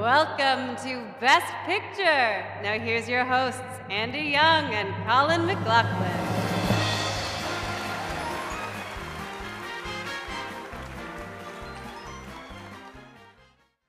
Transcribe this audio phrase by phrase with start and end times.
[0.00, 2.42] Welcome to Best Picture.
[2.62, 3.60] Now here's your hosts,
[3.90, 6.10] Andy Young and Colin McLaughlin.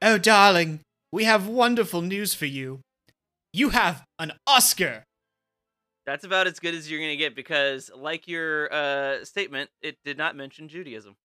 [0.02, 0.82] Oh, darling,
[1.14, 2.82] we have wonderful news for you.
[3.54, 5.06] You have an Oscar.
[6.06, 10.18] That's about as good as you're gonna get because, like your uh, statement, it did
[10.18, 11.16] not mention Judaism.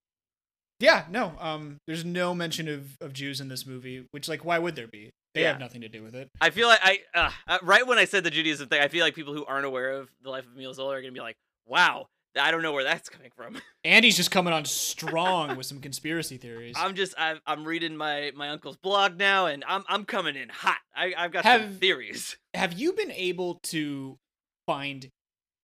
[0.79, 4.59] Yeah, no, um, there's no mention of, of Jews in this movie, which, like, why
[4.59, 5.09] would there be?
[5.33, 5.49] They Yeah.
[5.53, 6.29] have nothing to do with it.
[6.39, 9.03] I feel like I uh, uh, right when I said the Judaism thing, I feel
[9.03, 11.35] like people who aren't aware of the life of Emile Zola are gonna be like,
[11.65, 12.07] "Wow,
[12.39, 16.37] I don't know where that's coming from." Andy's just coming on strong with some conspiracy
[16.37, 16.75] theories.
[16.77, 20.49] I'm just I'm, I'm reading my my uncle's blog now, and I'm I'm coming in
[20.49, 20.77] hot.
[20.95, 22.37] I, I've got some theories.
[22.55, 24.17] have you been able to
[24.65, 25.09] find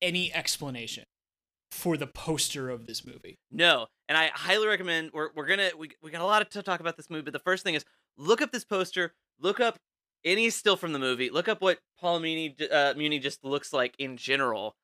[0.04, 1.04] any explanation
[1.74, 3.38] for the poster of this movie?
[3.52, 5.12] No, and I highly recommend.
[5.14, 7.40] We're we're gonna we we got a lot to talk about this movie, but the
[7.40, 7.84] first thing is
[8.18, 9.14] look up this poster.
[9.40, 9.78] Look up
[10.24, 11.30] any still from the movie.
[11.30, 14.76] Look up what Paul Muni uh, Muni just looks like in general.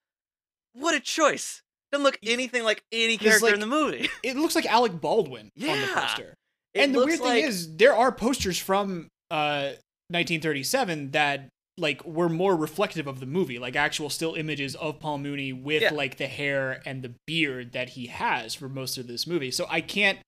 [0.73, 1.61] What a choice!
[1.91, 4.09] Doesn't look anything like any character in the movie.
[4.23, 6.35] It looks like Alec Baldwin on the poster.
[6.73, 9.73] It and the weird thing like- is, there are posters from uh,
[10.09, 15.17] 1937 that like were more reflective of the movie, like actual still images of Paul
[15.19, 15.93] Mooney with Yeah.
[15.93, 19.51] like the hair and the beard that he has for most of this movie.
[19.51, 20.19] So I can't.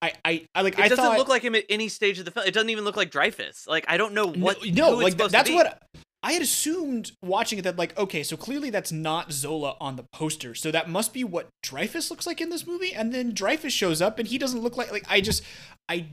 [0.00, 2.24] I I, I like it I doesn't thought look like him at any stage of
[2.24, 2.46] the film.
[2.46, 3.66] It doesn't even look like Dreyfus.
[3.66, 4.64] Like I don't know what.
[4.66, 5.82] no, it's like that's what
[6.22, 10.04] I had assumed watching it that like okay, so clearly that's not Zola on the
[10.12, 13.72] poster, so that must be what Dreyfus looks like in this movie, and then Dreyfus
[13.72, 15.42] shows up and he doesn't look like like I just
[15.88, 16.06] I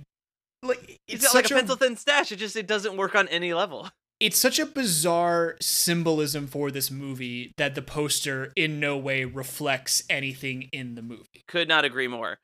[0.63, 2.31] like it's, it's like a pencil thin stash.
[2.31, 3.89] It just it doesn't work on any level.
[4.19, 10.03] It's such a bizarre symbolism for this movie that the poster in no way reflects
[10.09, 11.44] anything in the movie.
[11.47, 12.39] Could not agree more.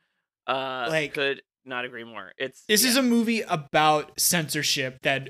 [0.47, 2.33] Uh, Like- could not agree more.
[2.37, 5.29] It's This is a movie about censorship that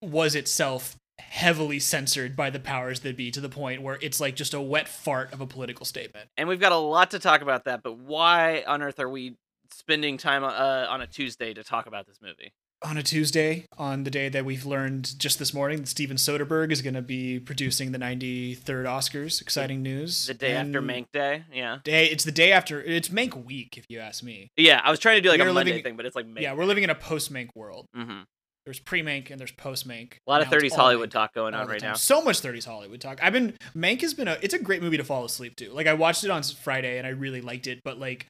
[0.00, 4.34] was itself heavily censored by the powers that be to the point where it's like
[4.36, 6.28] just a wet fart of a political statement.
[6.36, 7.82] and we've got a lot to talk about that.
[7.82, 9.36] But why on earth are we
[9.72, 12.52] spending time uh, on a Tuesday to talk about this movie?
[12.84, 16.70] On a Tuesday, on the day that we've learned just this morning that Steven Soderbergh
[16.70, 19.40] is going to be producing the 93rd Oscars.
[19.40, 20.26] Exciting news.
[20.26, 21.44] The day after Mank Day.
[21.50, 22.82] Yeah, Day, it's the day after.
[22.82, 24.50] It's Mank week, if you ask me.
[24.58, 24.82] yeah.
[24.84, 26.40] I was trying to do like We a Monday living- thing, but it's like Mank.
[26.42, 27.86] Yeah, we're living in a post Mank world.
[27.94, 28.20] hmm
[28.66, 30.14] There's pre Mank and there's post Mank.
[30.26, 31.94] A lot of 30s Hollywood talk going on right now.
[31.94, 33.18] So much 30s Hollywood talk.
[33.22, 35.70] I've been Mank has been a it's a great movie to fall asleep to.
[35.72, 38.26] Like I watched it on Friday and I really liked it, but like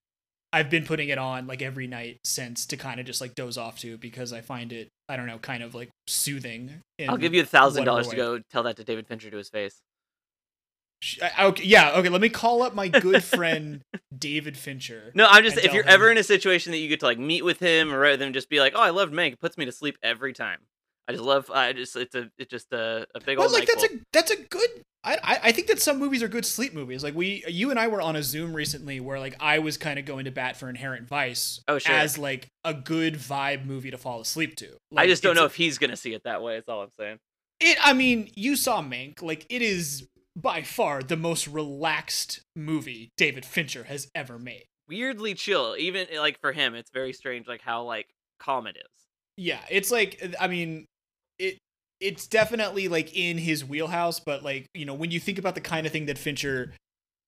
[0.54, 3.58] I've been putting it on like every night since to kind of just like doze
[3.58, 6.80] off to because I find it I don't know kind of like soothing.
[7.08, 9.48] I'll give you a thousand dollars to go tell that to David Fincher to his
[9.50, 9.80] face.
[11.20, 12.08] I- Okay, yeah, okay.
[12.08, 13.82] Let me call up my good friend
[14.16, 15.10] David Fincher.
[15.14, 17.18] No, I'm just if you're him- ever in a situation that you get to like
[17.18, 19.58] meet with him or rather than just be like, oh, I loved Mank, it puts
[19.58, 20.60] me to sleep every time.
[21.08, 21.50] I just love.
[21.50, 23.52] I just it's a it's just a, a big But old.
[23.52, 24.68] like that's a that's a good.
[25.06, 27.04] I, I I think that some movies are good sleep movies.
[27.04, 29.98] Like we, you and I were on a Zoom recently where like I was kind
[29.98, 31.94] of going to bat for Inherent Vice Oh, sure.
[31.94, 34.76] as like a good vibe movie to fall asleep to.
[34.96, 36.54] I just don't know if he's gonna see it that way.
[36.54, 37.18] That's all I'm saying.
[37.60, 37.76] it.
[37.84, 39.20] I mean, you saw Mank.
[39.20, 44.64] Like it is by far the most relaxed movie David Fincher has ever made.
[44.88, 48.08] Weirdly chill, even like for him, it's very strange, like how like
[48.40, 48.90] calm it is.
[49.36, 50.86] Yeah, it's like I mean,
[51.38, 51.58] it
[52.00, 55.60] it's definitely like in his wheelhouse, but like, you know, when you think about the
[55.60, 56.74] kind of thing that Fincher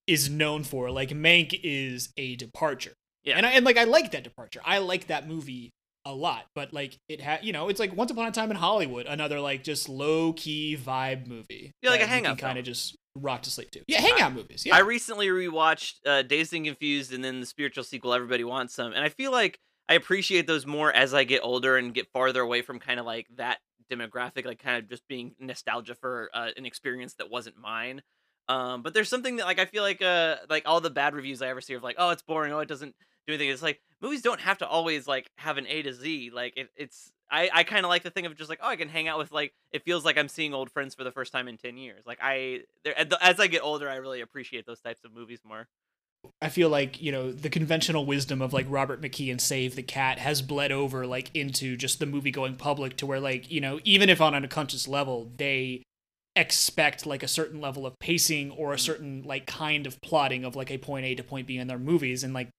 [0.07, 2.93] is known for, like Mank is a departure.
[3.25, 3.37] Yeah.
[3.37, 4.61] And I and like I like that departure.
[4.65, 5.71] I like that movie
[6.05, 8.57] a lot, but like it had, you know, it's like Once Upon a Time in
[8.57, 11.73] Hollywood, another like just low key vibe movie.
[11.83, 13.83] Yeah, like a hangout kind of just rock to sleep to.
[13.89, 14.65] Yeah, hangout movies.
[14.65, 14.77] Yeah.
[14.77, 18.93] I recently rewatched uh, Dazed and Confused and then the spiritual sequel, Everybody Wants Some,
[18.93, 22.41] and I feel like I appreciate those more as I get older and get farther
[22.41, 23.59] away from kind of like that
[23.91, 28.03] demographic, like kind of just being nostalgia for uh, an experience that wasn't mine.
[28.49, 31.43] Um, but there's something that like I feel like uh like all the bad reviews
[31.43, 32.95] I ever see of like oh it's boring oh it doesn't
[33.27, 36.31] do anything it's like movies don't have to always like have an A to Z
[36.33, 38.77] like it, it's I I kind of like the thing of just like oh I
[38.77, 41.33] can hang out with like it feels like I'm seeing old friends for the first
[41.33, 44.81] time in ten years like I there as I get older I really appreciate those
[44.81, 45.67] types of movies more.
[46.41, 49.83] I feel like you know the conventional wisdom of like Robert McKee and Save the
[49.83, 53.61] Cat has bled over like into just the movie going public to where like you
[53.61, 55.83] know even if on an unconscious level they
[56.35, 60.55] expect like a certain level of pacing or a certain like kind of plotting of
[60.55, 62.51] like a point A to point B in their movies and like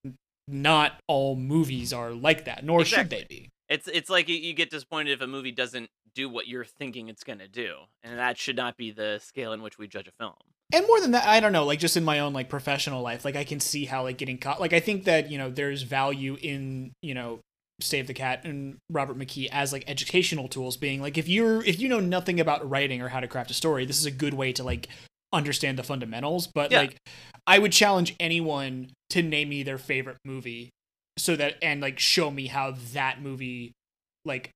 [0.48, 3.50] not all movies are like that nor should they be.
[3.70, 7.24] It's it's like you, get disappointed if a movie doesn't do what you're thinking it's
[7.24, 10.36] gonna do, and that should not be the scale in which we judge a film.
[10.74, 13.24] And more than that i don't know like just in my own like professional life
[13.26, 15.84] like i can see how like getting caught like i think that you know there's
[15.84, 17.40] value in you know
[17.80, 21.80] Save the Cat and Robert McKee as like educational tools, being like if you're if
[21.80, 24.34] you know nothing about writing or how to craft a story, this is a good
[24.34, 24.88] way to like
[25.32, 26.48] understand the fundamentals.
[26.48, 26.80] But Yeah.
[26.80, 26.98] like
[27.46, 30.72] I would challenge anyone to name me their favorite movie
[31.20, 33.74] so that and like show me how that movie
[34.26, 34.50] like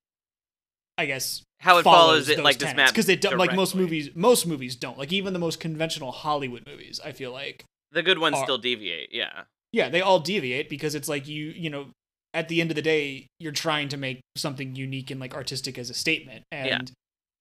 [1.01, 4.09] I guess How it follows, it like this map because it do- like most movies
[4.15, 8.19] most movies don't like even the most conventional Hollywood movies I feel like The good
[8.19, 9.09] ones are- still deviate.
[9.11, 9.43] Yeah.
[9.73, 11.87] yeah they all deviate because it's like you you know
[12.33, 15.77] at the end of the day you're trying to make something unique and like artistic
[15.77, 16.79] as a statement and Yeah.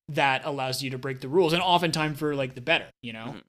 [0.09, 3.35] that allows you to break the rules and oftentimes for like the better you know
[3.37, 3.41] Mhm.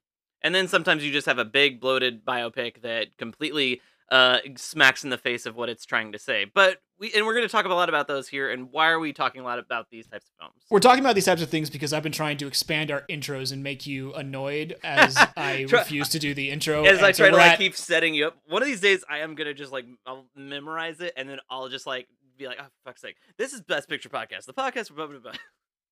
[0.45, 3.79] And then sometimes you just have a big bloated biopic that completely
[4.13, 6.45] uh, smacks in the face of what it's trying to say.
[6.45, 8.51] But we and we're going to talk a lot about those here.
[8.51, 10.63] And why are we talking a lot about these types of films?
[10.69, 13.51] we're talking about these types of things because I've been trying to expand our intros
[13.51, 16.83] and make you annoyed as I Try- refuse to do the intro.
[16.85, 19.03] As I so try to like at- keep setting you up, one of these days
[19.09, 22.07] I am gonna just like I'll memorize it and then I'll just like
[22.37, 24.93] be like, oh fuck's sake, this is Best Picture podcast, the podcast.
[24.95, 25.31] Blah, blah, blah.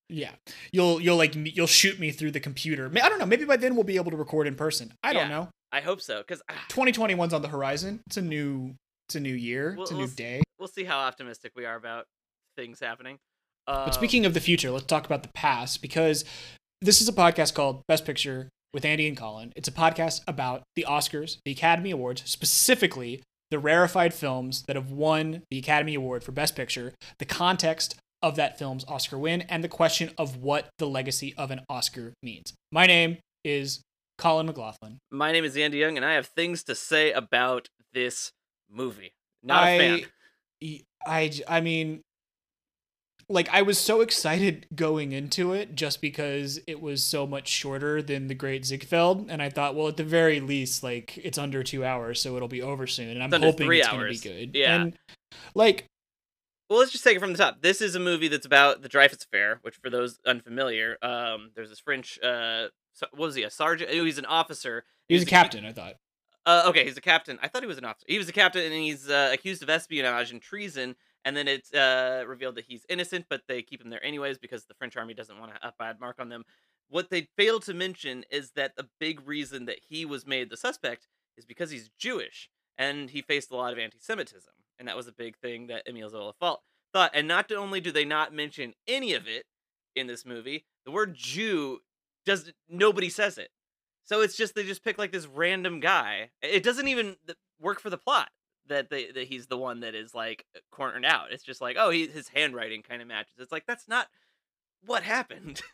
[0.10, 0.32] Yeah,
[0.72, 2.92] you'll you'll like you'll shoot me through the computer.
[3.02, 3.26] I don't know.
[3.26, 4.94] Maybe by then we'll be able to record in person.
[5.04, 5.36] I don't Yeah.
[5.36, 5.50] know.
[5.72, 8.02] I hope so because 2021's on the horizon.
[8.08, 8.76] It's a new
[9.08, 9.74] it's a new year.
[9.76, 10.42] Well, it's a we'll new s- day.
[10.60, 12.06] we'll see how optimistic we are about
[12.56, 13.18] things happening.
[13.68, 16.26] Uh, But speaking of the future, let's talk about the past because
[16.82, 19.54] this is a podcast called Best Picture with Andy and Colin.
[19.56, 23.22] It's a podcast about the Oscars, the Academy Awards, specifically
[23.52, 28.36] the rarefied films that have won the Academy Award for Best Picture, the context of
[28.38, 32.54] that film's Oscar win, and the question of what the legacy of an Oscar means.
[32.72, 33.82] My name is
[34.22, 35.00] Colin McLaughlin.
[35.10, 38.32] my name is Andy Young, and I have things to say about this
[38.70, 39.16] movie.
[39.42, 40.02] Not a fan.
[40.64, 42.02] I, I, I mean,
[43.28, 48.04] like I was so excited going into it just because it was so much shorter
[48.04, 51.64] than the Great Ziegfeld, and I thought, well, at the very least, like it's under
[51.64, 54.52] two hours, so it'll be over soon, and I'm It's hoping it's gonna be good.
[54.54, 54.82] Yeah.
[54.82, 54.94] and
[55.56, 55.86] like
[56.70, 57.62] Well, let's just take it from the top.
[57.62, 61.70] This is a movie that's about the Dreyfus Affair, which, for those unfamiliar, um, there's
[61.70, 62.20] this French.
[62.22, 63.44] Uh, so- what was he?
[63.44, 63.90] A sergeant?
[63.94, 64.86] Oh, he's an officer.
[65.08, 65.96] he was a captain, I thought.
[66.46, 67.38] Uh, okay, he's a captain.
[67.42, 68.06] I thought he was an officer.
[68.08, 70.96] He was a captain, and he's uh, accused of espionage and treason.
[71.24, 74.66] And then it's uh, revealed that he's innocent, but they keep him there anyways because
[74.66, 76.44] the French army doesn't want to a bad mark on them.
[76.90, 80.58] What they fail to mention is that the big reason that he was made the
[80.58, 81.08] suspect
[81.38, 85.14] is because he's Jewish, and he faced a lot of anti-Semitism, and that was a
[85.14, 87.12] big thing that Emile Zola felt thought.
[87.14, 89.46] And not only do they not mention any of it
[89.96, 91.80] in this movie, the word Jew
[92.26, 93.50] does nobody says it.
[94.04, 96.30] So it's just they just pick like this random guy.
[96.42, 97.16] It doesn't even
[97.60, 98.30] work for the plot
[98.68, 101.32] that they that he's the one that is like cornered out.
[101.32, 103.36] It's just like oh he his handwriting kind of matches.
[103.40, 104.08] It's like that's not
[104.86, 105.62] what happened.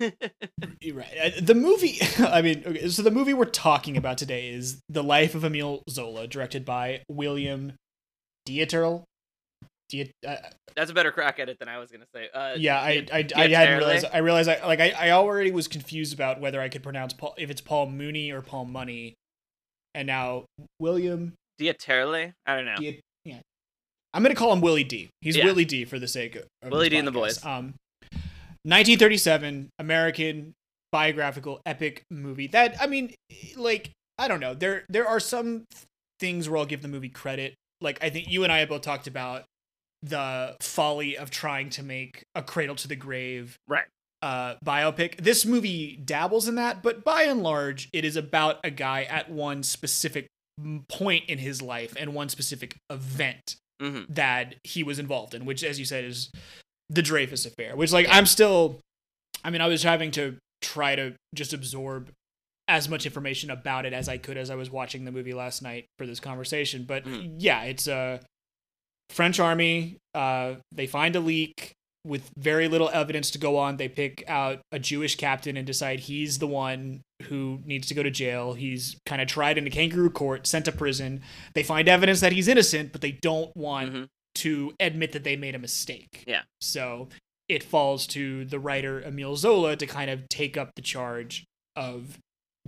[0.81, 1.17] You're right.
[1.23, 5.03] Uh, The movie, I mean, okay, so the movie we're talking about today is The
[5.03, 7.73] Life of Emile Zola, directed by William
[8.47, 9.03] Dieterle.
[9.89, 10.35] Diet, uh,
[10.75, 12.29] that's a better crack at it than I was gonna say.
[12.33, 14.05] Uh, yeah, I, Di- I, I hadn't realized.
[14.11, 17.33] I realized I like I, I already was confused about whether I could pronounce Paul
[17.37, 19.15] if it's Paul Mooney or Paul Money,
[19.95, 20.45] and now
[20.79, 21.33] William.
[21.59, 22.33] Dieterle?
[22.45, 22.75] I don't know.
[23.23, 23.39] Yeah,
[24.13, 25.09] I'm gonna call him Willie D.
[25.21, 25.45] He's Yeah.
[25.45, 27.43] Willie D for the sake of, Willie D and the boys.
[27.45, 27.73] Um,
[28.63, 30.53] 1937 American
[30.91, 32.47] biographical epic movie.
[32.47, 33.13] That I mean,
[33.55, 34.53] like I don't know.
[34.53, 35.63] There there are some
[36.19, 37.55] things where I'll give the movie credit.
[37.81, 39.43] Like I think you and I have both talked about
[40.03, 43.85] the folly of trying to make a Cradle to the Grave Right.
[44.21, 45.17] uh, biopic.
[45.17, 49.29] This movie dabbles in that, but by and large, it is about a guy at
[49.29, 50.27] one specific
[50.89, 55.63] point in his life and one specific event hmm that he was involved in, which,
[55.63, 56.31] as you said, is
[56.89, 57.75] the Dreyfus affair.
[57.75, 58.79] Which, like, I'm still,
[59.43, 62.09] I mean, I was having to try to just absorb
[62.67, 65.61] as much information about it as I could as I was watching the movie last
[65.61, 66.85] night for this conversation.
[66.85, 67.35] But Mhm.
[67.37, 68.19] yeah, it's a
[69.09, 69.97] French army.
[70.13, 71.73] Uh, they find a leak
[72.05, 73.77] with very little evidence to go on.
[73.77, 78.01] They pick out a Jewish captain and decide he's the one who needs to go
[78.03, 78.53] to jail.
[78.53, 81.21] He's kind of tried in a kangaroo court, sent to prison.
[81.53, 84.03] They find evidence that he's innocent, but they don't want hmm
[84.35, 86.23] to admit that they made a mistake.
[86.27, 86.41] Yeah.
[86.61, 87.09] So
[87.49, 91.43] it falls to the writer Emile Zola to kind of take up the charge
[91.75, 92.19] of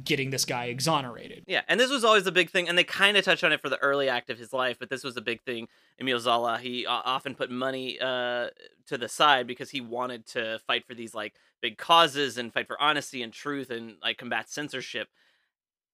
[0.03, 1.43] getting this guy exonerated.
[1.47, 3.61] Yeah, and this was always a big thing, and they kind of touched on it
[3.61, 5.67] for the early act of his life, but this was a big thing.
[5.99, 8.47] Emile Zola, he often put money uh,
[8.87, 12.67] to the side because he wanted to fight for these like big causes and fight
[12.67, 15.09] for honesty and truth and like combat censorship.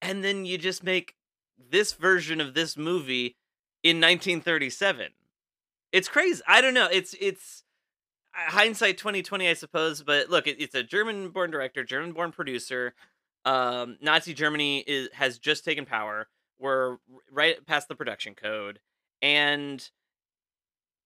[0.01, 1.15] And then you just make
[1.57, 3.35] this version of this movie
[3.83, 5.09] in 1937.
[5.91, 6.41] It's crazy.
[6.47, 6.87] I don't know.
[6.91, 7.63] It's it's
[8.33, 12.93] uh, hindsight 2020 I suppose, but look, it, it's a German-born director, German-born producer
[13.45, 16.27] um, Nazi Germany is has just taken power.
[16.59, 16.97] We're
[17.31, 18.79] right past the production code,
[19.21, 19.87] and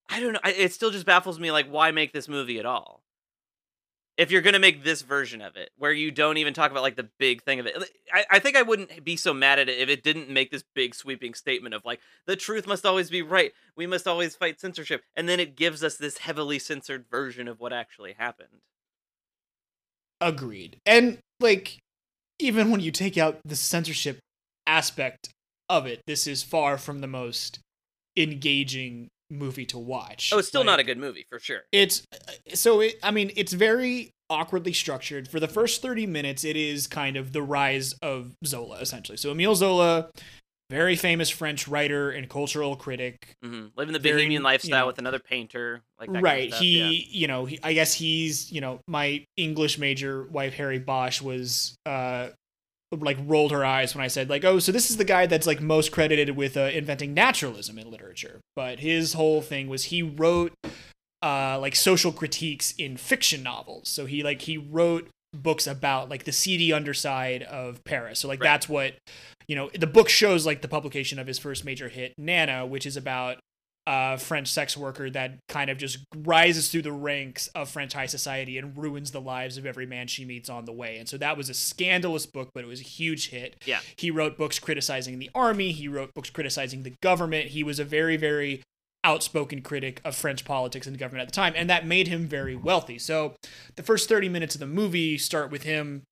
[0.07, 0.39] I don't know.
[0.45, 1.51] It still just baffles me.
[1.51, 3.03] Like, why make this movie at all?
[4.17, 6.97] If you're gonna make this version of it, where you don't even talk about like
[6.97, 7.77] the big thing of it,
[8.13, 10.63] I, I think I wouldn't be so mad at it if it didn't make this
[10.75, 13.53] big sweeping statement of like the truth must always be right.
[13.77, 17.59] We must always fight censorship, and then it gives us this heavily censored version of
[17.59, 18.61] what actually happened.
[20.21, 20.81] Agreed.
[20.85, 21.81] And like,
[22.39, 24.19] even when you take out the censorship
[24.65, 25.29] aspect
[25.69, 27.59] of it, this is far from the most
[28.17, 30.31] engaging movie to watch.
[30.33, 31.61] Oh, it's still Like, not a good movie for sure.
[31.71, 32.03] It's
[32.53, 35.27] so it, I mean, it's very awkwardly structured.
[35.27, 39.17] For the first 30 minutes, it is kind of the rise of Zola, essentially.
[39.17, 40.09] So Emile Zola,
[40.69, 43.35] very famous French writer and cultural critic.
[43.43, 46.51] hmm Living the Very, bohemian you lifestyle know- with another painter, like that right.
[46.51, 47.19] Kind of he, yeah.
[47.19, 51.75] you know, he, I guess he's, you know, my English major wife, Harry Bosch, was,
[51.85, 52.29] uh,
[52.91, 55.45] like rolled her eyes when I said like, oh, so this is the guy that's
[55.45, 58.39] like most credited with uh, inventing naturalism in literature.
[58.55, 60.53] But his whole thing was he wrote
[61.21, 63.89] uh, like social critiques in fiction novels.
[63.89, 68.19] So he like he wrote books about like the seedy underside of Paris.
[68.19, 68.47] So like Right.
[68.47, 68.95] that's what
[69.47, 69.69] you know.
[69.77, 73.37] The book shows like the publication of his first major hit, Nana, which is about
[73.87, 78.05] a French sex worker that kind of just rises through the ranks of French high
[78.05, 80.97] society and ruins the lives of every man she meets on the way.
[80.97, 83.55] And so that was a scandalous book, but it was a huge hit.
[83.65, 83.79] Yeah.
[83.95, 85.71] He wrote books criticizing the army.
[85.71, 87.47] He wrote books criticizing the government.
[87.47, 88.61] He was a very, very
[89.09, 92.55] outspoken critic of French politics and government at the time, and that made him very
[92.55, 92.99] wealthy.
[92.99, 93.35] So
[93.75, 96.03] the first 30 minutes of the movie start with him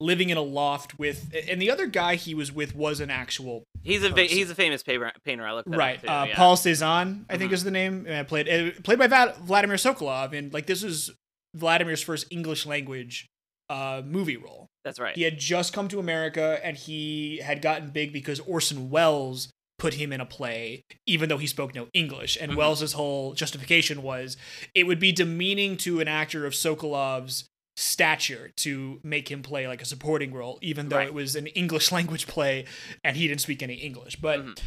[0.00, 3.62] living in a loft with and the other guy he was with was an actual
[3.84, 4.26] He's a person.
[4.36, 5.12] he's a famous painter.
[5.24, 5.46] Painter.
[5.46, 6.34] I looked that up, right too, uh, yeah.
[6.34, 7.54] Paul Cezanne I think Mhm.
[7.54, 11.12] is the name uh, played uh, played by Vladimir Sokoloff and like this was
[11.54, 13.26] Vladimir's first English language
[13.70, 15.14] uh, movie role That's right.
[15.14, 19.50] he had just come to America and he had gotten big because Orson Welles
[19.82, 22.38] put him in a play, even though he spoke no English.
[22.40, 22.56] And Mhm.
[22.56, 24.36] Welles's whole justification was
[24.74, 27.44] it would be demeaning to an actor of Sokoloff's
[27.76, 31.08] stature to make him play like a supporting role, even though Right.
[31.08, 32.64] it was an English language play
[33.02, 34.16] and he didn't speak any English.
[34.16, 34.58] But Mhm.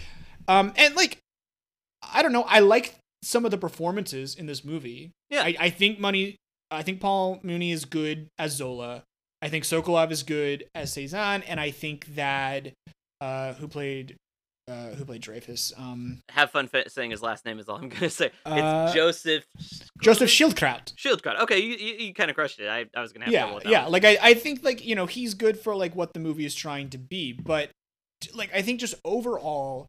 [0.50, 1.18] um and like
[2.04, 5.12] I don't know, I like some of the performances in this movie.
[5.30, 5.44] Yeah.
[5.44, 6.36] I, I think money
[6.72, 9.04] I think Paul Mooney is good as Zola.
[9.42, 12.74] I think Sokolov is good as Cezanne, and I think that
[13.22, 14.16] uh, who played
[14.68, 15.74] uh, who played Dreyfus?
[15.78, 18.32] Um, Have fun saying his last name is all I'm gonna say.
[18.46, 19.46] Uh, it's Joseph
[20.02, 20.94] Joseph Schildkraut.
[20.96, 21.40] Schildkraut.
[21.42, 22.68] Okay, you you, you kind of crushed it.
[22.68, 23.84] I, I was gonna have Yeah, yeah.
[23.84, 23.92] one.
[23.92, 26.56] Like I, I think like you know he's good for like what the movie is
[26.56, 27.70] trying to be, but
[28.34, 29.88] like I think just overall,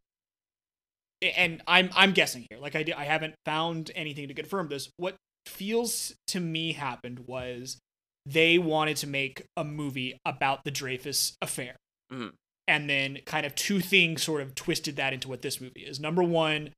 [1.23, 2.59] and I'm I'm guessing here.
[2.61, 4.91] Like I I haven't found anything to confirm this.
[4.99, 5.17] What
[5.47, 7.79] feels to me happened was
[8.27, 11.77] they wanted to make a movie about the Dreyfus affair.
[12.13, 12.33] Mhm.
[12.69, 16.01] And then kind of two things sort of twisted that into what this movie is.
[16.01, 16.71] Number one,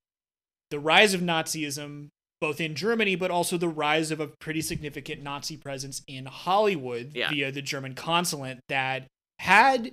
[0.71, 2.09] the rise of Nazism,
[2.41, 7.13] both in Germany, but also the rise of a pretty significant Nazi presence in Hollywood
[7.15, 7.31] Yeah.
[7.31, 9.07] via the German consulate that
[9.39, 9.93] had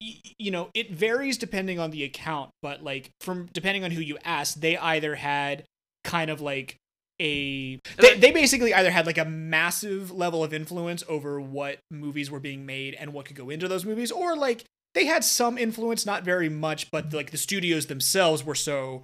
[0.00, 4.16] you know it varies depending on the account but like from depending on who you
[4.24, 5.64] ask they either had
[6.04, 6.76] kind of like
[7.20, 12.30] a they, they basically either had like a massive level of influence over what movies
[12.30, 14.64] were being made and what could go into those movies or like
[14.94, 19.02] they had some influence not very much but like the studios themselves were so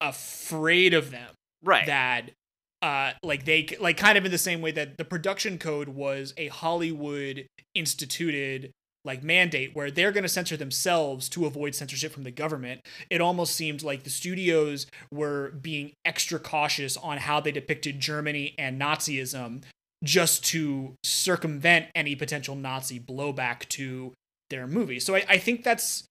[0.00, 1.28] afraid of them
[1.62, 1.86] right.
[1.86, 2.30] that
[2.82, 6.32] uh like they like kind of in the same way that the production code was
[6.36, 8.70] a Hollywood instituted
[9.04, 13.20] like mandate where they're going to censor themselves to avoid censorship from the government it
[13.20, 18.80] almost seemed like the studios were being extra cautious on how they depicted Germany and
[18.80, 19.62] Nazism
[20.02, 24.12] just to circumvent any potential Nazi blowback to
[24.50, 26.04] their movie so I, I think that's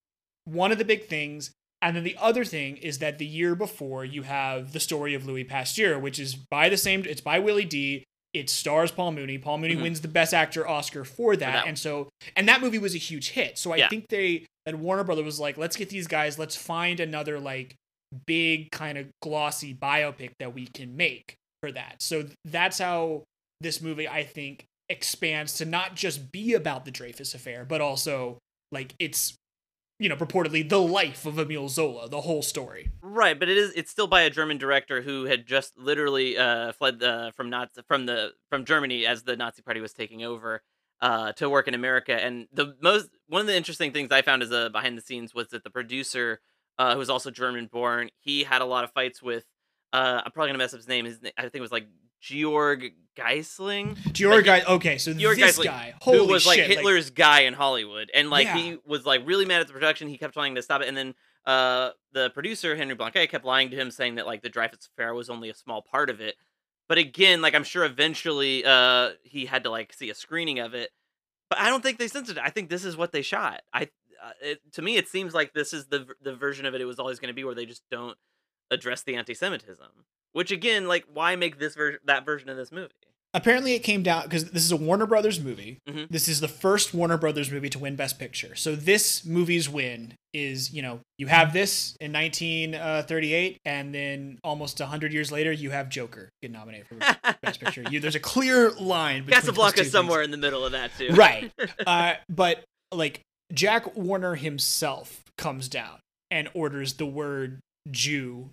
[0.45, 4.03] one of the big things and then the other thing is that the year before
[4.03, 7.05] you have the story of Louis Pasteur, which is by the same.
[7.05, 8.03] It's by Willie D.
[8.33, 9.37] It stars Paul Mooney.
[9.37, 9.83] Paul Mooney Mhm.
[9.83, 12.97] wins the Best Actor Oscar for that, that and so and that movie was a
[12.97, 13.57] huge hit.
[13.57, 13.87] So I Yeah.
[13.87, 16.37] think they and Warner Brother was like, let's get these guys.
[16.37, 17.75] Let's find another like
[18.27, 22.01] big kind of glossy biopic that we can make for that.
[22.01, 23.23] So that's how
[23.61, 28.39] this movie I think expands to not just be about the Dreyfus affair, but also
[28.71, 29.37] like it's
[29.99, 32.89] you know purportedly the life of Emile Zola, the whole story.
[33.01, 36.71] Right, but it is it's still by a German director who had just literally uh,
[36.73, 40.61] fled uh, from Nazi from the from Germany as the Nazi Party was taking over
[41.01, 42.13] uh, to work in America.
[42.13, 45.33] And the most one of the interesting things I found as a behind the scenes
[45.33, 46.39] was that the producer,
[46.77, 49.45] uh, who was also German born, he had a lot of fights with.
[49.91, 51.05] Uh, I'm probably gonna mess up his name.
[51.05, 51.87] His na- I think it was like
[52.19, 53.95] Georg Gyssling.
[54.13, 57.09] Georg Like, guy, okay, so Georg this Gyssling, guy, holy who was like shit, Hitler's
[57.09, 58.57] guy in Hollywood, and like Yeah.
[58.57, 60.07] he was like really mad at the production.
[60.07, 63.69] He kept trying to stop it, and then uh, the producer Henry Blanke kept lying
[63.71, 66.35] to him, saying that like the Dreyfus Affair was only a small part of it.
[66.87, 70.73] But again, like I'm sure eventually uh, he had to like see a screening of
[70.73, 70.89] it.
[71.49, 72.43] But I don't think they censored it.
[72.45, 73.61] I think this is what they shot.
[73.73, 73.83] I
[74.23, 76.85] uh, it, to me, it seems like this is the the version of it it
[76.85, 78.17] was always going to be, where they just don't
[78.71, 79.85] address the anti-Semitism.
[80.33, 82.91] Which again, like, why make this version that version of this movie?
[83.35, 85.77] apparently it came down because this is a Warner Brothers movie.
[85.87, 86.09] Mhm.
[86.09, 88.55] This is the first Warner Brothers movie to win Best Picture.
[88.55, 94.79] So this movie's win is, you know, you have this in 1938, and then almost
[94.79, 96.95] 100 years later, you have Joker get nominated for
[97.41, 97.83] Best Picture.
[97.89, 99.25] You, there's a clear line.
[99.25, 99.91] between those two Casablanca things.
[99.91, 101.09] somewhere in the middle of that too.
[101.13, 101.51] right?
[101.85, 103.21] Uh, but like
[103.53, 105.99] Jack Warner himself comes down
[106.31, 107.59] and orders the word
[107.91, 108.49] Jew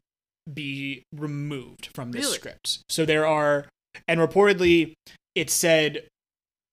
[0.52, 2.36] be removed from this Really?
[2.38, 2.78] script.
[2.88, 3.66] So there are,
[4.06, 4.94] and reportedly,
[5.34, 6.08] it said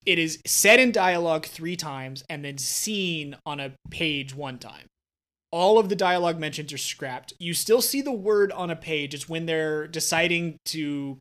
[0.06, 4.86] it is said in dialogue three times and then seen on a page one time.
[5.52, 7.34] All of the dialogue mentions are scrapped.
[7.40, 9.14] You still see the word on a page.
[9.14, 11.20] It's when they're deciding to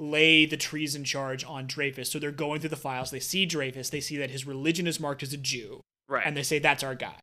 [0.00, 2.10] lay the treason charge on Dreyfus.
[2.10, 3.10] So they're going through the files.
[3.10, 3.90] They see Dreyfus.
[3.90, 6.26] They see that his religion is marked as a Jew, right.
[6.26, 7.16] and they say that's our guy.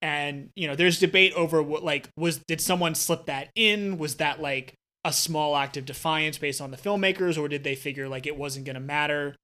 [0.00, 3.98] And you know, there's debate over what like was did someone slip that in?
[3.98, 4.74] Was that like
[5.04, 8.36] a small act of defiance based on the filmmakers, or did they figure like it
[8.36, 9.34] wasn't gonna matter?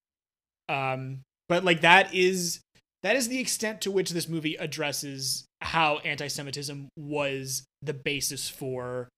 [0.69, 2.61] Um, but like that is
[3.03, 9.09] that is the extent to which this movie addresses how anti-Semitism was the basis for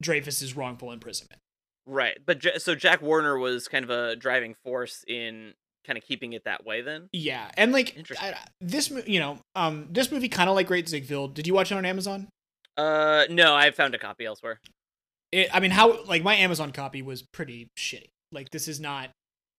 [0.00, 1.40] Dreyfus's wrongful imprisonment.
[1.86, 2.18] Right.
[2.24, 5.54] But so Jack Warner was kind of a driving force in
[5.86, 7.08] kind of keeping it that way then.
[7.12, 8.34] Yeah, and like Interesting.
[8.34, 11.34] I, this, you know, um, this movie kind of like Great Ziegfeld.
[11.34, 12.28] Did you watch it on Amazon?
[12.76, 14.58] Uh no, I found a copy elsewhere.
[15.30, 18.10] It, I mean, how like my Amazon copy was pretty shitty.
[18.30, 19.10] Like this is not.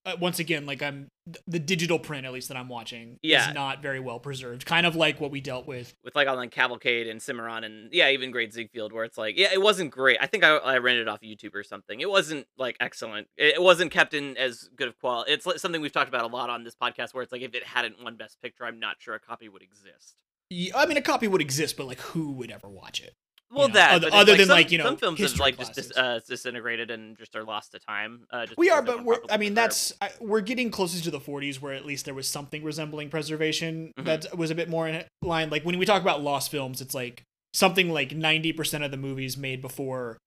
[0.06, 1.08] Uh, once again, like I'm
[1.48, 3.48] the digital print at least that I'm watching Yeah.
[3.48, 4.66] is not very well preserved.
[4.66, 5.94] Kind of like what we dealt with.
[6.04, 9.38] With like on like Cavalcade and Cimarron and yeah, even Great Ziegfeld where it's like,
[9.38, 10.18] yeah, it wasn't great.
[10.20, 12.02] I think I, I rented it off YouTube or something.
[12.02, 13.28] It wasn't like excellent.
[13.38, 15.32] It, wasn't kept in as good of quality.
[15.32, 17.56] It's like something we've talked about a lot on this podcast where it's like if
[17.56, 20.16] it hadn't won Best Picture, I'm not sure a copy would exist.
[20.50, 23.14] Yeah, I mean, a copy would exist, but like who would ever watch it?
[23.54, 25.74] Well, know, that other- other than, some, like, you know, some films have like just
[25.74, 28.26] dis- uh, disintegrated and just are lost to time.
[28.32, 29.20] Uh, just We are, but we're.
[29.30, 32.28] I mean, that's I, we're getting closer to the 40s, where at least there was
[32.28, 34.06] something resembling preservation Mhm.
[34.06, 35.50] that was a bit more in line.
[35.50, 39.38] Like when we talk about lost films, it's like something like 90% of the movies
[39.38, 40.18] made before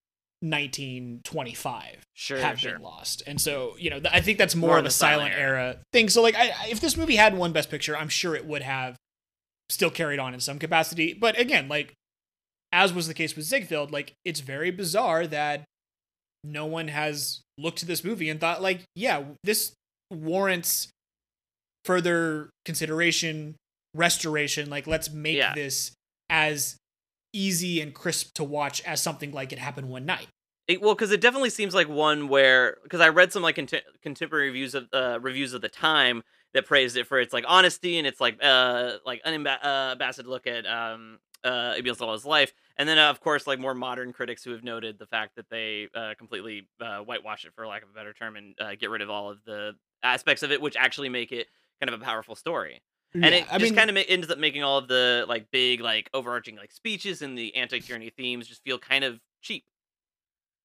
[0.42, 2.72] 1925 sure, have sure.
[2.72, 5.32] been lost, and so you know, th- I think that's more, More of a silent
[5.32, 6.08] silent era thing.
[6.08, 8.62] So like, I, I- if this movie had one Best Picture, I'm sure it would
[8.62, 8.96] have
[9.68, 11.12] still carried on in some capacity.
[11.12, 11.92] But again, like
[12.72, 15.64] as was the case with Ziegfeld, like it's very bizarre that
[16.44, 19.72] no one has looked to this movie and thought like, yeah, this
[20.11, 20.88] warrants
[21.85, 23.57] further consideration,
[23.94, 24.68] restoration.
[24.70, 25.55] Like let's make Yeah.
[25.55, 25.92] this
[26.29, 26.76] as
[27.33, 30.29] easy and crisp to watch as something like it happened one night.
[30.68, 33.83] It, well, because it definitely seems like one where because I read some like contem-
[34.02, 36.22] contemporary reviews of uh, reviews of the time
[36.55, 40.66] that praised it for its like honesty and its like uh like unambassador look at
[40.66, 44.51] um uh Emile Zola's life, and then uh, of course like more modern critics who
[44.53, 47.92] have noted the fact that they uh, completely uh, whitewash it for lack of a
[47.92, 51.09] better term and uh, get rid of all of the aspects of it which actually
[51.09, 51.46] make it
[51.81, 52.81] kind of a powerful story
[53.14, 55.81] and it I just kind of ma- ends up making all of the like big
[55.81, 59.64] like overarching like speeches and the anti-tyranny themes just feel kind of cheap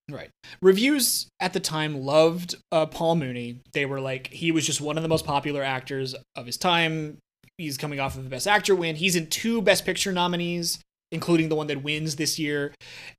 [0.09, 0.29] Right.
[0.61, 3.61] Reviews at the time loved uh, Paul Mooney.
[3.71, 7.17] They were like, he was just one of the most popular actors of his time.
[7.61, 8.95] He's coming off of the Best Actor win.
[8.95, 10.79] He's in two Best Picture nominees,
[11.11, 12.73] including the one that wins this year.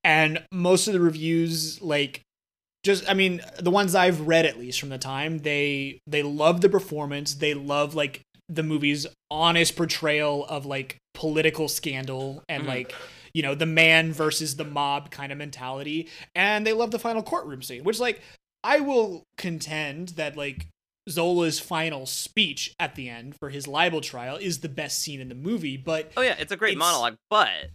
[0.04, 2.20] And most of the reviews, like,
[2.84, 6.60] just I mean, the ones I've read at least from the time, they they love
[6.60, 7.34] the performance.
[7.34, 12.68] They love like the movie's honest portrayal of like political scandal and Mhm.
[12.68, 12.94] like
[13.34, 17.22] you know the man versus the mob kind of mentality and they love the final
[17.22, 18.20] courtroom scene which like
[18.64, 20.66] i will contend that like
[21.10, 25.28] zola's final speech at the end for his libel trial is the best scene in
[25.28, 27.70] the movie but oh yeah it's a great It's- monologue but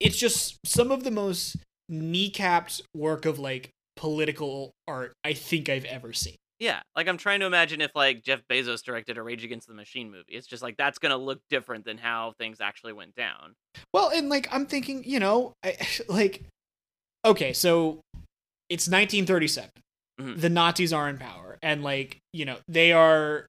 [0.00, 1.56] it's just some of the most
[1.90, 7.40] kneecapped work of like political art i think i've ever seen Yeah, like I'm trying
[7.40, 10.32] to imagine if like Jeff Bezos directed a Rage Against the Machine movie.
[10.38, 13.54] It's just like that's gonna look different than how things actually went down.
[13.92, 15.76] Well, and like I'm thinking, you know, I,
[16.08, 16.44] like
[17.24, 18.00] okay, so
[18.70, 19.70] it's 1937.
[20.20, 20.40] Mhm.
[20.40, 23.46] The Nazis are in power and like, you know, they are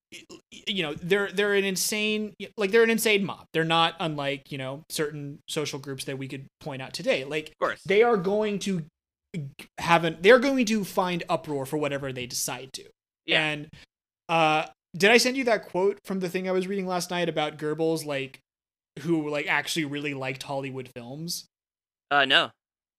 [0.68, 3.46] you know, they're they're an insane like they're an insane mob.
[3.54, 7.26] They're not unlike, you know, certain social groups that we could point out today.
[7.26, 7.82] Like Of course.
[7.86, 8.84] they are going to
[9.80, 12.86] have an they're going to find uproar for whatever they decide to.
[13.26, 13.46] Yeah.
[13.46, 13.70] And
[14.30, 17.28] uh did I send you that quote from the thing I was reading last night
[17.28, 18.40] about Goebbels like
[19.02, 21.46] who like actually really liked Hollywood films?
[22.10, 22.52] Uh, no.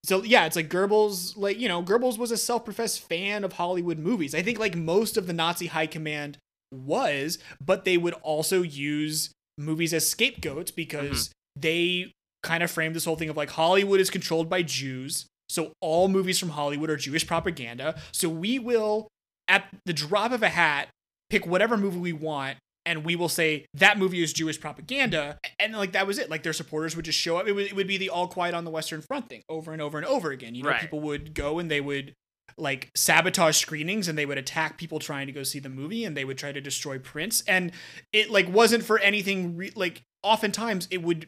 [0.07, 3.99] So yeah, it's like Goebbels, like you know, Goebbels was a self-professed fan of Hollywood
[3.99, 4.33] movies.
[4.33, 6.37] I think like most of the Nazi high command
[6.71, 11.61] was, but they would also use movies as scapegoats because mm-hmm.
[11.61, 15.73] they kind of framed this whole thing of like Hollywood is controlled by Jews, so
[15.81, 17.99] all movies from Hollywood are Jewish propaganda.
[18.13, 19.09] So we will,
[19.49, 20.87] at the drop of a hat,
[21.29, 22.57] pick whatever movie we want.
[22.87, 26.29] And we will say that movie is Jewish propaganda, and like that was it.
[26.29, 27.47] Like their supporters would just show up.
[27.47, 29.81] It would, it would be the All Quiet on the Western Front thing over and
[29.81, 30.55] over and over again.
[30.55, 30.81] You know, Right.
[30.81, 32.13] people would go and they would
[32.57, 36.17] like sabotage screenings and they would attack people trying to go see the movie and
[36.17, 37.71] they would try to destroy prints and
[38.13, 41.27] it like wasn't for anything re- like oftentimes it would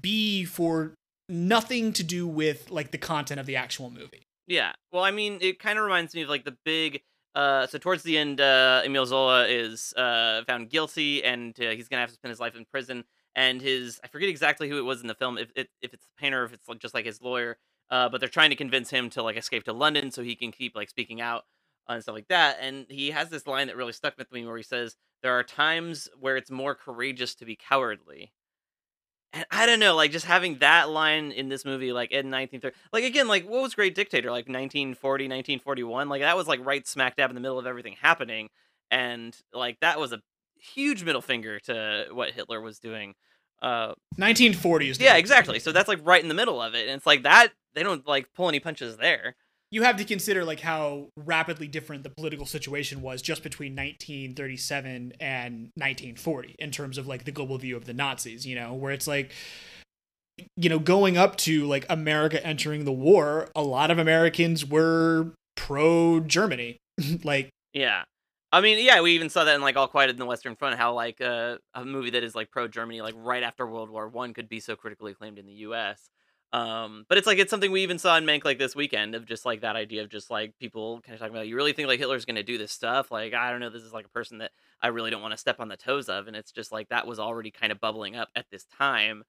[0.00, 0.94] be for
[1.28, 4.72] nothing to do with like the content of the actual movie Yeah.
[4.92, 7.00] Well, I mean, it kind of reminds me of like the big.
[7.36, 11.86] Uh, so towards the end, uh, Emile Zola is uh, found guilty, and uh, he's
[11.86, 13.04] gonna have to spend his life in prison.
[13.36, 16.06] And his, I forget exactly who it was in the film, if if, if it's
[16.06, 17.58] the painter, if it's just like his lawyer.
[17.90, 20.50] Uh, but they're trying to convince him to like escape to London so he can
[20.50, 21.44] keep like speaking out
[21.88, 22.56] and stuff like that.
[22.60, 25.44] And he has this line that really stuck with me, where he says, "There are
[25.44, 28.32] times where it's more courageous to be cowardly."
[29.36, 32.74] And I don't know, like just having that line in this movie, like in 1930,
[32.90, 36.86] like again, like what was Great Dictator, like 1940, 1941, like that was like right
[36.88, 38.48] smack dab in the middle of everything happening,
[38.90, 40.22] and like that was a
[40.58, 43.14] huge middle finger to what Hitler was doing.
[43.60, 45.58] Uh, 1940 is the yeah, exactly.
[45.58, 48.06] So that's like right in the middle of it, and it's like that they don't
[48.08, 49.36] like pull any punches there.
[49.70, 55.14] You have to consider like how rapidly different the political situation was just between 1937
[55.20, 58.92] and 1940 in terms of like the global view of the Nazis, you know, where
[58.92, 59.32] it's like
[60.56, 65.32] you know, going up to like America entering the war, a lot of Americans were
[65.56, 66.76] pro Germany.
[67.24, 68.04] like Yeah.
[68.52, 70.78] I mean, yeah, we even saw that in like All Quiet in the Western Front,
[70.78, 74.08] how like uh, a movie that is like pro Germany, like right after World War
[74.08, 76.10] One, could be so critically acclaimed in the U.S.
[76.56, 79.26] Um, but it's like it's something we even saw in Mank like this weekend of
[79.26, 81.46] just like that idea of just like people kind of talking about.
[81.46, 83.10] You really think like Hitler's going to do this stuff?
[83.10, 85.38] Like I don't know, this is like a person that I really don't want to
[85.38, 88.16] step on the toes of, and it's just like that was already kind of bubbling
[88.16, 89.24] up at this time.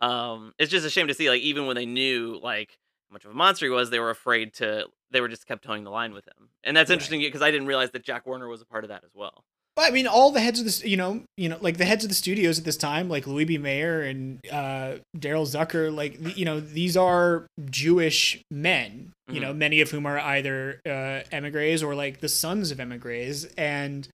[0.00, 3.24] Um, it's just a shame to see like even when they knew like how much
[3.24, 4.86] of a monster he was, they were afraid to.
[5.12, 6.94] They were just kept towing the line with him, and that's Right.
[6.94, 9.44] interesting because I didn't realize that Jack Warner was a part of that as well.
[9.76, 12.10] I mean, all the heads of the you know you know like the heads of
[12.10, 13.56] the studios at this time, like Louis B.
[13.58, 19.80] Mayer and uh, Daryl Zucker, like you know these are Jewish men, you know, many
[19.80, 24.08] of whom are either uh, emigres or like the sons of emigres, and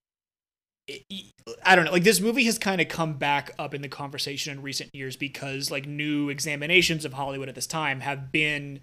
[0.87, 1.03] it-
[1.65, 4.53] I don't know, like this movie has kind of come back up in the conversation
[4.53, 8.81] in recent years because like new examinations of Hollywood at this time have been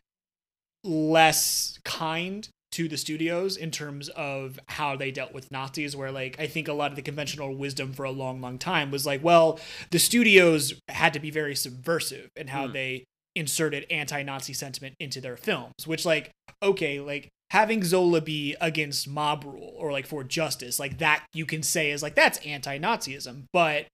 [0.83, 6.37] less kind to the studios in terms of how they dealt with Nazis, where like
[6.37, 9.23] I think a lot of the conventional wisdom for a long, long time was like,
[9.23, 9.59] well,
[9.91, 12.73] the studios had to be very subversive in how Hmm.
[12.73, 19.07] they inserted anti-Nazi sentiment into their films, which like, okay, like having Zola be against
[19.07, 23.43] mob rule or like for justice, like that you can say is like that's anti-Nazism,
[23.53, 23.85] but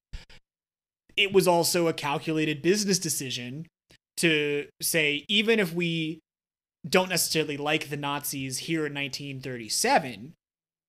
[1.16, 3.68] it was also a calculated business decision
[4.18, 6.20] to say even if we
[6.88, 10.34] don't necessarily like the Nazis here in 1937,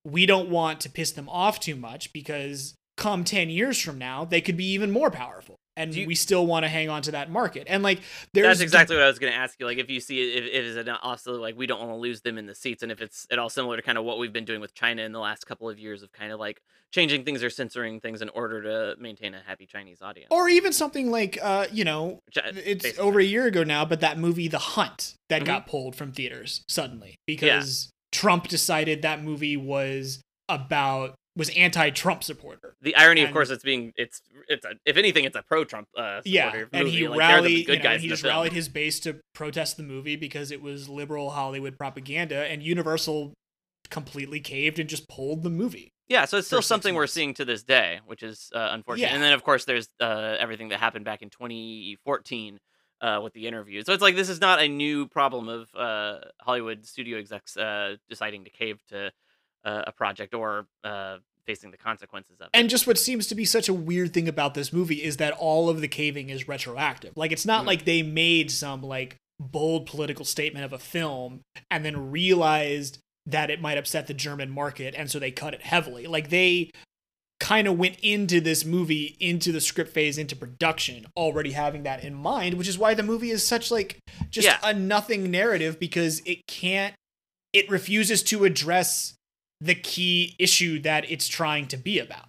[0.05, 4.25] we don't want to piss them off too much because come 10 years from now,
[4.25, 5.57] they could be even more powerful.
[5.77, 7.65] And you- we still want to hang on to that market.
[7.67, 8.01] And like,
[8.35, 9.65] there's That's exactly what I was going to ask you.
[9.67, 12.21] Like, if you see if, if it's an also like we don't want to lose
[12.21, 14.33] them in the seats, and if it's at all similar to kind of what we've
[14.33, 16.61] been doing with China in the last couple of years of kind of like
[16.93, 20.29] changing things or censoring things in order to maintain a happy Chinese audience.
[20.31, 24.01] or even something like, uh, you know, it's basically- over a year ago now, but
[24.01, 25.47] that movie, The Hunt, that Mhm.
[25.47, 32.77] got pulled from theaters suddenly because Trump decided that movie was about was anti-Trump supporter.
[32.83, 36.21] The irony, of course, it's being it's it's a, if anything, it's a pro-Trump uh,
[36.25, 36.91] Yeah, and movie.
[36.91, 37.67] he like, the rallied.
[37.67, 38.33] good you know, he just film.
[38.35, 43.33] rallied his base to protest the movie because it was liberal Hollywood propaganda, and Universal
[43.91, 45.93] completely caved and just pulled the movie.
[46.09, 49.07] Yeah, so it's still something we're seeing to this day, which is uh, unfortunate.
[49.09, 49.15] Yeah.
[49.15, 52.59] And then, of course, there's uh, everything that happened back in 2014
[53.01, 53.83] uh, with the interview.
[53.83, 57.97] So it's like this is not a new problem of uh, Hollywood studio execs uh,
[58.11, 59.11] deciding to cave to
[59.65, 62.51] uh, a project or uh, facing the consequences of it.
[62.55, 65.33] And just what seems to be such a weird thing about this movie is that
[65.35, 67.13] all of the caving is retroactive.
[67.17, 67.67] Like it's not Mhm.
[67.67, 73.51] like they made some like bold political statement of a film and then realized that
[73.51, 76.07] it might upset the German market and so they cut it heavily.
[76.07, 76.71] Like they
[77.41, 82.05] kind of went into this movie into the script phase into production already having that
[82.05, 83.99] in mind, which is why the movie is such like
[84.31, 84.61] just Yeah.
[84.63, 86.95] a nothing narrative because it can't
[87.53, 89.15] it refuses to address
[89.63, 92.29] the key issue that it's trying to be about.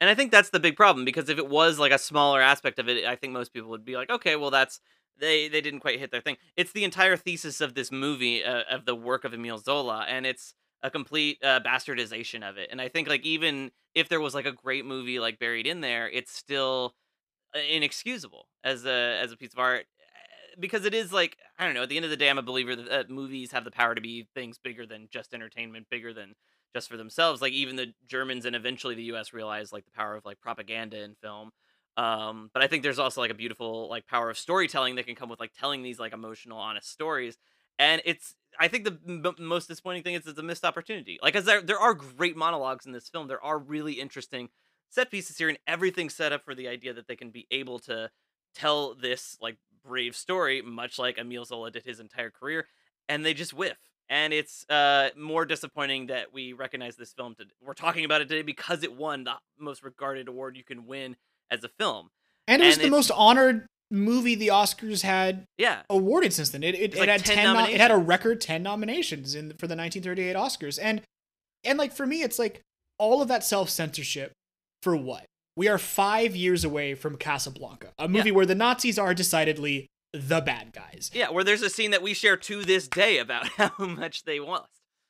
[0.00, 2.78] And I think that's the big problem because if it was like a smaller aspect
[2.78, 4.80] of it, I think most people would be like, okay, well, that's
[5.18, 6.36] they they didn't quite hit their thing.
[6.56, 10.26] It's the entire thesis of this movie uh, of the work of Emile Zola, and
[10.26, 12.68] it's a complete uh, bastardization of it.
[12.72, 15.80] And I think like even if there was like a great movie like buried in
[15.80, 16.96] there, it's still
[17.54, 19.86] uh, inexcusable as a as a piece of art
[20.58, 21.82] because it is like I don't know.
[21.82, 24.00] At the end of the day, I'm a believer that movies have the power to
[24.00, 26.34] be things bigger than just entertainment, bigger than
[26.74, 27.40] just for themselves.
[27.42, 29.32] Like even the Germans and eventually the U.S.
[29.32, 31.50] realized like the power of like propaganda in film.
[31.96, 35.14] Um, but I think there's also like a beautiful like power of storytelling that can
[35.14, 37.36] come with like telling these like emotional, honest stories.
[37.78, 41.18] And it's I think the m- most disappointing thing is it's a missed opportunity.
[41.22, 44.48] Like, as there there are great monologues in this film, there are really interesting
[44.90, 47.78] set pieces here, and everything set up for the idea that they can be able
[47.80, 48.10] to
[48.54, 52.66] tell this like brave story, much like Emile Zola did his entire career,
[53.08, 53.76] and they just whiff.
[54.08, 57.34] And it's uh, more disappointing that we recognize this film.
[57.36, 60.86] To, we're talking about it today because it won the most regarded award you can
[60.86, 61.16] win
[61.50, 62.10] as a film.
[62.46, 66.62] And it was And the most honored movie the Oscars had Yeah, awarded since then.
[66.62, 67.54] It it, it like had 10 ten.
[67.54, 71.00] nom- it had a record ten nominations in for the 1938 Oscars, and
[71.64, 72.60] and like for me, it's like
[72.98, 74.32] all of that self censorship
[74.82, 75.24] for what?
[75.56, 80.40] We are five years away from Casablanca, a movie where the Nazis are decidedly the
[80.40, 81.10] bad guys.
[81.14, 81.30] yeah.
[81.30, 84.68] Where there's a scene that we share to this day about how much they lost.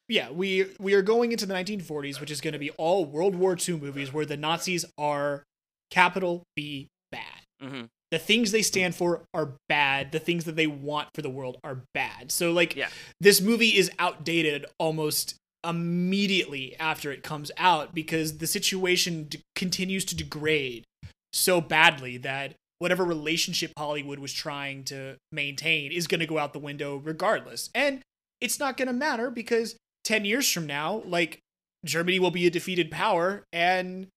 [0.09, 3.35] Yeah, we we are going into the 1940s, which is going to be all World
[3.35, 5.43] War II movies where the Nazis are
[5.91, 7.23] capital B bad.
[7.61, 11.31] hmm the things they stand for are bad the things that they want for the
[11.31, 12.89] world are bad so like Yeah.
[13.21, 20.05] this movie is outdated almost immediately after it comes out because the situation d- continues
[20.07, 20.85] to degrade
[21.33, 26.53] so badly that whatever relationship hollywood was trying to maintain is going to go out
[26.53, 27.71] the window regardless.
[27.75, 28.03] And
[28.41, 31.41] it's not going to matter because 10 years from now like
[31.85, 34.09] germany will be a defeated power and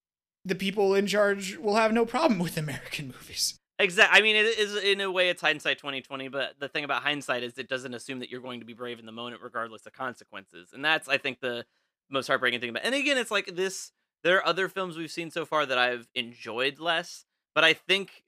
[0.44, 4.18] the people in charge will have no problem with american movies Exactly.
[4.18, 7.02] I mean, it is in a way it's hindsight twenty twenty, but the thing about
[7.02, 9.86] hindsight is it doesn't assume that you're going to be brave in the moment, regardless
[9.86, 11.64] of consequences, and that's I think the
[12.10, 12.84] most heartbreaking thing about.
[12.84, 13.92] And again, it's like this.
[14.24, 18.24] There are other films we've seen so far that I've enjoyed less, but I think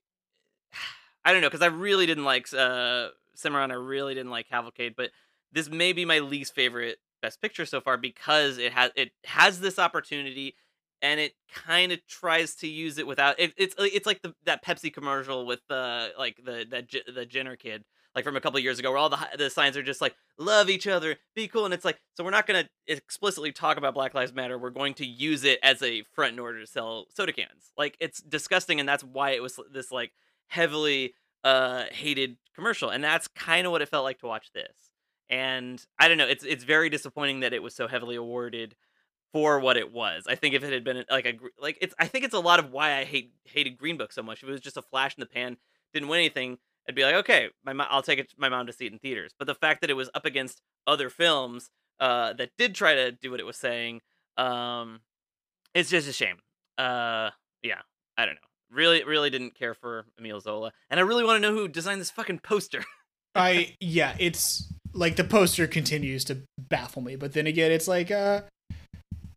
[1.24, 3.70] I don't know because I really didn't like uh Cimarron.
[3.72, 5.10] I really didn't like Cavalcade, but
[5.52, 9.60] this may be my least favorite Best Picture so far because it has it has
[9.60, 10.54] this opportunity
[11.02, 14.64] and it kind of tries to use it without it, it's it's like the that
[14.64, 17.84] Pepsi commercial with the like the that the Jenner kid
[18.14, 20.68] like from a couple years ago where all the the signs are just like love
[20.68, 23.94] each other be cool and it's like so we're not going to explicitly talk about
[23.94, 27.06] Black Lives Matter we're going to use it as a front in order to sell
[27.10, 27.72] soda cans.
[27.76, 30.12] Like it's disgusting and that's why it was this like
[30.48, 34.90] heavily uh hated commercial and that's kind of what it felt like to watch this.
[35.28, 38.74] And I don't know it's it's very disappointing that it was so heavily awarded
[39.32, 40.24] for what it was.
[40.28, 42.58] I think if it had been like a like it's I think it's a lot
[42.58, 44.42] of why I hate hated Green Book so much.
[44.42, 45.56] If it was just a flash in the pan,
[45.92, 48.86] didn't win anything, I'd be like, okay, my I'll take it my mom to see
[48.86, 49.32] it in theaters.
[49.38, 53.12] But the fact that it was up against other films uh, that did try to
[53.12, 54.00] do what it was saying,
[54.36, 55.00] um,
[55.74, 56.38] it's just a shame.
[56.78, 57.30] Uh,
[57.62, 57.82] yeah,
[58.16, 58.40] I don't know.
[58.70, 62.00] Really, really didn't care for Emile Zola, and I really want to know who designed
[62.00, 62.84] this fucking poster.
[63.34, 68.10] I yeah, it's like the poster continues to baffle me, but then again, it's like
[68.10, 68.42] uh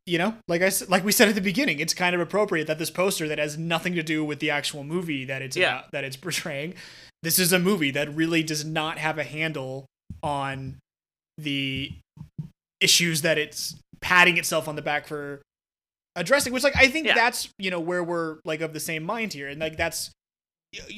[0.05, 2.77] you know, like I like we said at the beginning, it's kind of appropriate that
[2.79, 5.79] this poster that has nothing to do with the actual movie that it's Yeah.
[5.79, 6.73] about that it's portraying.
[7.21, 9.85] This is a movie that really does not have a handle
[10.21, 10.77] on
[11.37, 11.93] the
[12.81, 15.41] issues that it's patting itself on the back for
[16.15, 17.15] addressing which like i think Yeah.
[17.15, 20.11] that's you know where we're like of the same mind here and like that's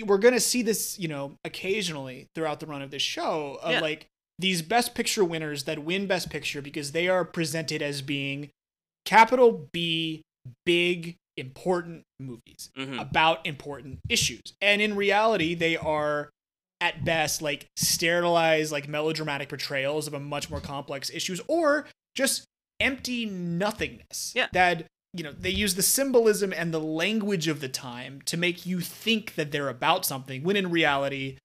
[0.05, 3.79] we're gonna see this you know occasionally throughout the run of this show of Yeah.
[3.79, 4.07] like
[4.39, 8.49] these best picture winners that win best picture because they are presented as being
[9.05, 10.21] capital b
[10.65, 12.99] big important movies Mhm.
[13.01, 16.29] about important issues and in reality they are
[16.81, 22.45] at best like sterilized like melodramatic portrayals of a much more complex issues or just
[22.79, 24.47] empty nothingness Yeah.
[24.53, 28.65] that you know they use the symbolism and the language of the time to make
[28.65, 31.37] you think that they're about something when in reality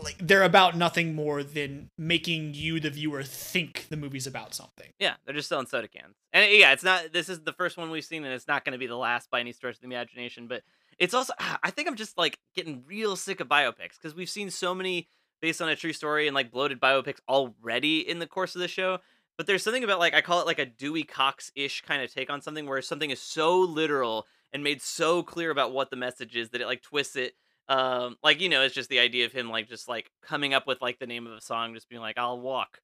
[0.00, 4.88] like they're about nothing more than making you the viewer think the movie's about something
[4.98, 6.16] Yeah, they're just selling soda cans.
[6.32, 8.72] And yeah, it's not this is the first one we've seen and it's not going
[8.72, 10.62] to be the last by any stretch of the imagination, but
[10.98, 14.30] it's also ah, I think I'm just like getting real sick of biopics cuz we've
[14.30, 15.08] seen so many
[15.40, 18.68] based on a true story and like bloated biopics already in the course of the
[18.68, 18.98] show.
[19.36, 22.30] But there's something about like I call it like a Dewey Cox-ish kind of take
[22.30, 26.36] on something where something is so literal and made so clear about what the message
[26.36, 27.34] is that it like twists it
[27.72, 30.66] um like you know it's just the idea of him like just like coming up
[30.66, 32.80] with like the name of a song just being like I'll walk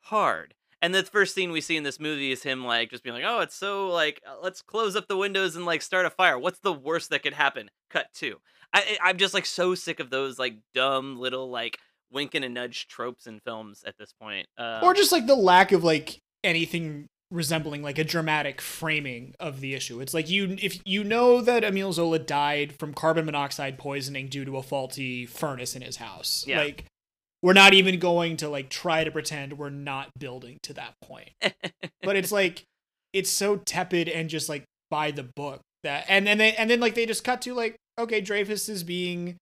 [0.00, 3.14] hard And the first scene we see in this movie is him like just being
[3.14, 6.10] like, "Oh, it's so like uh, let's close up the windows and like start a
[6.10, 6.36] fire.
[6.38, 8.40] What's the worst that could happen?" Cut two.
[8.74, 11.78] I I- I'm just like so sick of those like dumb little like
[12.10, 14.46] wink and a nudge tropes in films at this point.
[14.58, 19.60] Um, or just like the lack of like anything resembling like a dramatic framing of
[19.60, 20.00] the issue.
[20.00, 24.44] It's like you if you know that Emile Zola died from carbon monoxide poisoning due
[24.44, 26.44] to a faulty furnace in his house.
[26.46, 26.58] Yeah.
[26.58, 26.84] Like
[27.42, 31.30] we're not even going to like try to pretend we're not building to that point.
[32.04, 32.64] But it's like
[33.12, 36.80] it's so tepid and just like by the book that and then they and then
[36.80, 39.36] like they just cut to like okay Dreyfus is being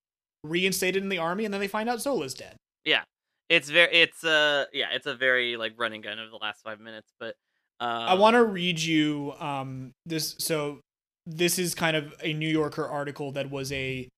[0.45, 2.57] reinstated in the army and then they find out Zola's dead.
[2.85, 3.05] Yeah.
[3.49, 6.81] It's very it's uh yeah it's a very like running gun of the last five
[6.81, 7.35] minutes, but
[7.81, 10.79] um, I want to read you um this so
[11.27, 14.09] this is kind of a New Yorker article that was a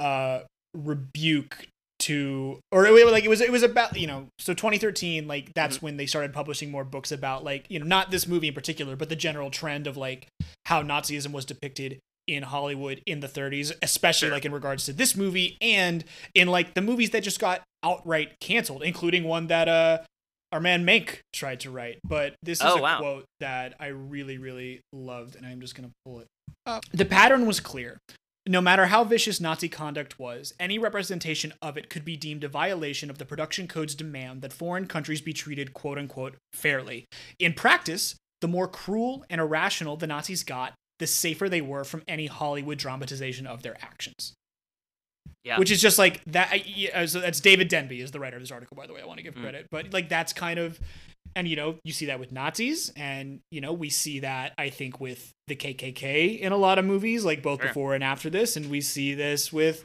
[0.00, 0.40] uh
[0.74, 1.66] rebuke
[2.00, 5.82] to or it, like it was it was about you know so 2013 like that's
[5.82, 8.94] when they started publishing more books about like you know not this movie in particular
[8.94, 10.28] but the general trend of like
[10.66, 14.34] how Nazism was depicted in Hollywood in the 30s especially Sure.
[14.36, 16.04] like in regards to this movie and
[16.36, 19.98] in like the movies that just got outright canceled including one that uh
[20.52, 22.98] our man Mank tried to write but this is Oh, a wow.
[22.98, 26.26] quote that I really really loved and I'm just going to pull it
[26.66, 26.96] up oh.
[26.96, 27.98] the pattern was clear
[28.48, 32.48] no matter how vicious Nazi conduct was, any representation of it could be deemed a
[32.48, 37.04] violation of the production code's demand that foreign countries be treated quote unquote fairly.
[37.38, 42.02] In practice, the more cruel and irrational the Nazis got, the safer they were from
[42.08, 44.32] any Hollywood dramatization of their actions.
[45.48, 45.58] Yeah.
[45.58, 46.68] Which is just like that.
[46.68, 49.00] Yeah, So that's David Denby is the writer of this article, by the way.
[49.02, 49.40] I want to give Mm.
[49.42, 50.78] credit, but like that's kind of,
[51.34, 54.68] and you know, you see that with Nazis, and you know, we see that I
[54.70, 57.68] think with the KKK in a lot of movies, like both Sure.
[57.68, 59.84] before and after this, and we see this with.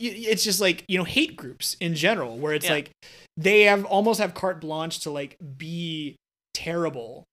[0.00, 2.72] It's just like you know hate groups in general, where it's Yeah.
[2.72, 2.90] like
[3.36, 6.16] they have almost have carte blanche to like be
[6.54, 7.24] terrible,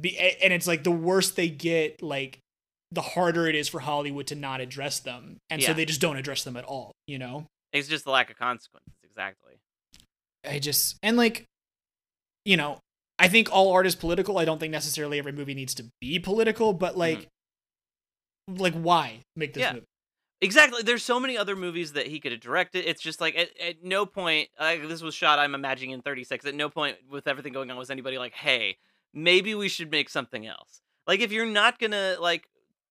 [0.00, 2.38] be and it's like the worse they get, like
[2.92, 6.16] the harder it is for Hollywood to not address them, and so they just don't
[6.16, 6.92] address them at all.
[7.06, 8.92] You know, it's just the lack of consequences.
[9.04, 9.54] Exactly.
[10.48, 11.44] I just and like,
[12.44, 12.78] you know,
[13.18, 14.38] I think all art is political.
[14.38, 17.00] I don't think necessarily every movie needs to be political, but mm-hmm.
[17.00, 17.28] like,
[18.48, 19.74] like why make this Yeah.
[19.74, 19.86] movie?
[20.42, 20.82] Exactly.
[20.82, 22.88] There's so many other movies that he could have directed.
[22.88, 26.46] It's just like at, at no point, like this was shot, I'm imagining in 36.
[26.46, 28.78] At no point with everything going on was anybody like, hey,
[29.12, 30.80] maybe we should make something else.
[31.06, 32.48] Like if you're not gonna like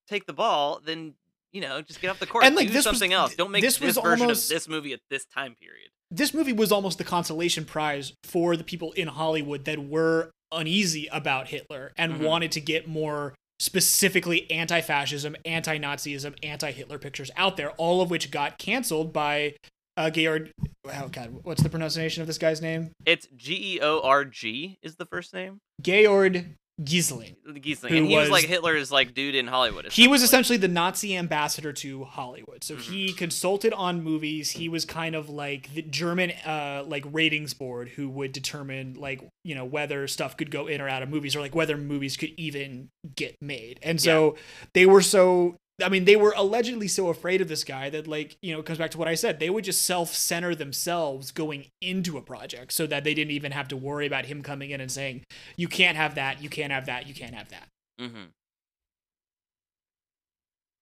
[0.10, 1.14] take the ball, then
[1.54, 3.36] you know just get off the court And, like, do this was- something else.
[3.36, 5.90] Don't make this this, version almost- of this movie at this time period.
[6.12, 11.08] This movie was almost the consolation prize for the people in Hollywood that were uneasy
[11.12, 12.20] about Hitler and Mhm.
[12.22, 18.58] wanted to get more specifically anti-fascism, anti-Nazism, anti-Hitler pictures out there, all of which got
[18.58, 19.56] canceled by
[19.98, 20.50] uh, Georg.
[20.86, 22.92] Oh God, what's the pronunciation of this guy's name?
[23.06, 25.60] It's G E O R G is the first name.
[25.82, 27.36] Georg Gyssling.
[27.62, 27.94] Gyssling.
[27.94, 29.92] And he was, was- like Hitler's like dude in Hollywood.
[29.92, 30.56] He was essentially.
[30.56, 32.64] essentially the Nazi ambassador to Hollywood.
[32.64, 34.52] So he consulted on movies.
[34.52, 39.22] He was kind of like the German uh like ratings board who would determine like,
[39.44, 42.16] you know, whether stuff could go in or out of movies or like whether movies
[42.16, 43.80] could even get made.
[43.84, 44.36] And so
[44.74, 48.38] they were so I mean, they were allegedly so afraid of this guy that like,
[48.42, 49.40] you know, it comes back to what I said.
[49.40, 53.68] They would just self-center themselves going into a project so that they didn't even have
[53.70, 55.24] to worry about him coming in and saying,
[55.58, 57.68] "You can't have that, you can't have that, you can't have that."
[58.00, 58.26] hmm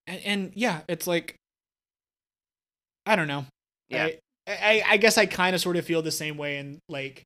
[0.08, 1.36] and, and yeah, it's like
[3.06, 3.46] I don't know.
[3.90, 4.06] Yeah.
[4.06, 7.24] I I, I guess I kind of sort of feel the same way and like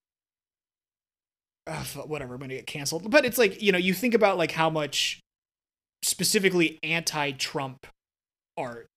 [1.67, 3.09] uh, whatever I'm gonna get canceled.
[3.09, 5.19] But it's like you know you think about like how much
[6.03, 7.87] specifically anti-Trump
[8.57, 8.87] art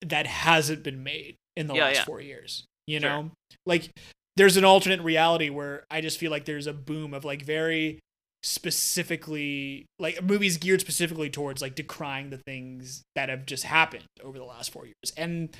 [0.00, 2.04] that hasn't been made in the Yeah, last yeah.
[2.04, 2.64] four years.
[2.86, 3.08] You Sure.
[3.08, 3.30] know,
[3.66, 3.90] like
[4.36, 8.00] there's an alternate reality where I just feel like there's a boom of like very
[8.42, 14.36] specifically like movies geared specifically towards like decrying the things that have just happened over
[14.36, 15.56] the last four years and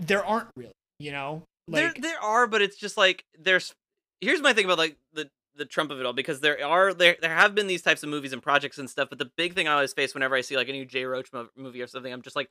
[0.00, 3.72] there aren't really you know like there there are, but it's just like there's.
[4.20, 5.28] Here's my thing about like the
[5.60, 8.08] the Trump of it all because there are there there have been these types of
[8.08, 10.56] movies and projects and stuff, but the big thing I always face whenever I see
[10.56, 12.50] like a new Jay Roach mo- movie or something, I'm just like,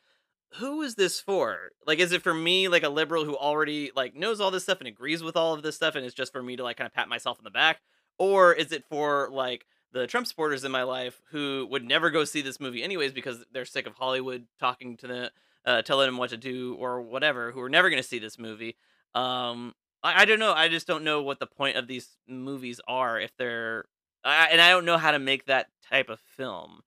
[0.54, 1.72] who is this for?
[1.86, 4.80] Like, is it for me, like a liberal who already like knows all this stuff
[4.80, 6.86] and agrees with all of this stuff, and it's just for me to like kind
[6.86, 7.82] of pat myself on the back,
[8.18, 12.24] or is it for like the Trump supporters in my life who would never go
[12.24, 15.30] see this movie anyways because they're sick of Hollywood talking to them,
[15.66, 18.38] uh, telling them what to do or whatever, who are never going to see this
[18.38, 18.78] movie?
[19.16, 19.74] Um,
[20.04, 20.54] I, I don't know.
[20.54, 23.86] I just don't know what the point of these movies are if they're,
[24.24, 26.82] I, and I don't know how to make that type of film.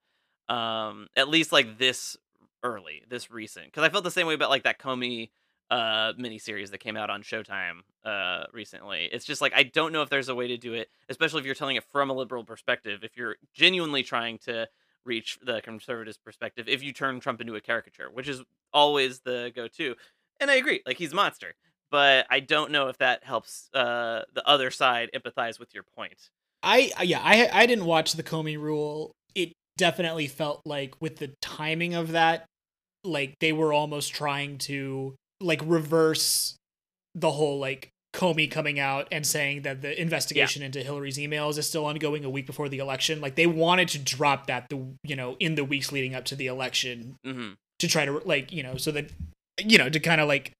[0.49, 2.17] Um, at least like this
[2.63, 5.29] early, this recent, because I felt the same way about like that Comey
[5.71, 9.09] uh miniseries that came out on Showtime uh recently.
[9.11, 11.45] It's just like I don't know if there's a way to do it, especially if
[11.45, 13.03] you're telling it from a liberal perspective.
[13.03, 14.67] If you're genuinely trying to
[15.05, 18.43] reach the conservatives' perspective, if you turn Trump into a caricature, which is
[18.73, 19.95] always the go-to.
[20.39, 21.53] And I agree, like he's a monster,
[21.93, 26.29] but I don't know if that helps uh the other side empathize with your point.
[26.63, 29.11] I yeah, I I didn't watch the Comey rule.
[29.35, 32.45] It definitely felt like with the timing of that,
[33.03, 36.55] like they were almost trying to like reverse
[37.13, 40.67] the whole like Comey coming out and saying that the investigation yeah.
[40.67, 43.21] into Hillary's emails is still ongoing a week before the election.
[43.21, 46.35] Like they wanted to drop that the you know in the weeks leading up to
[46.35, 47.51] the election mm-hmm.
[47.77, 49.11] to try to like you know so that
[49.63, 50.53] you know to kind of like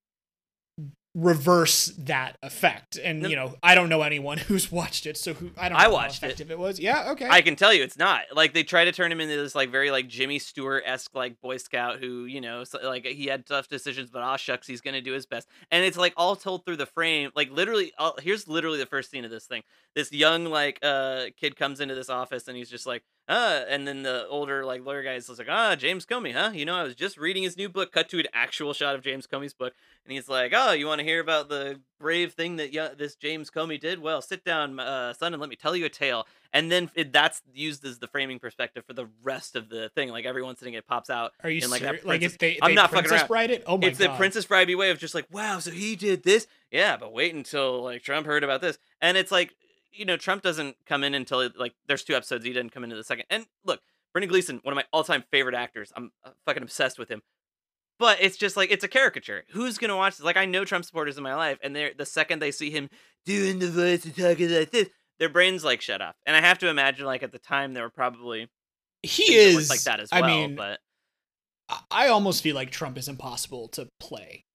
[1.15, 2.97] reverse that effect.
[2.97, 5.77] And you know, I don't know anyone who's watched it, so who I don't.
[5.77, 6.39] know I watched it.
[6.39, 6.79] it was.
[6.79, 7.27] Yeah, okay.
[7.29, 9.69] I can tell you, it's not like they try to turn him into this like
[9.69, 13.45] very like Jimmy Stewart esque like Boy Scout who you know so, like he had
[13.45, 15.47] tough decisions, but ah shucks, he's gonna do his best.
[15.71, 17.31] And it's like all told through the frame.
[17.35, 19.63] Like literally, uh, here's literally the first scene of this thing.
[19.95, 23.87] This young like uh kid comes into this office and he's just like, uh, and
[23.87, 26.51] then the older like lawyer guy is like, ah, James Comey, huh?
[26.53, 27.91] You know, I was just reading his new book.
[27.91, 29.73] Cut to an actual shot of James Comey's book,
[30.05, 33.15] and he's like, oh, you want to hear about the brave thing that y- this
[33.15, 33.99] James Comey did?
[33.99, 36.27] Well, sit down, uh, son, and let me tell you a tale.
[36.51, 40.09] And then it, that's used as the framing perspective for the rest of the thing.
[40.09, 41.31] Like everyone's sitting, it pops out.
[41.43, 42.01] Are you and, like, serious?
[42.01, 43.27] that Like if they, I'm they not fucking Princess around.
[43.29, 43.63] Bride it?
[43.65, 44.11] Oh my it's god!
[44.11, 46.45] the Princess Bride way of just like, wow, so he did this.
[46.71, 48.77] Yeah, but wait until like Trump heard about this.
[49.01, 49.55] And it's like,
[49.93, 52.45] you know, Trump doesn't come in until like there's two episodes.
[52.45, 53.25] He didn't come into the second.
[53.29, 53.81] And look,
[54.13, 55.91] Brendan Gleeson, one of my all-time favorite actors.
[55.95, 57.21] I'm uh, fucking obsessed with him.
[57.99, 59.43] But it's just like it's a caricature.
[59.51, 60.25] Who's gonna watch this?
[60.25, 62.89] Like I know Trump supporters in my life, and they're the second they see him
[63.25, 64.89] doing the voice and talking like this,
[65.19, 66.15] their brains like shut off.
[66.25, 68.49] And I have to imagine, like at the time, they were probably
[69.03, 70.23] he is like that as well.
[70.23, 70.79] I mean, but
[71.91, 74.45] I almost feel like Trump is impossible to play.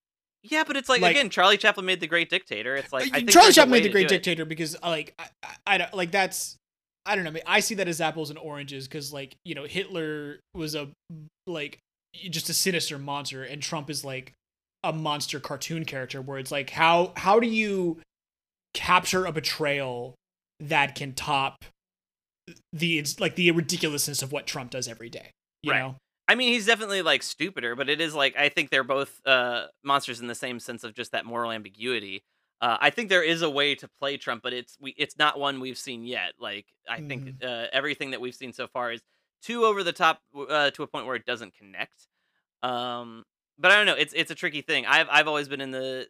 [0.43, 2.77] Yeah, but it's like, like- again, Charlie Chaplin made the Great Dictator.
[2.77, 4.19] It's like I think Charlie Chaplin made the Great do it.
[4.19, 6.57] Dictator because uh, like I, I, I don't like that's
[7.07, 7.31] I don't know.
[7.31, 10.75] I, mean, I see that as apples and oranges because like you know Hitler was
[10.75, 10.89] a
[11.47, 11.79] like
[12.31, 14.33] just a sinister monster and Trump is like
[14.85, 17.99] a monster cartoon character where it's like how how do you
[18.75, 20.15] capture a betrayal
[20.61, 21.65] that can top
[22.73, 25.31] the it's like the ridiculousness of what Trump does every day.
[25.63, 25.79] You Right.
[25.81, 25.97] know,
[26.29, 29.69] I mean, he's definitely like stupider, but it is like I think they're both uh
[29.83, 32.25] monsters in the same sense of just that moral ambiguity.
[32.61, 35.39] Uh, I think there is a way to play Trump, but it's we it's not
[35.39, 36.35] one we've seen yet.
[36.39, 37.39] Like I think Mhm.
[37.43, 39.03] uh, everything that we've seen so far is
[39.43, 42.09] too over the top uh, to a point where it doesn't connect.
[42.63, 43.25] Um,
[43.59, 43.95] but I don't know.
[43.97, 44.87] It's it's a tricky thing.
[44.87, 46.09] I've I've always been in the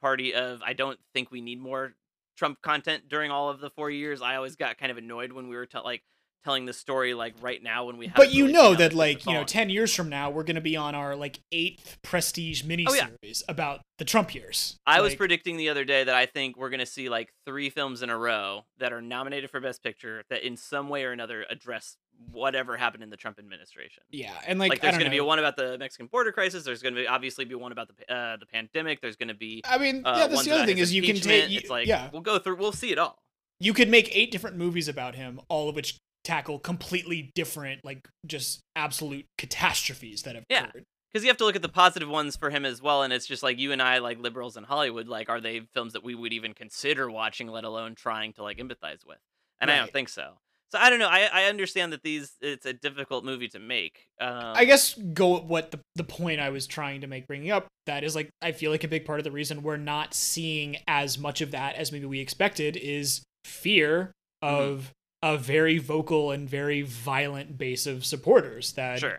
[0.00, 1.94] party of I don't think we need more
[2.36, 4.22] Trump content during all of the four years.
[4.22, 6.04] I always got kind of annoyed when we were te- like
[6.44, 8.16] telling the story like right now when we have.
[8.16, 10.76] but you know that like you know 10 years from now we're going to be
[10.76, 13.06] on our like eighth prestige miniseries Oh, yeah.
[13.48, 16.80] about the trump years I was predicting the other day that I think we're going
[16.80, 20.42] to see like three films in a row that are nominated for Best Picture that
[20.42, 21.96] in some way or another address
[22.32, 24.02] whatever happened in the Trump administration.
[24.10, 26.64] yeah and like, Like, there's going to be one about the Mexican border crisis.
[26.64, 29.00] There's going to be obviously be one about the uh, the pandemic.
[29.00, 31.16] There's going to be i mean uh, yeah that's the other thing is you can
[31.16, 32.56] take you, It's like yeah we'll go through.
[32.56, 33.18] We'll see it all.
[33.58, 38.06] you could make eight different movies about him all of which tackle completely different like
[38.26, 40.64] just absolute catastrophes that have Yeah.
[40.68, 43.12] occurred because you have to look at the positive ones for him as well and
[43.12, 46.04] it's just like you and i like liberals in hollywood like are they films that
[46.04, 49.18] we would even consider watching let alone trying to like empathize with
[49.60, 50.34] and i don't think so
[50.70, 54.06] so i don't know i i understand that these it's a difficult movie to make
[54.20, 57.50] um, I guess go at what the the point I was trying to make bringing
[57.50, 60.12] up that is like I feel like a big part of the reason we're not
[60.12, 64.12] seeing as much of that as maybe we expected is fear
[64.42, 64.54] Mm-hmm.
[64.62, 64.92] of
[65.22, 69.18] a very vocal and very violent base of supporters that sure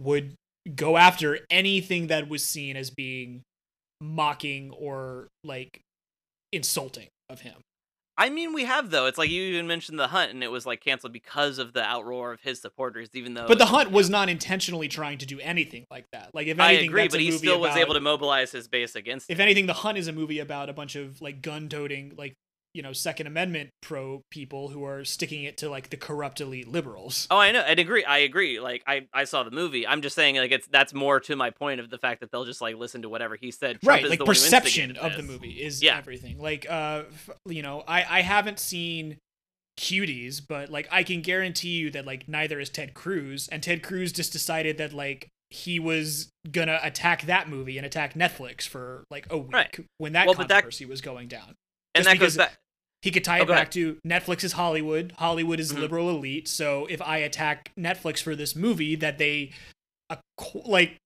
[0.00, 0.34] would
[0.74, 3.42] go after anything that was seen as being
[4.00, 5.80] mocking or like
[6.52, 7.54] insulting of him.
[8.16, 10.64] i mean we have though it's like you even mentioned the hunt and it was
[10.66, 14.08] like canceled because of the outroar of his supporters even though But the hunt was
[14.08, 16.30] not intentionally trying to do anything like that.
[16.34, 19.30] Like if anything, i agree but he still was able to mobilize his base against
[19.30, 19.42] if it.
[19.42, 22.34] anything, The Hunt is a movie about a bunch of like gun-toting, like
[22.74, 26.68] you know, Second Amendment pro people who are sticking it to like the corrupt elite
[26.68, 27.26] liberals.
[27.30, 27.64] Oh, I know.
[27.66, 28.04] I'd agree.
[28.04, 28.60] I agree.
[28.60, 29.86] Like I, I saw the movie.
[29.86, 32.44] I'm just saying, like it's that's more to my point of the fact that they'll
[32.44, 33.80] just like listen to whatever he said.
[33.80, 35.96] Trump right, like the perception of the movie is Yeah.
[35.98, 36.38] everything.
[36.38, 39.16] Like, uh, f- you know, I I haven't seen
[39.78, 43.82] cuties, but like I can guarantee you that like neither is Ted Cruz, and Ted
[43.82, 49.04] Cruz just decided that like he was gonna attack that movie and attack Netflix for
[49.10, 49.78] like a week Right.
[49.98, 51.54] when that Well, but that- controversy was going down.
[51.94, 52.54] And that goes back.
[53.02, 53.72] He could tie Oh, it go back ahead.
[53.72, 55.12] to Netflix is Hollywood.
[55.18, 55.78] Hollywood is Mhm.
[55.80, 56.48] liberal elite.
[56.48, 59.52] So if I attack Netflix for this movie that they,
[60.64, 60.96] like,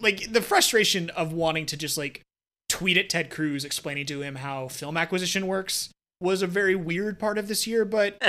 [0.00, 2.22] like the frustration of wanting to just like
[2.68, 7.18] tweet at Ted Cruz explaining to him how film acquisition works was a very weird
[7.18, 8.20] part of this year, but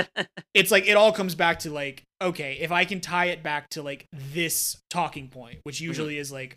[0.54, 3.68] it's like it all comes back to like, okay, if I can tie it back
[3.70, 5.84] to like this talking point, which Mm-hmm.
[5.86, 6.56] usually is like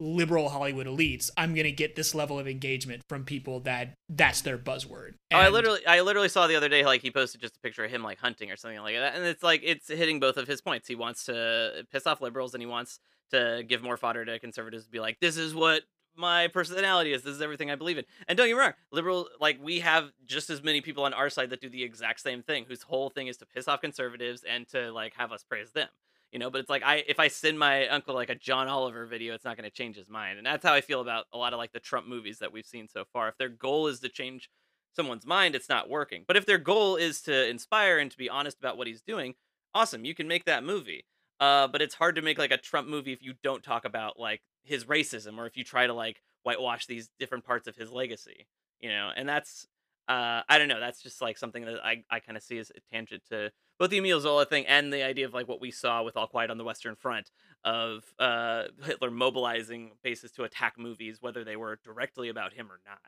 [0.00, 4.58] liberal Hollywood elites, I'm gonna get this level of engagement from people that that's their
[4.58, 5.14] buzzword.
[5.32, 7.84] Oh, I literally, I literally saw the other day, like he posted just a picture
[7.84, 10.46] of him like hunting or something like that, and it's like it's hitting both of
[10.48, 10.88] his points.
[10.88, 12.98] He wants to piss off liberals, and he wants
[13.30, 15.82] to give more fodder to conservatives to be like, "This is what
[16.16, 17.22] my personality is.
[17.22, 20.10] This is everything I believe in." And don't get me wrong, liberal, like we have
[20.26, 23.10] just as many people on our side that do the exact same thing, whose whole
[23.10, 25.88] thing is to piss off conservatives and to like have us praise them.
[26.34, 29.06] You know, but it's like I if I send my uncle like a John Oliver
[29.06, 31.38] video, it's not going to change his mind, and that's how I feel about a
[31.38, 33.28] lot of like the Trump movies that we've seen so far.
[33.28, 34.50] If their goal is to change
[34.96, 36.24] someone's mind, it's not working.
[36.26, 39.34] But if their goal is to inspire and to be honest about what he's doing,
[39.76, 41.04] awesome, you can make that movie.
[41.38, 44.18] Uh, but it's hard to make like a Trump movie if you don't talk about
[44.18, 47.92] like his racism or if you try to like whitewash these different parts of his
[47.92, 48.48] legacy,
[48.80, 49.10] you know.
[49.14, 49.68] And that's
[50.08, 50.80] uh, I don't know.
[50.80, 53.90] That's just like something that I, I kind of see as a tangent to both
[53.90, 56.50] the Emile Zola thing and the idea of like what we saw with All Quiet
[56.50, 57.30] on the Western Front
[57.64, 62.80] of uh, Hitler mobilizing bases to attack movies, whether they were directly about him or
[62.86, 62.98] not.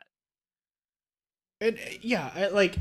[1.61, 2.77] And uh, yeah, I, like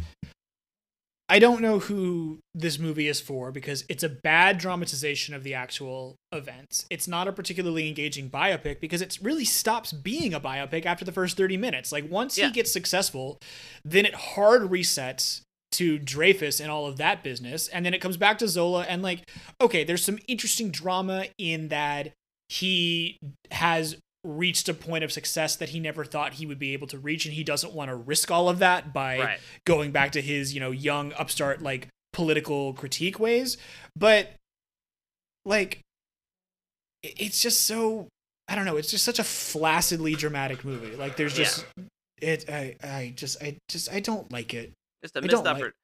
[1.28, 5.54] I don't know who this movie is for because it's a bad dramatization of the
[5.54, 6.86] actual events.
[6.88, 11.10] It's not a particularly engaging biopic because it really stops being a biopic after the
[11.10, 11.90] first 30 minutes.
[11.90, 12.46] Like once Yeah.
[12.46, 13.38] he gets successful,
[13.84, 15.40] then it hard resets
[15.72, 19.02] to Dreyfus and all of that business and then it comes back to Zola and
[19.02, 19.28] like
[19.60, 22.12] okay, there's some interesting drama in that
[22.48, 23.18] he
[23.50, 23.96] has
[24.26, 27.24] reached a point of success that he never thought he would be able to reach
[27.26, 29.38] and he doesn't want to risk all of that by Right.
[29.64, 33.56] going back to his you know young upstart like political critique ways
[33.94, 34.30] but
[35.44, 35.80] like
[37.02, 38.08] it's just so
[38.48, 41.44] i don't know it's just such a flaccidly dramatic movie like there's Yeah.
[41.44, 41.66] just
[42.20, 44.72] it i i just i just i don't like it
[45.02, 45.74] Just a I missed don't like- effort.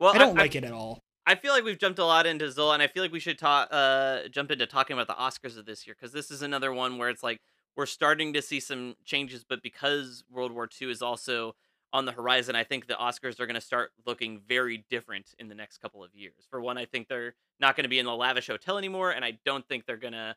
[0.00, 2.50] well, i don't like it at all I feel like we've jumped a lot into
[2.50, 5.58] Zola, and I feel like we should talk, uh, jump into talking about the Oscars
[5.58, 7.36] of this year because this is another one where it's like
[7.78, 11.54] we're starting to see some changes, but because World War II is also
[11.92, 15.48] on the horizon, I think the Oscars are going to start looking very different in
[15.48, 16.48] the next couple of years.
[16.50, 19.24] For one, I think they're not going to be in the lavish hotel anymore, and
[19.24, 20.34] I don't think they're going to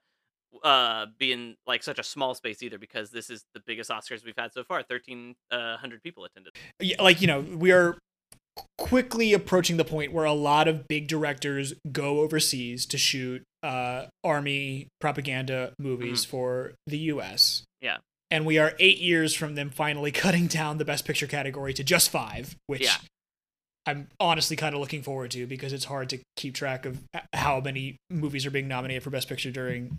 [0.66, 4.24] uh be in like such a small space either because this is the biggest Oscars
[4.24, 4.84] we've had so far.
[4.84, 6.54] Thirteen uh, people attended.
[6.80, 7.98] yeah, like you know we are
[8.78, 14.06] quickly approaching the point where a lot of big directors go overseas to shoot uh
[14.24, 17.64] army propaganda movies for the US.
[17.80, 17.98] Yeah.
[18.30, 21.84] And we are 8 years from them finally cutting down the best picture category to
[21.84, 22.98] just 5, which Yeah.
[23.86, 27.00] I'm honestly kind of looking forward to because it's hard to keep track of
[27.34, 29.98] how many movies are being nominated for best picture during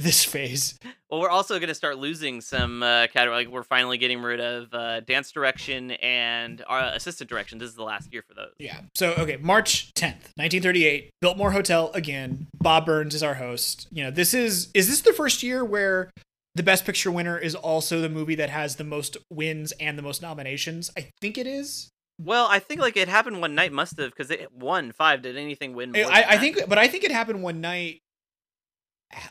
[0.00, 0.78] this phase.
[1.10, 3.44] Well, we're also going to start losing some uh, category.
[3.44, 7.58] Like we're finally getting rid of uh, dance direction and uh, assistant direction.
[7.58, 8.52] This is the last year for those.
[8.58, 8.80] Yeah.
[8.94, 12.46] So okay, March 10th, 1938, Biltmore Hotel again.
[12.54, 13.88] Bob Burns is our host.
[13.90, 16.10] You know, this is is this the first year where
[16.54, 20.02] the best picture winner is also the movie that has the most wins and the
[20.02, 20.90] most nominations?
[20.96, 21.90] I think it is.
[22.20, 25.22] Well, I think like it happened one night, must have because it won five.
[25.22, 25.96] Did anything win?
[25.96, 28.00] I, I think but I think it happened one night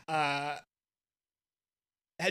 [0.08, 0.56] uh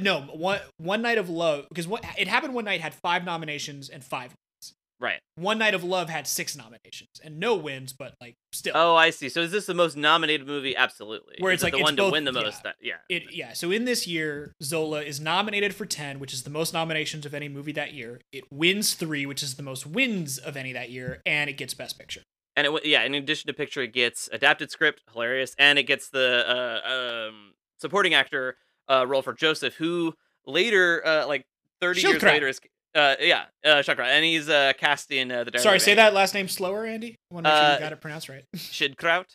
[0.02, 3.90] no, one one night of love because what it happened one night had 5 nominations
[3.90, 4.74] and 5 wins.
[5.00, 5.20] right.
[5.36, 8.74] One Night of Love had 6 nominations and no wins, but like still.
[8.76, 9.30] Oh, I see.
[9.30, 10.76] So is this the most nominated movie?
[10.76, 11.38] Absolutely.
[11.40, 12.42] Where Is it's it like, the it's one both- to win the yeah.
[12.42, 12.64] most.
[12.64, 12.96] That, yeah.
[13.10, 13.54] It yeah.
[13.54, 17.34] So in this year, Zola is nominated for ten, which is the most nominations of
[17.34, 18.20] any movie that year.
[18.32, 21.74] It wins three, which is the most wins of any that year, and it gets
[21.74, 22.22] Best Picture.
[22.56, 26.10] And it, yeah, in addition to picture, it gets adapted script, hilarious, and it gets
[26.10, 28.58] the uh, um, supporting actor
[28.90, 30.14] uh, role for Joseph, who
[30.46, 31.46] later, uh, like
[31.80, 32.60] thirty years later, is
[32.96, 35.52] uh, yeah, uh, Chakra, and he's uh, cast in uh, the.
[35.52, 37.16] Diary Sorry, say that last name slower, Andy.
[37.32, 38.44] I want to make sure Uh, you got it pronounced right.
[38.56, 39.26] Schildkraut.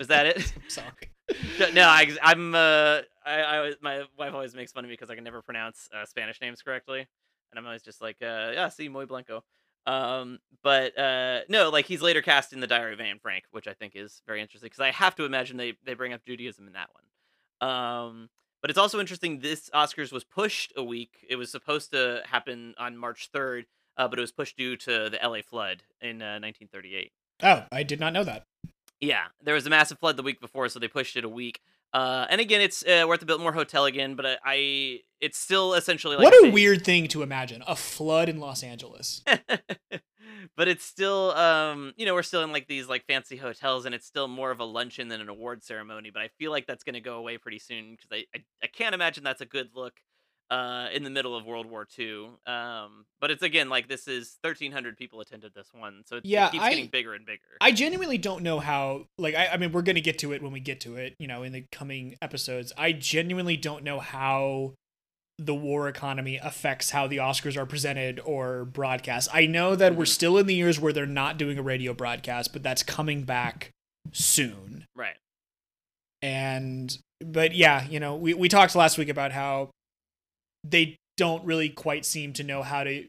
[0.00, 0.52] Is that it?
[0.68, 0.88] Sorry.
[1.72, 2.54] no, I, I'm.
[2.54, 5.88] Uh, I, I, my wife always makes fun of me because I can never pronounce
[5.94, 9.44] uh, Spanish names correctly, and I'm always just like, uh, yeah, see, muy blanco.
[9.86, 13.66] Um, but uh, no, like he's later cast in the Diary of Anne Frank, which
[13.66, 16.66] I think is very interesting because I have to imagine they they bring up Judaism
[16.66, 17.68] in that one.
[17.70, 18.28] Um,
[18.60, 19.40] but it's also interesting.
[19.40, 21.24] This Oscars was pushed a week.
[21.28, 23.64] It was supposed to happen on March 3rd,
[23.96, 27.12] uh, but it was pushed due to the LA flood in uh, 1938.
[27.42, 28.44] Oh, I did not know that.
[29.00, 31.60] Yeah, there was a massive flood the week before, so they pushed it a week.
[31.92, 35.38] Uh, and again, it's uh, we're at the Biltmore Hotel again, but I, I it's
[35.38, 37.62] still essentially like what a weird thing to imagine.
[37.66, 39.22] A flood in Los Angeles.
[40.56, 43.94] but it's still um you know we're still in like these like fancy hotels and
[43.94, 46.84] it's still more of a luncheon than an award ceremony but i feel like that's
[46.84, 49.70] going to go away pretty soon because I, I i can't imagine that's a good
[49.74, 49.94] look
[50.50, 52.28] uh, in the middle of World War II.
[52.46, 56.46] Um, but it's again like this is 1,300 people attended this one, so it, Yeah,
[56.48, 57.42] it keeps I- getting bigger and bigger.
[57.60, 59.06] I genuinely don't know how.
[59.18, 61.14] Like, I, I mean, we're gonna get to it when we get to it.
[61.18, 62.72] You know, in the coming episodes.
[62.76, 64.74] I genuinely don't know how
[65.38, 69.30] the war economy affects how the Oscars are presented or broadcast.
[69.32, 70.08] I know that we're Mhm.
[70.08, 73.70] still in the years where they're not doing a radio broadcast, but that's coming back
[74.12, 74.84] soon.
[74.94, 75.16] right.
[76.22, 79.70] And but yeah, you know, we we talked last week about how
[80.64, 83.06] they don't really quite seem to know how to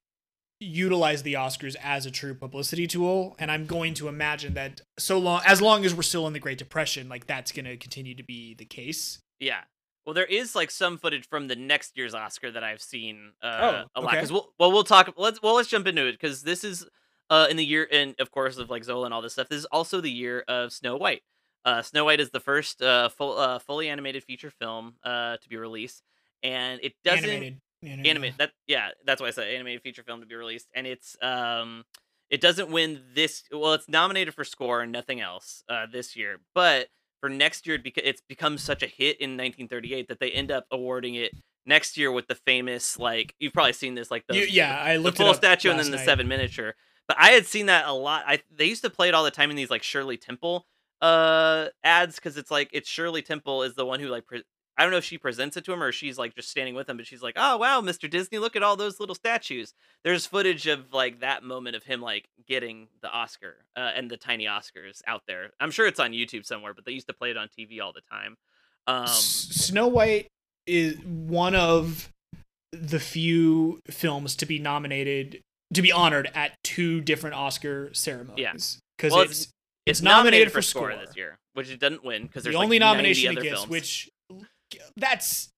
[0.59, 5.17] utilize the Oscars as a true publicity tool and I'm going to imagine that so
[5.17, 8.13] long as long as we're still in the Great Depression like that's going to continue
[8.15, 9.19] to be the case.
[9.39, 9.61] Yeah.
[10.05, 13.59] Well, there is like some footage from the next year's Oscar that I've seen uh,
[13.61, 14.07] Oh, a lot.
[14.09, 14.17] okay.
[14.17, 15.11] Because we'll, well, we'll talk.
[15.17, 16.85] Let's well, let's jump into it because this is
[17.29, 19.47] uh, in the year, and of course of like Zola and all this stuff.
[19.47, 21.21] This is also the year of Snow White.
[21.65, 25.49] Uh, Snow White is the first uh, full uh, fully animated feature film uh, to
[25.49, 26.01] be released,
[26.43, 27.61] and it doesn't Animated.
[27.83, 27.89] No.
[28.09, 31.15] animate that yeah that's why i said animated feature film to be released and it's
[31.23, 31.83] um
[32.29, 36.37] it doesn't win this well it's nominated for score and nothing else uh this year
[36.53, 36.87] but
[37.21, 41.15] for next year it's become such a hit in 1938 that they end up awarding
[41.15, 41.31] it
[41.65, 44.93] next year with the famous like you've probably seen this like the You- yeah, I
[44.93, 46.05] the looked full it up statue and then the night.
[46.05, 46.75] seven miniature
[47.07, 49.31] but i had seen that a lot i they used to play it all the
[49.31, 50.67] time in these like shirley temple
[51.01, 54.43] uh ads because it's like it's shirley temple is the one who like pre-
[54.77, 56.89] I don't know if she presents it to him or she's like just standing with
[56.89, 58.09] him, but she's like, "Oh wow, Mr.
[58.09, 62.01] Disney, look at all those little statues." There's footage of like that moment of him
[62.01, 65.51] like getting the Oscar uh, and the tiny Oscars out there.
[65.59, 67.93] I'm sure it's on YouTube somewhere, but they used to play it on TV all
[67.93, 68.37] the time.
[68.87, 70.27] Um, S- Snow White
[70.65, 72.09] is one of
[72.71, 75.41] the few films to be nominated
[75.73, 78.79] to be honored at two different Oscar ceremonies.
[78.97, 79.53] Because Well, it's, it's-
[79.87, 81.05] it's nominated for score score.
[81.05, 84.09] this year, which it doesn't win because the there's only like nomination it gets, which
[84.97, 85.49] that's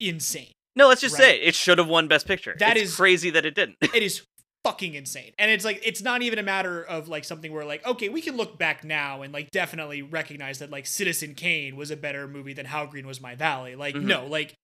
[0.00, 0.52] insane.
[0.76, 1.24] no, let's just right.
[1.24, 2.54] say it, should have won Best Picture.
[2.58, 3.76] That it's is- crazy that it didn't.
[3.80, 4.22] It is
[4.64, 5.32] fucking insane.
[5.38, 8.20] And it's like it's not even a matter of like something where like okay, we
[8.20, 12.28] can look back now and like definitely recognize that like Citizen Kane was a better
[12.28, 13.74] movie than How Green Was My Valley.
[13.74, 14.04] Like Mhm.
[14.04, 14.54] no, like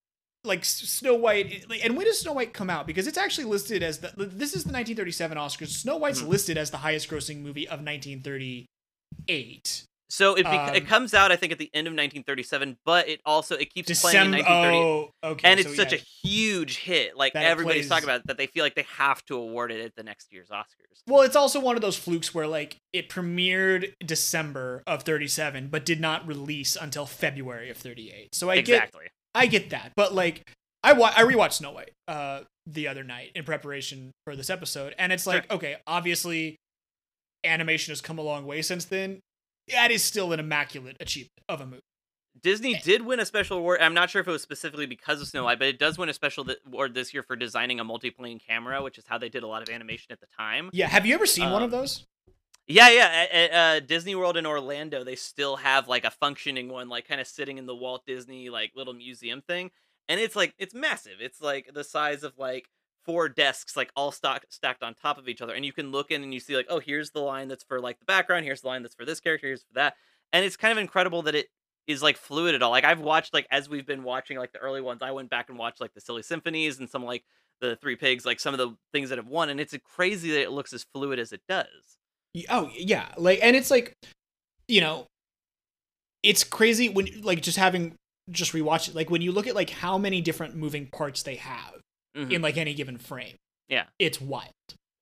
[0.44, 2.86] like Snow White like, and when does Snow White come out?
[2.86, 5.68] Because it's actually listed as the this is the 1937 Oscars.
[5.70, 6.28] Snow White's Mhm.
[6.28, 9.84] listed as the highest grossing movie of 1938.
[10.10, 13.08] So it bec- Um, it comes out, I think, at the end of 1937, but
[13.08, 15.50] it also it keeps playing in December 1930, Oh, okay.
[15.52, 15.98] and so it's such yeah.
[15.98, 17.16] a huge hit.
[17.16, 19.84] Like everybody's plays- talking about it, that they feel like they have to award it
[19.84, 21.02] at the next year's Oscars.
[21.06, 25.84] Well, it's also one of those flukes where like it premiered December of 37 but
[25.84, 28.34] did not release until February of 38.
[28.34, 28.90] So I get.
[29.34, 30.50] I get that, but like
[30.82, 34.94] I wa- I rewatched Snow White uh the other night in preparation for this episode,
[34.98, 35.56] and it's like Sure.
[35.56, 36.56] okay, obviously
[37.44, 39.20] animation has come a long way since then.
[39.72, 41.82] That is still an immaculate achievement of a movie.
[42.40, 42.80] Disney Eh.
[42.84, 43.80] did win a special award.
[43.80, 46.08] I'm not sure if it was specifically because of Snow White, but it does win
[46.08, 49.42] a special award this year for designing a multiplane camera, which is how they did
[49.42, 50.70] a lot of animation at the time.
[50.72, 52.06] Yeah, have you ever seen one of Um, those?
[52.68, 53.26] Yeah, yeah.
[53.32, 57.08] At, at uh, Disney World in Orlando, they still have like a functioning one, like
[57.08, 59.70] kind of sitting in the Walt Disney like little museum thing,
[60.06, 61.14] and it's like it's massive.
[61.20, 62.68] It's like the size of like
[63.08, 66.10] four desks, like all stock, stacked on top of each other, and you can look
[66.10, 68.60] in and you see like, oh, here's the line that's for like the background, here's
[68.60, 69.94] the line that's for this character, here's for that,
[70.30, 71.46] and it's kind of incredible that it
[71.86, 72.70] is like fluid at all.
[72.70, 75.48] Like I've watched like as we've been watching like the early ones, I went back
[75.48, 77.24] and watched like the Silly Symphonies and some like
[77.62, 80.42] the Three Pigs, like some of the things that have won, and it's crazy that
[80.42, 81.96] it looks as fluid as it does.
[82.50, 83.94] Oh yeah, like and it's like,
[84.68, 85.06] you know,
[86.22, 87.94] it's crazy when like just having
[88.30, 88.94] just rewatch it.
[88.94, 91.80] Like when you look at like how many different moving parts they have
[92.18, 92.32] Mhm.
[92.32, 93.36] in like any given frame.
[93.68, 93.84] Yeah.
[93.98, 94.52] it's wild.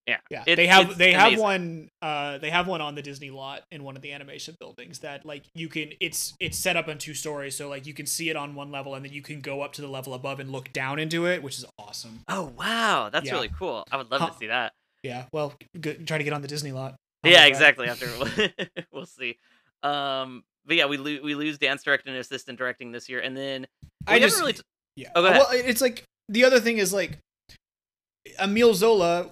[0.09, 0.19] Yeah.
[0.31, 1.43] Yeah, It- they have they have amazing.
[1.43, 1.89] one.
[2.01, 5.27] Uh, they have one on the Disney lot in one of the animation buildings that
[5.27, 5.93] like you can.
[6.01, 8.71] It's it's set up on two stories, so like you can see it on one
[8.71, 11.27] level, and then you can go up to the level above and look down into
[11.27, 12.21] it, which is awesome.
[12.29, 13.33] Oh wow, that's Yeah.
[13.35, 13.83] really cool.
[13.91, 14.31] I would love Huh.
[14.31, 14.75] to see that.
[15.03, 16.95] Yeah, well, good, try to get on the Disney lot.
[17.25, 17.89] I'll yeah, exactly.
[17.89, 18.07] After
[18.93, 19.39] we'll see.
[19.83, 23.37] Um, but yeah, we lo- we lose dance directing and assistant directing this year, and
[23.37, 23.67] then
[24.07, 24.53] I just really.
[24.55, 24.61] T-
[24.97, 25.11] Yeah.
[25.17, 25.23] Oh.
[25.23, 27.19] Well, it's like the other thing is like
[28.41, 29.31] Emile Zola,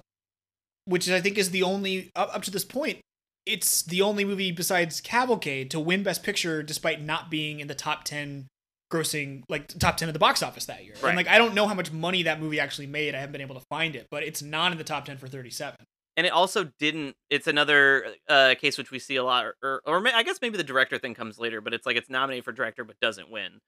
[0.84, 3.00] which I think is the only up, up to this point,
[3.46, 7.74] it's the only movie besides Cavalcade to win Best Picture despite not being in the
[7.74, 8.46] top ten
[8.92, 10.94] grossing like top 10 of the box office that year.
[11.02, 11.08] Right.
[11.08, 13.14] And like I don't know how much money that movie actually made.
[13.14, 15.26] I haven't been able to find it, but it's not in the top 10 for
[15.26, 15.74] 37.
[16.16, 17.14] and it also didn't.
[17.28, 20.56] It's another uh, case which we see a lot, or or ma- I guess maybe
[20.56, 23.58] the director thing comes later, but it's like it's nominated for director but doesn't win,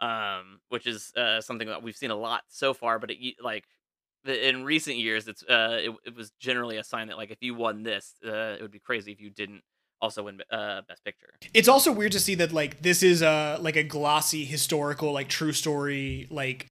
[0.00, 2.98] um, which is uh, something that we've seen a lot so far.
[2.98, 3.64] But it like
[4.24, 7.54] in recent years, it's uh, it, it was generally a sign that like if you
[7.54, 9.62] won this, uh, it would be crazy if you didn't
[10.00, 11.30] also win uh, best picture.
[11.52, 15.28] It's also weird to see that like this is a like a glossy historical like
[15.28, 16.68] true story like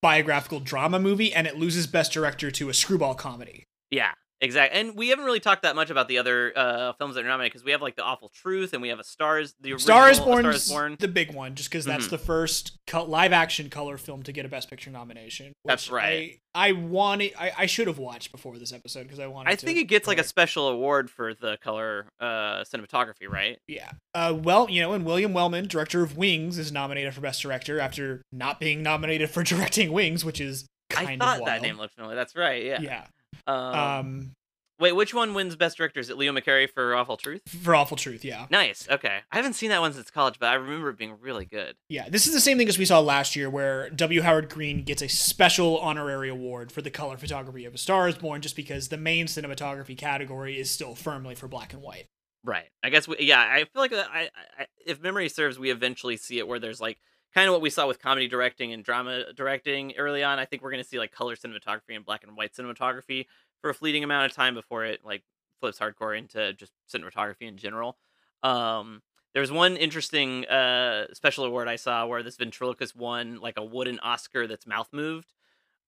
[0.00, 3.64] biographical drama movie, and it loses Best Director to a screwball comedy.
[3.90, 4.12] Yeah,
[4.42, 4.78] exactly.
[4.78, 7.52] And we haven't really talked that much about the other uh, films that are nominated
[7.52, 9.54] because we have like The Awful Truth and we have A Stars.
[9.60, 10.96] The Star is Born, Star is Born.
[10.98, 12.10] the big one, just because that's Mhm.
[12.10, 15.52] the first co- live action color film to get a Best Picture nomination.
[15.64, 16.40] That's right.
[16.54, 19.50] I, I wanted, I, I should have watched before this episode because I wanted.
[19.50, 23.58] I think it gets like a special award for the color uh, cinematography, right?
[23.66, 23.92] Yeah.
[24.14, 27.80] Uh, well, you know, and William Wellman, director of Wings, is nominated for Best Director
[27.80, 31.78] after not being nominated for directing Wings, which is kind I of thought that name
[31.78, 32.16] looked familiar.
[32.16, 32.62] That's right.
[32.64, 32.80] Yeah.
[32.82, 33.04] Yeah.
[33.46, 34.34] Um, Um,
[34.78, 36.00] wait, which one wins Best Director?
[36.00, 37.42] Is it Leo McCarey for Awful Truth?
[37.62, 38.46] for Awful Truth, yeah.
[38.50, 38.88] Nice.
[38.90, 39.20] Okay.
[39.30, 41.76] I haven't seen that one since college, but I remember it being really good.
[41.88, 44.22] Yeah, this is the same thing as we saw last year, where W.
[44.22, 48.16] Howard Greene gets a special honorary award for the color photography of A Star is
[48.16, 52.06] Born, just because the main cinematography category is still firmly for black and white.
[52.44, 52.66] Right.
[52.82, 53.06] I guess.
[53.06, 53.40] We, yeah.
[53.40, 54.28] I feel like uh, I,
[54.58, 56.98] I, if memory serves, we eventually see it where there's like
[57.34, 60.38] kind of what we saw with comedy directing and drama directing early on.
[60.38, 63.26] I think we're gonna see like color cinematography and black and white cinematography
[63.60, 65.22] for a fleeting amount of time before it like
[65.60, 67.96] flips hardcore into just cinematography in general.
[68.42, 69.02] Um,
[69.34, 73.64] there was one interesting uh, special award I saw where this ventriloquist won like a
[73.64, 75.32] wooden Oscar that's mouth moved.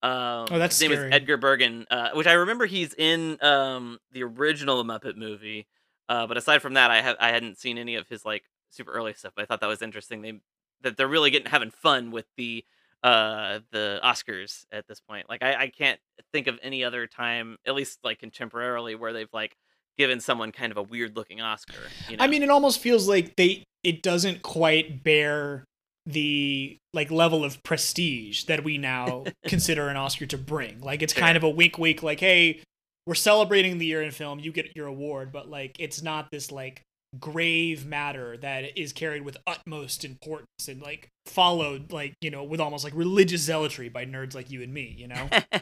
[0.03, 1.09] Um, Oh, that's his name scary.
[1.09, 5.67] is Edgar Bergen, uh, which I remember he's in um, the original Muppet movie.
[6.09, 8.93] Uh, but aside from that, I have I hadn't seen any of his like super
[8.93, 9.33] early stuff.
[9.35, 10.23] But I thought that was interesting.
[10.23, 10.41] They
[10.85, 12.65] that they're really getting having fun with the
[13.03, 15.29] uh the Oscars at this point.
[15.29, 16.01] Like I, I can't
[16.33, 19.57] think of any other time, at least like contemporarily, where they've like
[19.99, 21.75] given someone kind of a weird looking Oscar.
[22.09, 22.25] You know?
[22.25, 25.65] I mean, it almost feels like they it doesn't quite bear
[26.07, 30.81] the like level of prestige that we now consider an Oscar to bring.
[30.81, 32.63] Like it's kind of a wink wink like hey,
[33.07, 36.51] we're celebrating the year in film, you get your award, but like it's not this
[36.51, 36.83] like
[37.21, 42.61] grave matter that is carried with utmost importance and like followed like, you know, with
[42.61, 45.29] almost like religious zealotry by nerds like you and me, you know?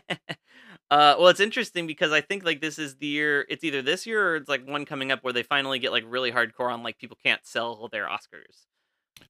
[0.91, 3.47] uh, well, it's interesting because I think like this is the year.
[3.49, 6.05] It's either this year or it's like one coming up where they finally get like
[6.07, 8.67] really hardcore on like people can't sell their Oscars.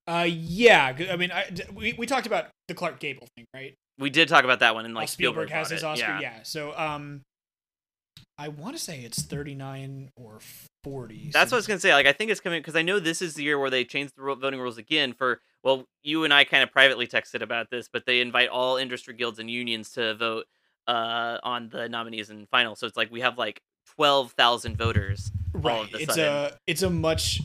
[0.07, 3.75] Uh yeah, i mean I, we we talked about the Clark Gable thing, right?
[3.99, 6.07] We did talk about that one, and Like like Spielberg, has his it, Oscar.
[6.07, 6.21] Yeah.
[6.21, 6.43] Yeah.
[6.45, 7.23] So um
[8.39, 10.41] I want to say it's 39 or
[10.85, 11.31] 40.
[11.33, 11.93] That's so- what I was gonna say.
[11.95, 14.15] Like, I think it's coming because I know this is the year where they changed
[14.17, 15.13] the voting rules again.
[15.13, 18.77] For well, you and I kind of privately texted about this, but they invite all
[18.79, 20.47] industry guilds and unions to vote
[20.89, 22.75] uh, on the nominees and final.
[22.75, 23.61] So it's like we have like
[23.97, 25.31] twelve thousand voters.
[25.55, 25.83] all right.
[25.89, 26.33] of a It's sudden.
[26.53, 27.41] a it's a much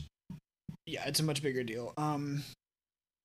[0.86, 1.92] yeah, it's a much bigger deal.
[1.96, 2.42] Um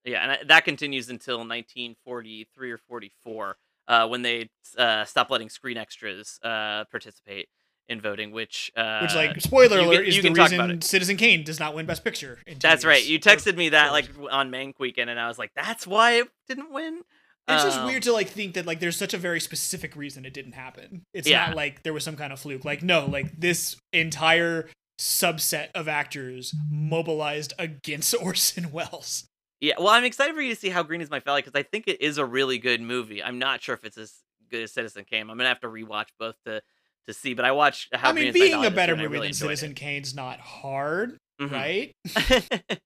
[0.05, 3.55] Yeah, and I- that continues until 1943 or 44
[3.87, 7.47] uh, when they uh, stop letting screen extras uh, participate
[7.89, 8.31] in voting.
[8.31, 10.81] Which uh, which like spoiler alert can- is the reason.
[10.81, 13.03] Citizen Kane does not win best picture That's right.
[13.05, 16.27] You texted me that like on Mank weekend, and I was like, "That's why it
[16.47, 17.01] didn't win."
[17.45, 20.25] It's just Um, weird to like think that like there's such a very specific reason
[20.25, 21.05] it didn't happen.
[21.13, 21.47] It's Yeah.
[21.47, 22.63] not like there was some kind of fluke.
[22.63, 29.27] Like no, like this entire subset of actors mobilized against Orson Welles.
[29.63, 31.63] Yeah, well, I'm excited for you to see how Green is My Valley because I
[31.63, 33.23] think it is a really good movie.
[33.23, 34.13] I'm not sure if it's as
[34.51, 35.29] good as Citizen Kane.
[35.29, 36.61] I'm gonna have to rewatch both to
[37.07, 37.33] to see.
[37.33, 39.13] But I watched How I Green mean, is being a better year, and I movie
[39.13, 41.43] really than Citizen Kane's not hard, it.
[41.43, 41.51] Mhm.
[41.53, 41.95] right?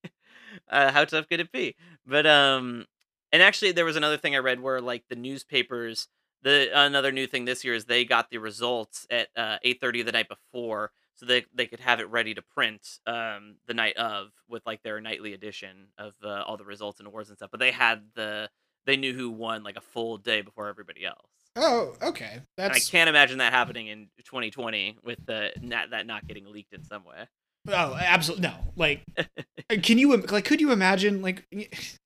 [0.69, 1.75] uh, how tough could it be?
[2.05, 2.86] But um,
[3.32, 6.07] and actually, there was another thing I read where like the newspapers.
[6.43, 10.03] The another new thing this year is they got the results at uh, eight thirty
[10.03, 13.97] the night before, so they they could have it ready to print um the night
[13.97, 17.49] of with like their nightly edition of uh, all the results and awards and stuff.
[17.51, 18.49] But they had the
[18.86, 21.30] they knew who won like a full day before everybody else.
[21.55, 22.39] Oh, okay.
[22.57, 26.72] And I can't imagine that happening in 2020 with the not, that not getting leaked
[26.72, 27.28] in some way.
[27.68, 28.53] oh, absolutely no.
[28.76, 29.03] Like,
[29.82, 30.45] can you like?
[30.45, 31.45] Could you imagine like?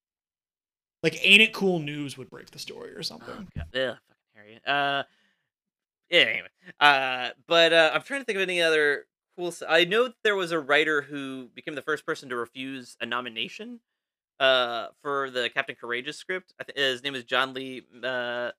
[1.03, 1.80] Like, ain't it cool?
[1.80, 3.47] News would break the story or Oh, something.
[3.57, 3.66] God.
[3.76, 4.68] Ugh, fucking Harriet.
[4.68, 5.03] Uh,
[6.12, 6.47] yeah, anyway.
[6.80, 9.05] Uh, but uh, I'm trying to think of any other
[9.38, 9.47] cool.
[9.47, 13.05] s- I know there was a writer who became the first person to refuse a
[13.05, 13.80] nomination
[14.39, 16.53] uh, for the Captain Courageous script.
[16.59, 18.51] I th- his name is John Lee uh,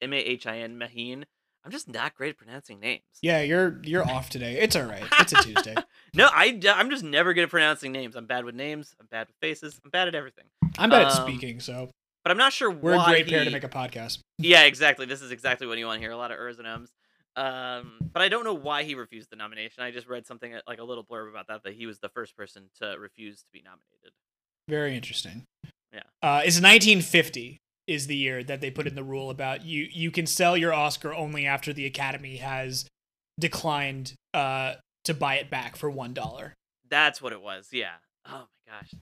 [0.00, 1.24] M A H I N Maheen.
[1.64, 3.02] I'm just not great at pronouncing names.
[3.22, 4.58] Yeah, you're you're off today.
[4.60, 5.04] It's all right.
[5.20, 5.74] It's a Tuesday.
[6.16, 8.14] No, I I'm just never good at pronouncing names.
[8.14, 8.94] I'm bad with names.
[9.00, 9.80] I'm bad with faces.
[9.84, 10.44] I'm bad at everything.
[10.78, 11.90] I'm bad at Um, speaking, so
[12.24, 14.18] But I'm not sure we're a why great pair to make a podcast.
[14.38, 15.04] yeah, exactly.
[15.06, 16.10] This is exactly what you want here.
[16.10, 16.90] A lot of ers and ums.
[17.36, 19.82] Um, but I don't know why he refused the nomination.
[19.82, 22.08] I just read something uh, like a little blurb about that that he was the
[22.08, 24.12] first person to refuse to be nominated.
[24.68, 25.44] Very interesting.
[25.92, 26.00] Yeah.
[26.22, 30.10] Uh, it's 1950 is the year that they put in the rule about you you
[30.10, 32.86] can sell your Oscar only after the Academy has
[33.38, 36.54] declined uh, to buy it back for one dollar.
[36.88, 37.68] That's what it was.
[37.72, 37.96] Yeah.
[38.26, 38.94] Oh my gosh.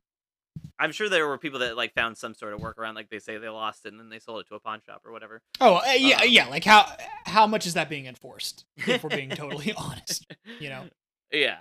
[0.78, 3.38] I'm sure there were people that like found some sort of workaround, like they say
[3.38, 5.40] they lost it and then they sold it to a pawn shop or whatever.
[5.60, 6.48] Oh uh, yeah, Um, yeah.
[6.48, 6.86] Like how
[7.26, 8.64] how much is that being enforced?
[8.76, 10.26] If we're being totally honest,
[10.58, 10.84] you know.
[11.32, 11.58] Yeah.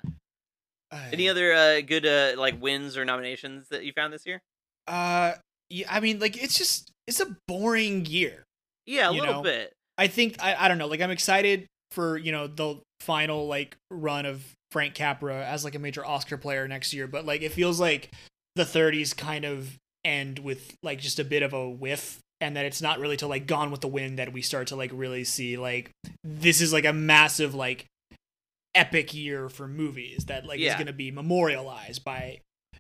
[0.91, 4.41] Any other uh, good uh, like wins or nominations that you found this year?
[4.88, 5.34] Uh,
[5.70, 5.88] yeah.
[5.89, 8.43] I mean, like it's just it's a boring year.
[8.86, 9.74] Yeah, a little know, bit.
[9.97, 10.88] I think I, I don't know.
[10.88, 15.76] Like I'm excited for you know the final like run of Frank Capra as like
[15.76, 18.12] a major Oscar player next year, but like it feels like
[18.55, 22.65] the 30s kind of end with like just a bit of a whiff and that
[22.65, 25.23] it's not really till like Gone with the Wind that we start to like really
[25.23, 25.91] see like
[26.23, 27.85] this is like a massive like
[28.73, 32.39] epic year for movies that like is going to be memorialized by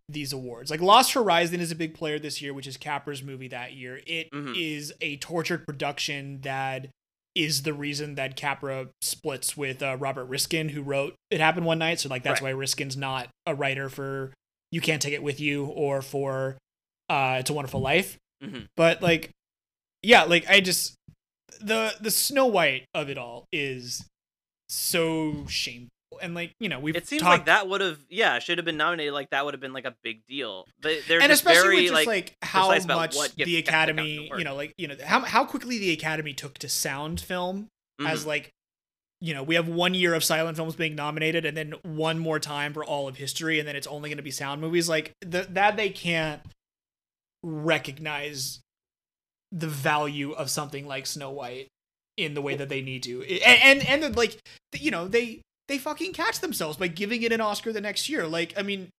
[0.09, 0.71] these awards.
[0.71, 4.01] Like Lost Horizon is a big player this year, which is Capra's movie that year.
[4.07, 4.95] It is Mhm.
[5.01, 6.87] a tortured production that
[7.35, 11.79] is the reason that Capra splits with uh, Robert Riskin, who wrote It Happened One
[11.79, 11.99] Night.
[11.99, 12.53] So like that's Right.
[12.53, 14.33] why Riskin's not a writer for
[14.71, 16.57] You Can't Take It With You or for
[17.09, 18.17] uh, It's a Wonderful Life.
[18.43, 18.67] Mhm.
[18.75, 19.29] But like,
[20.01, 20.95] yeah, like I just
[21.59, 24.03] the the Snow White of it all is
[24.69, 25.89] so shameful.
[26.21, 28.65] And like you know we've It seems talked like that would have yeah should have
[28.65, 29.13] been nominated.
[29.13, 30.65] Like that would have been like a big deal.
[30.81, 33.45] But they're and especially very just like, like, how much the kept, like, out of
[33.45, 37.21] the academy you know like you know how, how quickly the academy took to sound
[37.21, 37.67] film
[38.05, 38.27] as Mhm.
[38.27, 38.49] like
[39.21, 42.39] you know we have one year of silent films being nominated and then one more
[42.39, 44.89] time for all of history and then it's only going to be sound movies.
[44.89, 46.41] Like the, that they can't
[47.43, 48.59] recognize
[49.51, 51.67] the value of something like snow white
[52.17, 53.21] in the way that they need to.
[53.23, 54.39] And and, and then, like
[54.75, 58.27] you know they they fucking catch themselves by giving it an oscar the next year.
[58.27, 58.89] Like i mean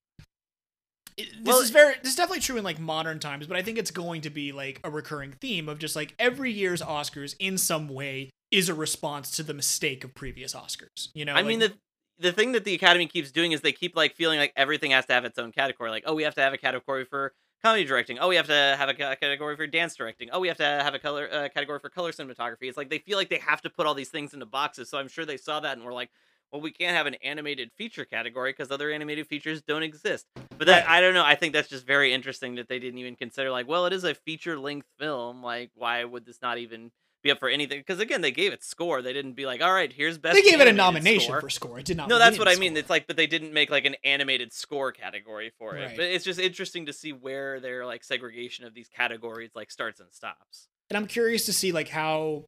[1.16, 3.76] this Well, is very this is definitely true in like modern times but i think
[3.76, 7.58] it's going to be like a recurring theme of just like every year's oscars in
[7.58, 11.59] some way is a response to the mistake of previous oscars you know I mean
[11.59, 11.72] the
[12.18, 15.05] the thing that the Academy keeps doing is they keep like feeling like everything has
[15.07, 15.90] to have its own category.
[15.90, 17.32] Like, oh, we have to have a category for
[17.62, 18.18] comedy directing.
[18.18, 20.30] Oh, we have to have a category for dance directing.
[20.32, 22.62] Oh, we have to have a color uh, category for color cinematography.
[22.62, 24.88] It's like they feel like they have to put all these things into boxes.
[24.88, 26.11] So I'm sure they saw that and were like,
[26.53, 30.26] well, we can't have an animated feature category because other animated features don't exist.
[30.59, 30.98] But that Right.
[30.98, 31.24] I don't know.
[31.24, 34.05] I think that's just very interesting that they didn't even consider like, well, it is
[34.05, 35.42] a feature length film.
[35.42, 36.92] Like, why would this not even
[37.22, 37.78] be up for anything?
[37.80, 39.02] Because again, they gave it score.
[39.02, 40.34] They didn't be like, all right, here's best.
[40.34, 41.40] they gave it a nomination score.
[41.40, 42.72] for score it did not No, that's what I mean.
[42.72, 42.78] score.
[42.80, 45.84] It's like, but they didn't make like an animated score category for it.
[45.86, 45.96] Right.
[45.96, 50.00] But it's just interesting to see where their like segregation of these categories like starts
[50.00, 50.68] and stops.
[50.90, 52.44] and i'm curious to see like how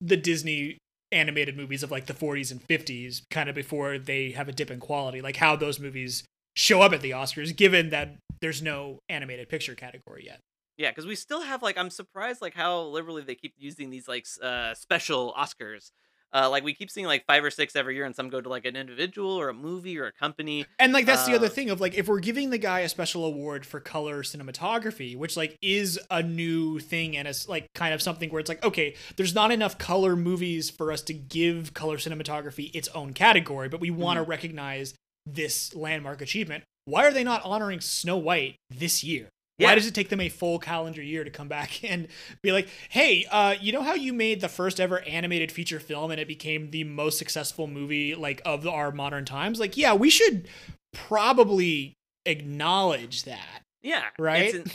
[0.00, 0.78] the disney
[1.10, 4.70] animated movies of like the 40s and 50s kind of before they have a dip
[4.70, 6.22] in quality like how those movies
[6.54, 10.40] show up at the oscars given that there's no animated picture category yet
[10.78, 14.08] Yeah, because we still have like I'm surprised like how liberally they keep using these
[14.08, 15.90] like uh, special Oscars.
[16.32, 18.48] Uh, like we keep seeing like five or six every year, and some go to
[18.48, 20.68] like an individual or a movie or a company.
[20.80, 22.88] And like that's the other Uh, thing of like if we're giving the guy a
[22.88, 27.92] special award for color cinematography, which like is a new thing and it's like kind
[27.92, 31.74] of something where it's like okay, there's not enough color movies for us to give
[31.74, 34.30] color cinematography its own category, but we want to Mm-hmm.
[34.30, 34.94] recognize
[35.26, 36.62] this landmark achievement.
[36.84, 39.28] Why are they not honoring Snow White this year?
[39.66, 42.08] Why does it take them a full calendar year to come back and
[42.42, 46.10] be like, "Hey, uh, you know how you made the first ever animated feature film
[46.10, 49.58] and it became the most successful movie like of our modern times?
[49.60, 50.48] Like, yeah, we should
[50.92, 51.96] probably
[52.26, 54.54] acknowledge that." Yeah, Right?
[54.54, 54.72] It's, an-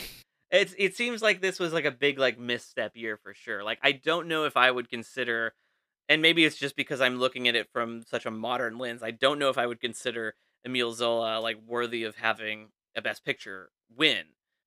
[0.50, 3.64] it's it seems like this was like a big like misstep year for sure.
[3.64, 5.52] Like I don't know if I would consider,
[6.08, 9.02] and maybe it's just because I'm looking at it from such a modern lens.
[9.02, 13.24] I don't know if I would consider Emile Zola like worthy of having a Best
[13.24, 14.24] Picture win,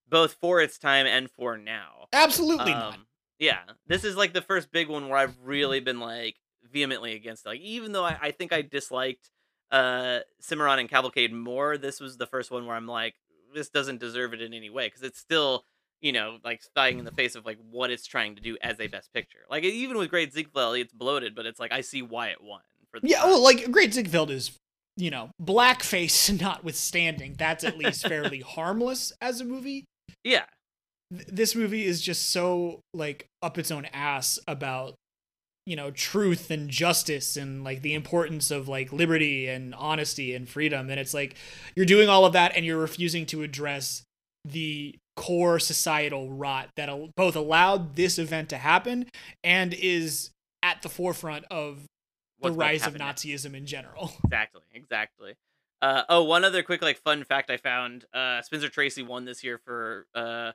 [0.09, 2.07] both for its time and for now.
[2.13, 2.93] Absolutely not.
[2.95, 3.07] Um,
[3.39, 6.35] Yeah, this is like the first big one where I've really been like
[6.71, 7.45] vehemently against.
[7.45, 7.49] it.
[7.49, 9.29] Like, even though I, I think I disliked
[9.71, 13.15] uh Cimarron and Cavalcade more, this was the first one where I'm like,
[13.53, 15.65] this doesn't deserve it in any way because it's still,
[16.01, 18.79] you know, like dying in the face of like what it's trying to do as
[18.79, 19.39] a best picture.
[19.49, 22.61] Like even with Great Ziegfeld, it's bloated, but it's like I see why it won.
[22.91, 23.29] For the Yeah, time.
[23.29, 24.57] well, like Great Ziegfeld is,
[24.95, 29.83] you know, blackface notwithstanding, that's at least fairly harmless as a movie.
[30.23, 30.45] Yeah,
[31.13, 34.95] Th- This movie is just so like up its own ass about,
[35.65, 40.47] you know, truth and justice and like the importance of like liberty and honesty and
[40.49, 40.89] freedom.
[40.89, 41.35] And it's like
[41.75, 44.03] you're doing all of that and you're refusing to address
[44.45, 49.05] the core societal rot that al- both allowed this event to happen
[49.43, 50.29] and is
[50.63, 51.77] at the forefront of
[52.39, 53.23] the What's to rise of next.
[53.25, 54.11] Nazism in general.
[54.25, 55.33] Exactly, exactly.
[55.81, 59.43] Uh, oh, one other quick like fun fact I found: uh, Spencer Tracy won this
[59.43, 60.07] year for.
[60.15, 60.51] Uh,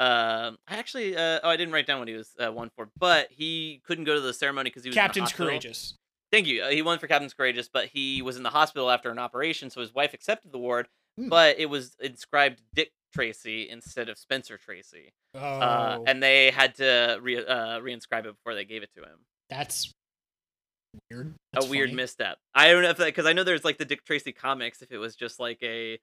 [0.00, 2.88] uh, I actually, uh, oh, I didn't write down what he was uh, won for,
[2.98, 5.32] but he couldn't go to the ceremony because he was Captain's.
[5.32, 5.94] Courageous.
[6.32, 6.62] Thank you.
[6.64, 9.70] Uh, he won for Captains Courageous, but he was in the hospital after an operation,
[9.70, 11.28] so his wife accepted the award, Hmm.
[11.28, 16.74] but it was inscribed Dick Tracy instead of Spencer Tracy, Oh, uh, and they had
[16.76, 19.20] to re uh, reinscribe it before they gave it to him.
[19.48, 19.92] that's
[21.10, 21.34] weird.
[21.52, 21.96] That's a weird funny.
[22.02, 22.38] misstep.
[22.54, 24.82] I don't know if that because I know there's like the Dick Tracy comics.
[24.82, 25.98] If it was just like a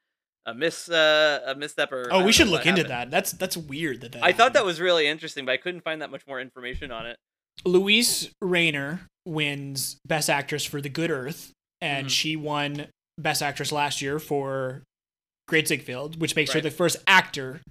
[0.46, 2.90] a miss uh, a misstep or Oh, we should look into happened.
[2.90, 3.12] that.
[3.12, 4.24] That's that's weird that that.
[4.24, 7.06] I thought that was really interesting, but I couldn't find that much more information on
[7.06, 7.18] it.
[7.66, 12.10] Louise Rayner wins Best Actress for The Good Earth, and Mhm.
[12.10, 12.88] she won
[13.18, 14.82] Best Actress last year for
[15.48, 17.62] Great Ziegfeld, which makes her the first actor,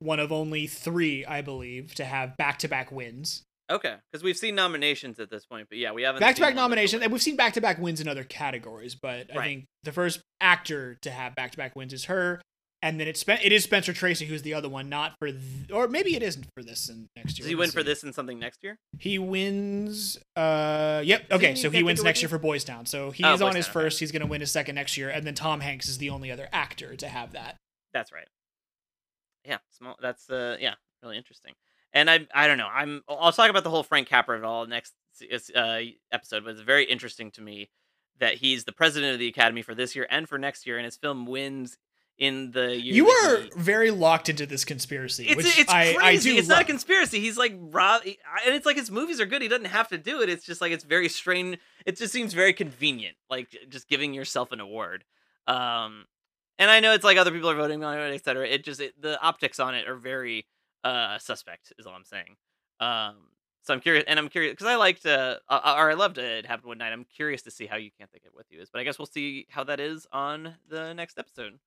[0.00, 3.42] one of only three, I believe, to have back-to-back wins.
[3.70, 6.62] Okay, because we've seen nominations at this point, but yeah, we haven't Back-to-back seen one
[6.62, 10.20] that's nominations, and we've seen back-to-back wins in other categories, but I think the first
[10.40, 12.42] actor to have back-to-back wins is her.
[12.84, 15.40] And then it's Spen- it is Spencer Tracy who's the other one, not for th-
[15.72, 17.44] or maybe it isn't for this and next year.
[17.44, 18.76] Does he win for this and something next year?
[18.98, 20.18] He wins.
[20.34, 21.28] Uh, yep.
[21.28, 22.84] Does Okay, he so he wins next year for Boys Town.
[22.86, 23.84] So he Oh, is on his Town, okay.
[23.84, 24.00] first.
[24.00, 26.32] He's going to win his second next year, and then Tom Hanks is the only
[26.32, 27.54] other actor to have that.
[27.94, 28.26] That's right.
[29.44, 29.96] Yeah, small.
[30.02, 31.52] That's uh, yeah, really interesting.
[31.92, 32.68] And I, I don't know.
[32.72, 33.02] I'm.
[33.08, 34.94] I'll talk about the whole Frank Capra of all next
[35.54, 35.80] uh,
[36.10, 36.44] episode.
[36.44, 37.70] But it's very interesting to me
[38.18, 40.84] that he's the president of the Academy for this year and for next year, and
[40.84, 41.76] his film wins
[42.18, 42.94] in the year.
[42.94, 46.30] You are very locked into this conspiracy, It's, which it's I, crazy.
[46.30, 46.38] I do.
[46.38, 47.20] it's not a conspiracy.
[47.20, 49.42] He's like Rob, and it's like his movies are good.
[49.42, 50.28] He doesn't have to do it.
[50.28, 51.58] It's just like it's very strange.
[51.84, 55.04] It just seems very convenient, like just giving yourself an award.
[55.46, 56.04] Um,
[56.58, 58.46] and I know it's like other people are voting on it, etc.
[58.46, 60.46] It just it, the optics on it are very
[60.84, 61.72] uh suspect.
[61.78, 62.36] Is all I'm saying.
[62.80, 63.16] Um,
[63.64, 66.22] so I'm curious, and I'm curious because I liked, uh, uh, or I loved uh,
[66.22, 66.92] it happened one night.
[66.92, 68.98] I'm curious to see how you can't take it with you is, but I guess
[68.98, 71.58] we'll see how that is on the next episode.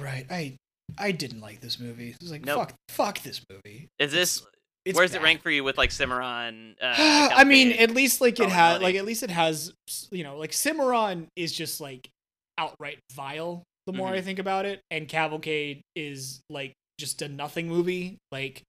[0.00, 0.26] Right.
[0.30, 0.56] I
[0.98, 2.10] I didn't like this movie.
[2.10, 2.58] It was like Nope.
[2.58, 3.88] fuck fuck this movie.
[3.98, 4.42] Is this
[4.84, 6.76] It's where's it rank for you with like Cimarron?
[6.82, 6.94] Uh,
[7.34, 9.72] I mean, at least like it has like at least it has
[10.10, 12.10] you know like Cimarron is just like
[12.58, 13.62] outright vile.
[13.86, 14.16] The more Mhm.
[14.18, 18.18] I think about it, and Cavalcade is like just a nothing movie.
[18.30, 18.62] Like,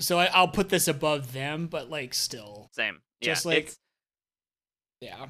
[0.00, 3.00] so I, I'll put this above them, but like still, Same.
[3.20, 3.72] Yeah, just like-
[5.00, 5.26] yeah.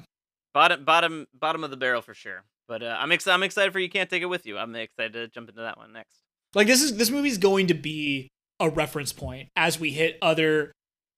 [0.53, 2.43] bottom bottom bottom of the barrel for sure.
[2.67, 4.57] But uh, I'm ex- I'm excited for you can't take it with you.
[4.57, 6.19] I'm excited to jump into that one next.
[6.53, 10.71] Like this is this movie's going to be a reference point as we hit other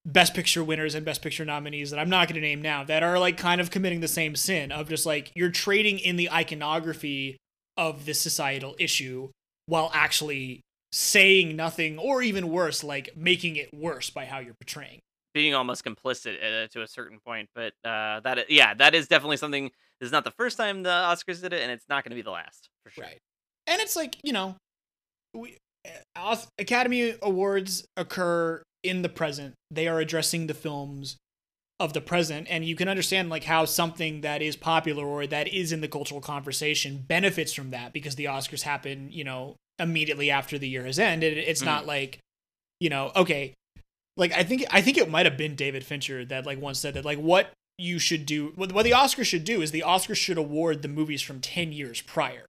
[0.06, 3.04] best picture winners and best picture nominees that I'm not going to name now that
[3.04, 6.32] are like kind of committing the same sin of just like you're trading in the
[6.32, 7.38] iconography
[7.76, 9.30] of this societal issue
[9.66, 10.62] while actually
[10.96, 15.02] saying nothing or even worse like making it worse by how you're portraying.
[15.34, 19.36] Being almost complicit uh, to a certain point, but uh, that yeah, that is definitely
[19.36, 19.70] something.
[20.00, 22.16] This is not the first time the Oscars did it, and it's not going to
[22.16, 23.04] be the last for sure.
[23.04, 23.20] Right.
[23.68, 24.56] And it's like, you know,
[25.34, 25.58] we,
[26.16, 29.56] uh, Academy Awards occur in the present.
[29.70, 31.18] They are addressing the films
[31.78, 35.50] of the present and you can understand like how something that is popular or that
[35.50, 40.32] is in the cultural conversation benefits from that because the Oscars happen, you know, immediately
[40.32, 41.38] after the year has ended.
[41.38, 41.66] It's Mhm.
[41.66, 42.20] not like,
[42.80, 43.54] you know, okay,
[44.18, 46.94] like I think I think it might have been David Fincher that like once said
[46.94, 50.16] that like what you should do what, what the Oscars should do is the Oscars
[50.18, 52.46] should award the movies from 10 years prior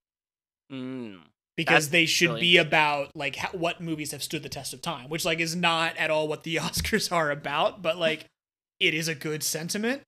[0.72, 1.22] Mm.
[1.57, 4.83] because they should really be about like how, what movies have stood the test of
[4.83, 8.27] time, which like is not at all what the Oscars are about, but like
[8.79, 10.03] it is a good sentiment.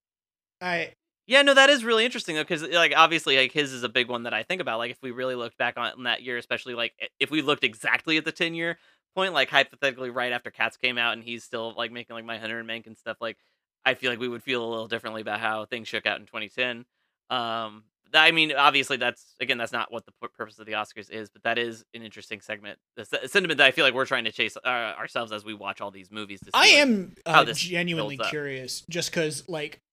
[0.61, 0.91] I
[1.29, 4.09] Yeah, no, that is really interesting though, because like obviously, like his is a big
[4.09, 4.79] one that I think about.
[4.79, 8.17] Like if we really looked back on that year, especially like if we looked exactly
[8.17, 8.79] at the ten year
[9.15, 12.59] point, like hypothetically, right after Cats came out and he's still like making like Mindhunter
[12.59, 13.37] and Mank and stuff, like
[13.85, 16.25] I feel like we would feel a little differently about how things shook out in
[16.25, 16.85] 2010.
[17.29, 21.29] Um, I mean, obviously, that's again, that's not what the purpose of the Oscars is,
[21.29, 24.31] but that is an interesting segment, the sentiment that I feel like we're trying to
[24.31, 26.39] chase uh, ourselves as we watch all these movies.
[26.39, 29.83] To see, I am uh, genuinely curious just because like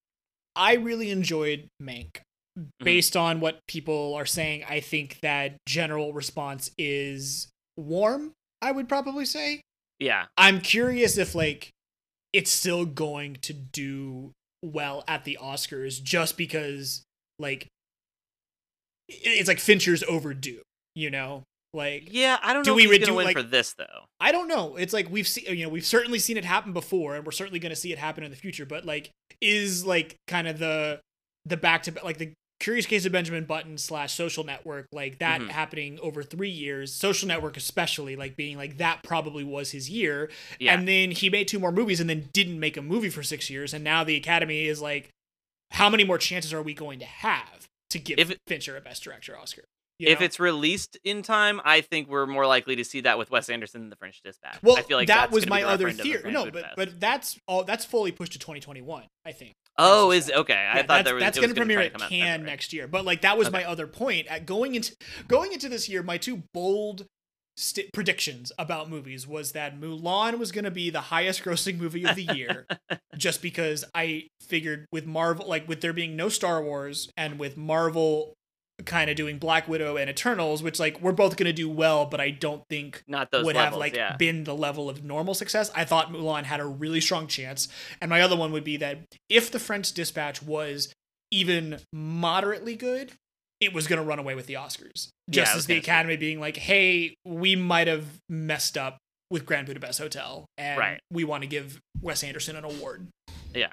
[0.57, 2.21] I really enjoyed Mank.
[2.59, 2.85] Mm-hmm.
[2.85, 8.33] Based on what people are saying, I think that general response is warm.
[8.63, 9.61] I would probably say.
[9.99, 11.71] yeah, I'm curious if like
[12.33, 14.33] it's still going to do
[14.63, 17.03] well at the Oscars just because
[17.39, 17.69] like
[19.09, 20.63] it's like Fincher's overdue,
[20.95, 21.45] you know?
[21.77, 22.39] Like yeah.
[22.43, 24.07] I don't Do know Do we redo, like- for this though.
[24.19, 24.75] I don't know.
[24.77, 27.59] It's like we've seen you know, we've certainly seen it happen before and we're certainly
[27.61, 29.11] going to see it happen in the future, but like
[29.41, 31.01] is like kind of the
[31.45, 35.43] the back to like the Curious Case of Benjamin Button slash Social Network, like that
[35.43, 35.51] Mhm.
[35.51, 36.91] happening over three years.
[36.91, 40.31] Social Network, especially, like being like that probably was his year.
[40.59, 40.73] Yeah.
[40.73, 43.51] And then he made two more movies and then didn't make a movie for six
[43.51, 43.75] years.
[43.75, 45.11] And now the Academy is like,
[45.73, 49.03] how many more chances are we going to have to give If Fincher a Best
[49.05, 49.65] Director Oscar?
[49.99, 50.27] You if know?
[50.27, 53.83] it's released in time, I think we're more likely to see that with Wes Anderson
[53.83, 54.59] than The French Dispatch.
[54.63, 56.31] well, I feel like that that's was my the other theory.
[56.33, 57.65] No, but but that's all.
[57.65, 59.05] That's fully pushed to 2021.
[59.25, 59.55] I think.
[59.79, 60.71] oh, is okay.
[60.73, 62.51] I thought there was that's going to premiere at come out in Cannes February.
[62.51, 62.87] next year.
[62.87, 64.27] But like that was my other point.
[64.29, 64.95] At going into
[65.29, 67.07] going into this year, my two bold
[67.57, 72.05] st- predictions about movies was that Mulan was going to be the highest grossing movie
[72.05, 72.67] of the year
[73.17, 77.57] just because I figured with Marvel like with there being no Star Wars and with
[77.57, 78.35] Marvel
[78.85, 82.05] kind of doing Black Widow and Eternals which like we're both going to do well
[82.05, 84.17] but I don't think Not those would levels, have like yeah.
[84.17, 85.71] been the level of normal success.
[85.75, 87.69] I thought Mulan had a really strong chance.
[88.01, 88.99] And my other one would be that
[89.31, 90.93] if the French Dispatch was
[91.31, 93.13] even moderately good,
[93.61, 95.09] it was going to run away with the Oscars.
[95.31, 95.91] Just was as the gonna say.
[95.91, 98.99] Academy being like, "Hey, we might have messed up
[99.31, 101.01] with Grand Budapest Hotel and Right.
[101.11, 103.09] we want to give Wes Anderson an award."
[103.55, 103.73] Yeah.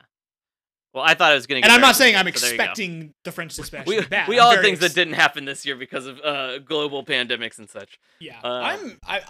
[0.93, 1.65] Well, I thought it was going to.
[1.65, 2.63] And I'm not saying I'm so there you go.
[2.63, 4.27] expecting the French Dispatch We, to be bad.
[4.27, 7.69] we all had things that didn't happen this year because of uh, global pandemics and
[7.69, 7.97] such.
[8.19, 8.39] Yeah.
[8.43, 9.21] uh, I'm I,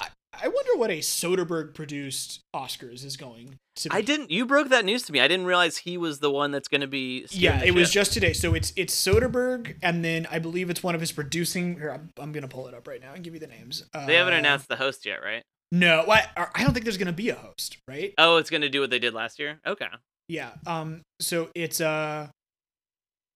[0.42, 3.96] I wonder what a Soderbergh produced Oscars is going to be.
[3.96, 4.32] I didn't.
[4.32, 5.20] You broke that news to me.
[5.22, 7.28] I didn't realize he was the one that's going to be.
[7.30, 8.34] Yeah, it was just today.
[8.34, 11.76] So it's it's Soderbergh, and then I believe it's one of his producing.
[11.76, 13.86] Here, I'm, I'm gonna pull it up right now and give you the names.
[13.94, 15.44] They haven't Uh, announced the host yet, right?
[15.72, 18.14] No, I, I don't think there's gonna be a host, right?
[18.18, 19.60] Oh, it's going to do what they did last year.
[19.66, 19.88] Okay.
[20.28, 20.52] Yeah.
[20.66, 21.02] Um.
[21.20, 22.28] So it's uh,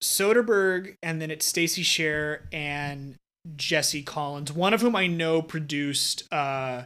[0.03, 3.15] Soderbergh, and then it's Stacey Sher and
[3.55, 6.83] Jesse Collins, one of whom I know produced uh,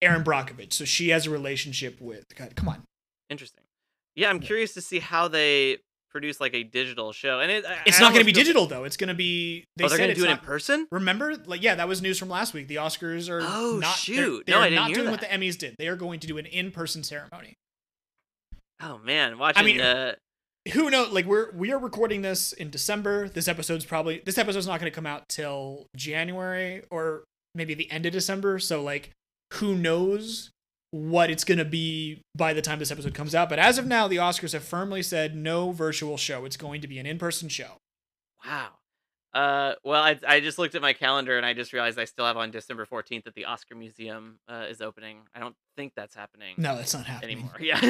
[0.00, 0.72] Erin Brockovich.
[0.72, 2.24] So she has a relationship with.
[2.36, 2.82] God, come on.
[3.30, 3.64] Interesting.
[4.14, 5.78] Yeah, I'm curious to see how they
[6.10, 8.84] produce like a digital show, and it, It's I not gonna be feel- digital though.
[8.84, 9.64] It's gonna be.
[9.76, 10.86] They oh, they're going to do it not- in person.
[10.92, 12.68] Remember, like, yeah, that was news from last week.
[12.68, 13.94] The Oscars are Oh, not.
[13.96, 14.44] shoot.
[14.46, 15.26] They're, No, I they're didn't not hear doing what the.
[15.26, 15.76] Emmys did.
[15.78, 17.54] They are going to do an in-person ceremony.
[18.82, 19.62] Oh man, watching.
[19.62, 20.14] I mean, uh,
[20.72, 21.12] Who knows?
[21.12, 23.28] Like, we're we are recording this in December.
[23.28, 27.24] This episode's probably this episode's not going to come out till January or
[27.54, 28.58] maybe the end of December.
[28.58, 29.10] So, like,
[29.54, 30.50] who knows
[30.90, 33.48] what it's going to be by the time this episode comes out?
[33.48, 36.44] But as of now, the Oscars have firmly said no virtual show.
[36.44, 37.78] It's going to be an in-person show.
[38.44, 38.68] wow.
[39.34, 42.26] Uh, well, I I just looked at my calendar and I just realized I still
[42.26, 45.20] have on December 14th that the Oscar Museum uh, is opening.
[45.34, 46.54] I don't think that's happening.
[46.58, 47.38] No, that's not happening.
[47.38, 47.56] anymore.
[47.60, 47.80] Yeah.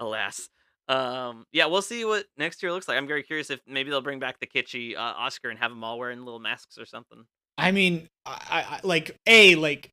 [0.00, 0.48] Alas.
[0.88, 1.44] Um.
[1.52, 2.96] Yeah, we'll see what next year looks like.
[2.96, 5.82] I'm very curious if maybe they'll bring back the kitschy uh, Oscar and have them
[5.84, 7.24] all wearing little masks or something.
[7.56, 9.90] I mean, I, I like a like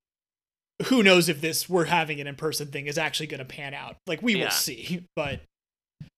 [0.86, 3.74] who knows if this we're having an in person thing is actually going to pan
[3.74, 3.98] out.
[4.08, 4.46] Like we Yeah.
[4.46, 5.42] will see, but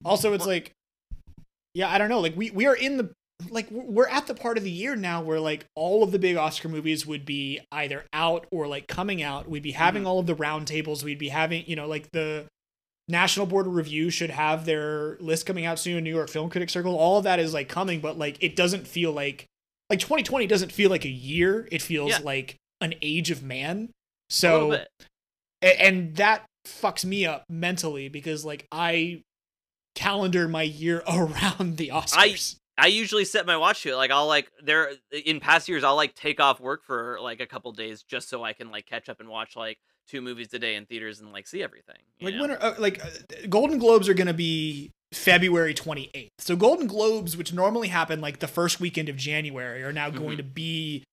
[0.05, 0.71] also it's like,
[1.73, 2.19] yeah, I don't know.
[2.21, 3.11] Like we we are in the
[3.49, 6.35] like we're at the part of the year now where like all of the big
[6.37, 9.49] Oscar movies would be either out or like coming out.
[9.49, 11.03] We'd be having all of the roundtables.
[11.03, 12.45] We'd be having you know like the
[13.07, 15.97] National Board of Review should have their list coming out soon.
[15.97, 18.55] In New York Film Critics Circle, all of that is like coming, but like it
[18.55, 19.45] doesn't feel like
[19.89, 21.67] like 2020 doesn't feel like a year.
[21.71, 22.19] It feels Yeah.
[22.23, 23.89] like an age of man.
[24.29, 24.83] So
[25.61, 29.21] and that fucks me up mentally because like I
[29.95, 32.55] calendar my year around the Oscars.
[32.81, 33.95] I usually set my watch to it.
[33.95, 34.93] Like I'll like there
[35.25, 38.43] in past years I'll like take off work for like a couple days just so
[38.43, 39.77] I can like catch up and watch like
[40.07, 41.97] two movies a day in theaters and like see everything.
[42.19, 42.41] like know?
[42.41, 43.09] when are, uh, like uh,
[43.47, 46.29] Golden Globes are going to be February 28th.
[46.39, 50.33] So Golden Globes which normally happen like the first weekend of January are now going
[50.33, 50.37] Mhm.
[50.37, 51.03] to be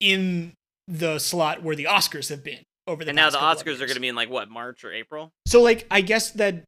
[0.00, 0.52] in
[0.86, 3.94] the slot where the Oscars have been over the and now the Oscars are going
[3.94, 5.32] to be in like what March or April.
[5.46, 6.62] So like I guess that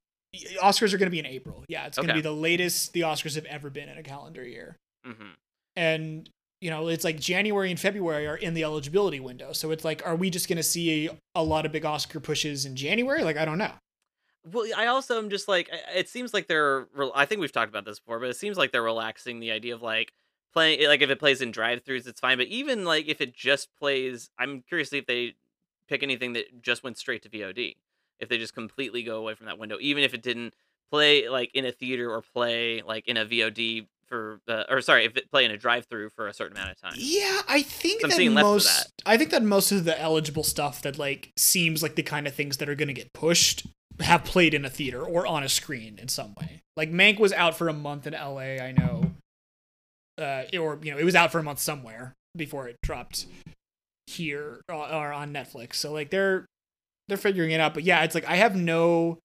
[0.63, 1.65] Oscars are going to be in April.
[1.69, 2.19] Yeah, it's going to Okay.
[2.19, 4.77] be the latest the Oscars have ever been in a calendar year.
[5.05, 5.31] hmm
[5.77, 6.29] And
[6.61, 9.53] you know, it's like January and February are in the eligibility window.
[9.53, 12.67] So it's like are we just going to see a, lot of big Oscar pushes
[12.67, 13.25] in January?
[13.25, 13.73] Like I don't know.
[14.45, 16.87] Well, I also am just like it seems like they're.
[17.15, 19.75] I think we've talked about this before, but it seems like they're relaxing the idea
[19.75, 20.13] of like
[20.53, 20.87] playing.
[20.87, 22.39] Like if it plays in drive-throughs, it's fine.
[22.39, 25.35] But even like if it just plays, I'm curious to see if they
[25.89, 27.77] pick anything that just went straight to VOD.
[28.21, 30.55] If they just completely go away from that window, even if it didn't
[30.91, 35.05] play like in a theater or play like in a VOD for, uh, or sorry,
[35.05, 36.95] if it play in a drive-through for a certain amount of time.
[36.97, 38.87] Yeah, I think So that seeing less of most that.
[39.07, 42.35] I think that most of the eligible stuff that like seems like the kind of
[42.35, 43.67] things that are going to get pushed
[44.01, 46.63] have played in a theater or on a screen in some way.
[46.77, 49.13] Like Mank was out for a month in LA, I know.
[50.19, 53.27] Uh or you know, it was out for a month somewhere before it dropped
[54.07, 55.75] here or, or on Netflix.
[55.75, 56.47] So like they're
[57.11, 59.19] they're figuring it out, but yeah, it's like I have no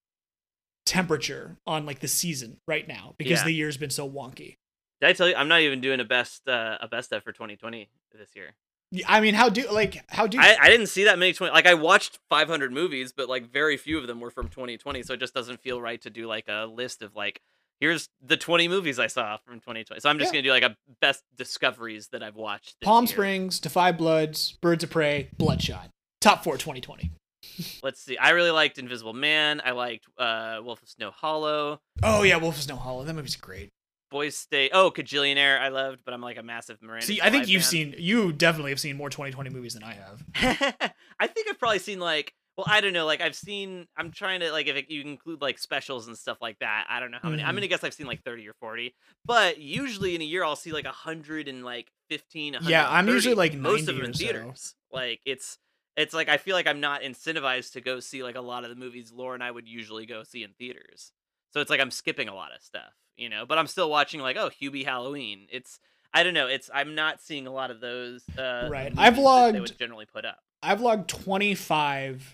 [0.85, 3.45] temperature on like the season right now because Yeah.
[3.45, 4.57] the year's been so wonky.
[5.01, 7.31] Did I tell you I'm not even doing a best uh, a best of for
[7.31, 8.51] 2020 this year?
[8.91, 11.51] Yeah, I mean, how do like how do I, I didn't see that many 20
[11.53, 15.13] like I watched 500 movies but like very few of them were from 2020 so
[15.13, 17.41] it just doesn't feel right to do like a list of like
[17.79, 20.41] here's the 20 movies I saw from 2020 so I'm just Yeah.
[20.41, 23.11] gonna do like a best discoveries that I've watched Palm year.
[23.13, 25.89] Springs, Da 5 Bloods, Birds of Prey, Bloodshot.
[26.21, 27.11] Top four 2020.
[27.84, 32.23] let's see I really liked Invisible Man I liked uh Wolf of Snow Hollow Oh
[32.23, 33.03] yeah, Wolf of Snow Hollow.
[33.03, 33.72] That movie's great.
[34.11, 34.72] Boys State.
[34.73, 37.06] Oh, Kajillionaire, I loved, but I'm like a massive Miranda.
[37.06, 37.69] See, I think you've fan.
[37.72, 40.23] seen you definitely have seen more 2020 movies than I have.
[41.19, 43.06] I think I've probably seen like well, I don't know.
[43.06, 43.86] Like I've seen.
[43.98, 46.86] I'm trying to like if it, you include like specials and stuff like that.
[46.90, 47.44] I don't know how many.
[47.44, 47.57] I'm Mhm.
[47.57, 48.95] gonna guess I've seen like 30 or 40.
[49.26, 52.57] But usually in a year I'll see like hundred and like 15.
[52.61, 54.19] Yeah, I'm usually, 130, like, most of them in so.
[54.23, 54.76] theaters.
[54.91, 55.57] Like it's
[55.97, 58.69] it's like I feel like I'm not incentivized to go see like a lot of
[58.69, 61.11] the movies Laura and I would usually go see in theaters.
[61.53, 63.45] So it's like I'm skipping a lot of stuff, you know.
[63.45, 65.47] But I'm still watching like oh Hubie Halloween.
[65.51, 65.80] It's
[66.13, 66.47] I don't know.
[66.47, 68.23] It's I'm not seeing a lot of those.
[68.38, 68.93] Uh, Right.
[68.97, 70.39] I've that They logged- would generally put up.
[70.63, 72.34] I've logged 25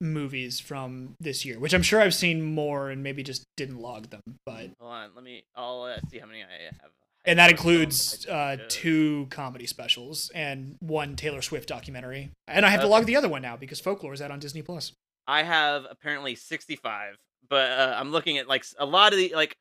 [0.00, 4.10] movies from this year, which I'm sure I've seen more and maybe just didn't log
[4.10, 4.20] them.
[4.46, 5.44] But Hold on, let me.
[5.54, 6.90] I'll uh, see how many I have.
[7.24, 12.30] And that includes uh, two comedy specials and one Taylor Swift documentary.
[12.48, 14.62] And I have to log the other one now because Folklore is out on Disney
[14.62, 14.92] Plus.
[15.26, 17.16] I have apparently 65,
[17.48, 19.54] but uh, I'm looking at like a lot of the like.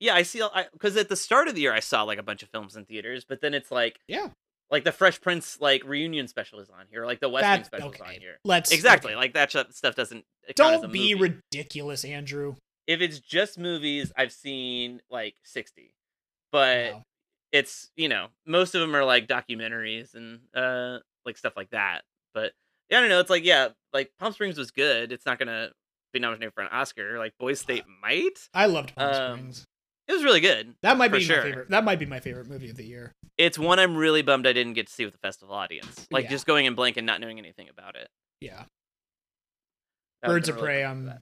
[0.00, 0.42] Yeah, I see.
[0.72, 2.84] Because at the start of the year, I saw like a bunch of films in
[2.84, 4.28] theaters, but then it's like Yeah.
[4.70, 7.92] like the Fresh Prince like reunion special is on here, like the West Wing special
[7.92, 8.38] is on here.
[8.44, 9.16] Let's Exactly, okay.
[9.16, 10.24] like that stuff doesn't
[10.56, 11.36] count as a Don't be movie.
[11.52, 12.56] ridiculous, Andrew.
[12.88, 15.94] if it's just movies, I've seen like 60,
[16.54, 17.02] but Wow.
[17.52, 22.02] it's you know most of them are like documentaries and uh like stuff like that
[22.32, 22.52] but
[22.90, 25.70] yeah, i don't know it's like yeah like palm springs was good it's not gonna
[26.12, 29.64] be nominated for an oscar like boys state might I loved Palm Um, Springs.
[30.06, 31.38] it was really good That might be sure.
[31.38, 31.70] my favorite.
[31.70, 33.10] That might be my favorite movie of the year.
[33.36, 36.24] it's one i'm really bummed i didn't get to see with the festival audience like
[36.24, 36.30] Yeah.
[36.30, 38.08] just going in blank and not knowing anything about it
[38.40, 38.64] Yeah.
[40.22, 40.84] That Birds of really Prey.
[40.84, 41.12] I'm,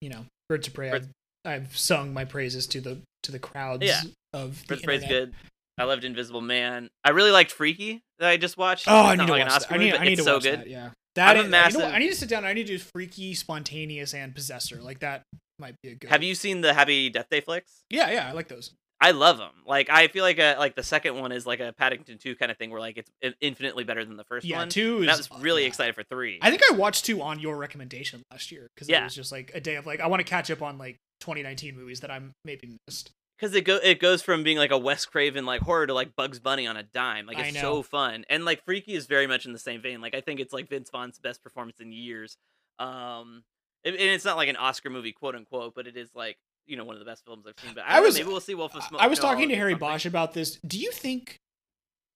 [0.00, 0.90] you know, Birds of Prey.
[0.90, 1.08] Birds-
[1.44, 4.00] I've, I've sung my praises to the to the crowds Yeah.
[4.32, 5.08] Of the Birds internet.
[5.08, 5.34] good
[5.78, 9.16] i loved invisible man i really liked freaky that i just watched Oh, It's I
[9.16, 9.74] need to like an watch oscar that.
[9.74, 10.68] I movie, need, but I need it's to so watch good that.
[10.70, 12.44] Yeah, that I'm a is- you know I need to sit down.
[12.44, 14.80] I need to do freaky, spontaneous, and possessor.
[14.82, 15.22] Like that
[15.58, 16.10] might be a good.
[16.10, 18.72] have you seen the happy death day flicks Yeah, yeah, I like those.
[19.02, 19.52] I love them.
[19.66, 22.50] Like I feel like a like the second one is like a Paddington two kind
[22.52, 24.68] of thing where like it's infinitely better than the first Yeah, one.
[24.68, 25.68] two And I was really yeah.
[25.68, 26.38] excited for three.
[26.42, 29.50] I think I watched two on your recommendation last year because it was just like
[29.54, 32.32] a day of like I want to catch up on like 2019 movies that I'm
[32.44, 33.10] maybe missed.
[33.40, 36.14] Because it go it goes from being like a Wes Craven like horror to like
[36.14, 37.26] Bugs Bunny on a dime.
[37.26, 40.00] Like it's so fun and like Freaky is very much in the same vein.
[40.00, 42.36] Like I think it's like Vince Vaughn's best performance in years.
[42.78, 43.42] Um,
[43.84, 46.36] and it's not like an Oscar movie, quote unquote, but it is like
[46.66, 47.72] you know one of the best films I've seen.
[47.74, 49.00] But I, I know, was- maybe we'll see Wolf of Smoke.
[49.00, 49.88] I was No, talking to Harry something.
[49.88, 50.58] Bosch about this.
[50.66, 51.36] Do you think,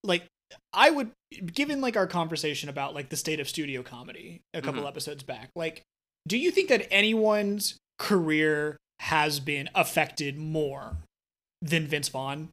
[0.02, 0.26] like,
[0.72, 1.10] I would,
[1.46, 4.88] given like our conversation about like the state of studio comedy a couple Mhm.
[4.88, 5.82] episodes back, like,
[6.28, 10.98] do you think that anyone's career has been affected more
[11.64, 12.50] than Vince Vaughn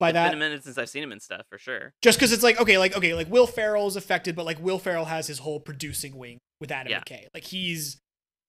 [0.00, 1.92] by It's been a minute since I've seen him and stuff for sure.
[2.02, 5.06] Just because it's like okay, like okay, like Will Ferrell's affected, but like Will Ferrell
[5.06, 7.00] has his whole producing wing with Adam Yeah.
[7.00, 7.26] McKay.
[7.34, 7.98] Like he's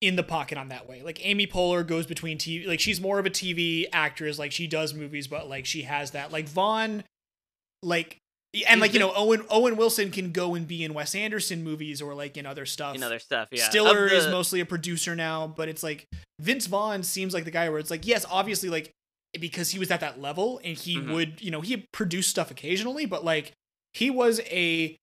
[0.01, 1.01] in the pocket on that way.
[1.01, 4.39] Like Amy Poehler goes between TV, like she's more of a TV actress.
[4.39, 6.31] Like she does movies, but like she has that.
[6.31, 7.03] Like Vaughn,
[7.83, 8.17] like
[8.67, 12.01] and like you know Owen Owen Wilson can go and be in Wes Anderson movies
[12.01, 12.95] or like in other stuff.
[12.95, 13.67] In other stuff, yeah.
[13.69, 16.05] Stiller is mostly a producer now, but it's like
[16.39, 18.91] Vince Vaughn seems like the guy where it's like, yes, obviously, like
[19.39, 21.13] because he was at that level and he Mhm.
[21.13, 23.53] would, you know, he produced stuff occasionally, but like
[23.93, 24.97] he was a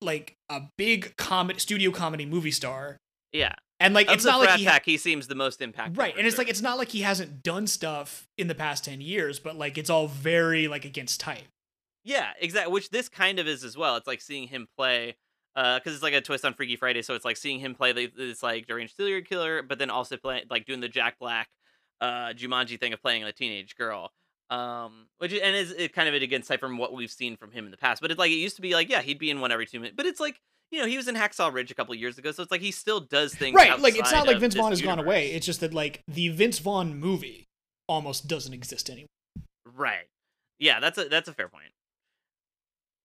[0.00, 2.98] like a big comedy studio comedy movie star,
[3.32, 3.54] yeah.
[3.80, 5.96] and like Of it's not like he ha- he seems the most impactful.
[5.98, 9.00] right, and it's like it's not like he hasn't done stuff in the past ten
[9.00, 11.48] years, but like it's all very like against type.
[12.04, 12.72] Yeah, exactly.
[12.72, 13.96] Which this kind of is as well.
[13.96, 15.16] It's like seeing him play,
[15.54, 17.02] because it's like a twist on Freaky Friday.
[17.02, 20.16] So it's like seeing him play the, this like deranged serial killer, but then also
[20.16, 21.48] play like doing the Jack Black,
[22.00, 24.12] uh, Jumanji thing of playing a teenage girl.
[24.48, 27.50] Um, which and is it kind of it against type from what we've seen from
[27.50, 28.00] him in the past.
[28.00, 29.80] But it's like it used to be like yeah he'd be in one every two
[29.80, 29.96] minutes.
[29.96, 30.40] But it's like
[30.70, 32.70] you know he was in Hacksaw Ridge a couple years ago, so it's like he
[32.70, 33.54] still does things.
[33.54, 35.32] Right, like it's not like Vince Vaughn has gone away.
[35.32, 37.46] It's just that like the Vince Vaughn movie
[37.88, 39.08] almost doesn't exist anymore.
[39.74, 40.06] Right.
[40.58, 41.72] Yeah, that's a that's a fair point.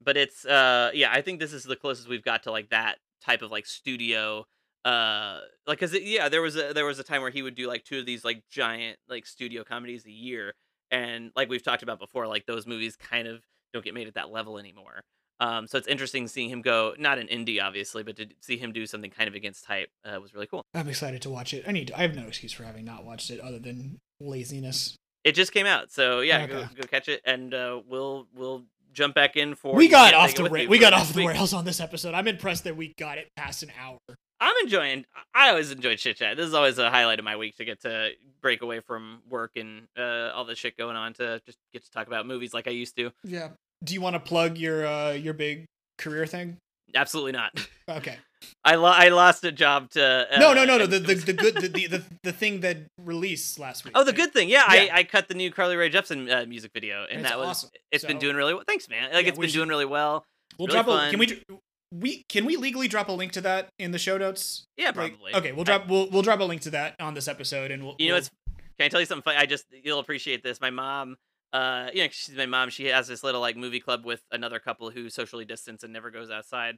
[0.03, 2.97] But it's uh yeah, I think this is the closest we've got to like that
[3.23, 4.45] type of like studio
[4.85, 7.67] uh like cuz yeah, there was a there was a time where he would do
[7.67, 10.53] like two of these like giant like studio comedies a year
[10.89, 13.43] and like we've talked about before like those movies kind of
[13.73, 15.01] don't get made at that level anymore.
[15.39, 18.71] Um so it's interesting seeing him go not an indie obviously, but to see him
[18.73, 20.63] do something kind of against type uh, was really cool.
[20.73, 21.63] I'm excited to watch it.
[21.67, 21.87] I need.
[21.87, 24.95] To, I have no excuse for having not watched it other than laziness.
[25.23, 25.91] It just came out.
[25.91, 26.67] So yeah, go, Okay.
[26.81, 30.43] go catch it and uh we'll we'll jump back in for we got off the
[30.49, 31.29] ra- we got off the week.
[31.29, 32.13] rails on this episode.
[32.13, 33.97] I'm impressed that we got it past an hour.
[34.41, 35.05] I'm enjoying.
[35.35, 36.35] I always enjoy chit chat.
[36.35, 38.09] This is always a highlight of my week to get to
[38.41, 41.91] break away from work and uh, all the shit going on to just get to
[41.91, 43.11] talk about movies like I used to.
[43.23, 43.49] Yeah.
[43.83, 45.65] Do you want to plug your uh your big
[45.97, 46.57] career thing?
[46.95, 47.67] Absolutely not.
[47.89, 48.17] Okay.
[48.63, 50.25] I lo- I lost a job to.
[50.31, 50.85] Uh, no, no, no, no.
[50.85, 53.91] The the, the good the, the the thing that released last week.
[53.97, 54.93] Oh, the good thing, yeah, Yeah.
[54.93, 57.69] I, I cut the new Carly Rae Jepsen uh, music video, and that was awesome.
[57.91, 58.63] it's been doing really well.
[58.65, 59.11] Thanks, man.
[59.11, 60.23] Like Yeah, it's been should- doing really well.
[60.57, 61.09] We'll really drop a.
[61.09, 61.43] Can we?
[61.91, 64.65] We can we legally drop a link to that in the show notes?
[64.77, 65.35] Yeah, Like, probably.
[65.35, 67.83] okay, we'll I- drop we'll we'll drop a link to that on this episode, and
[67.83, 67.95] we'll.
[67.99, 68.29] You know, we'll- it's
[68.77, 69.37] can I tell you something funny?
[69.37, 70.59] I just you'll appreciate this.
[70.61, 71.17] My mom,
[71.53, 72.69] uh, you know, she's my mom.
[72.69, 76.09] She has this little like movie club with another couple who socially distance and never
[76.11, 76.77] goes outside,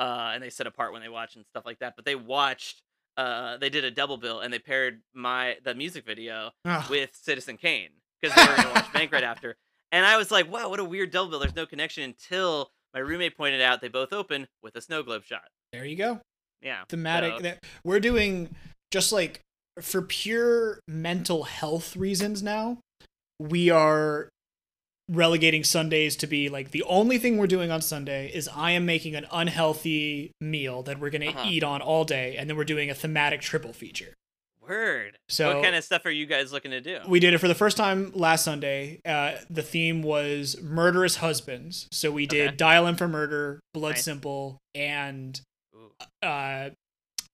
[0.00, 1.94] uh, and they sit apart when they watch and stuff like that.
[1.94, 2.80] But they watched,
[3.18, 6.90] uh, they did a double bill and they paired my the music video Ugh.
[6.90, 9.56] with Citizen Kane because they were gonna watch Mank right after.
[9.92, 11.38] And I was like, wow, what a weird double bill.
[11.38, 15.24] There's no connection until my roommate pointed out they both open with a snow globe
[15.24, 15.44] shot.
[15.72, 16.20] there you go.
[16.62, 17.52] Yeah, thematic so-
[17.84, 18.54] we're doing
[18.90, 19.40] just like
[19.82, 22.78] for pure mental health reasons now
[23.40, 24.28] we are
[25.10, 28.86] relegating sundays to be like the only thing we're doing on sunday is i am
[28.86, 31.44] making an unhealthy meal that we're going to Uh-huh.
[31.50, 34.14] eat on all day and then we're doing a thematic triple feature
[34.68, 35.18] Word.
[35.28, 36.98] So- what kind of stuff are you guys looking to do?
[37.08, 41.86] we did it for the first time last sunday uh, the theme was murderous husbands
[41.92, 42.56] so we did Okay.
[42.56, 44.04] dial M for murder blood Nice.
[44.04, 45.40] simple and
[46.22, 46.70] uh,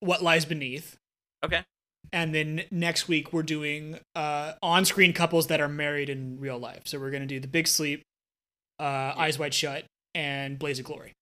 [0.01, 0.97] what lies beneath
[1.44, 1.62] Okay.
[2.12, 6.82] and then next week we're doing uh, on-screen couples that are married in real life.
[6.86, 8.02] So we're gonna do The Big Sleep,
[8.78, 9.85] uh, Eyes Wide Shut,
[10.15, 11.12] and Blades of Glory.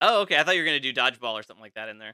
[0.00, 0.36] Oh, okay.
[0.38, 2.12] I thought you were gonna do dodgeball or something like that in there.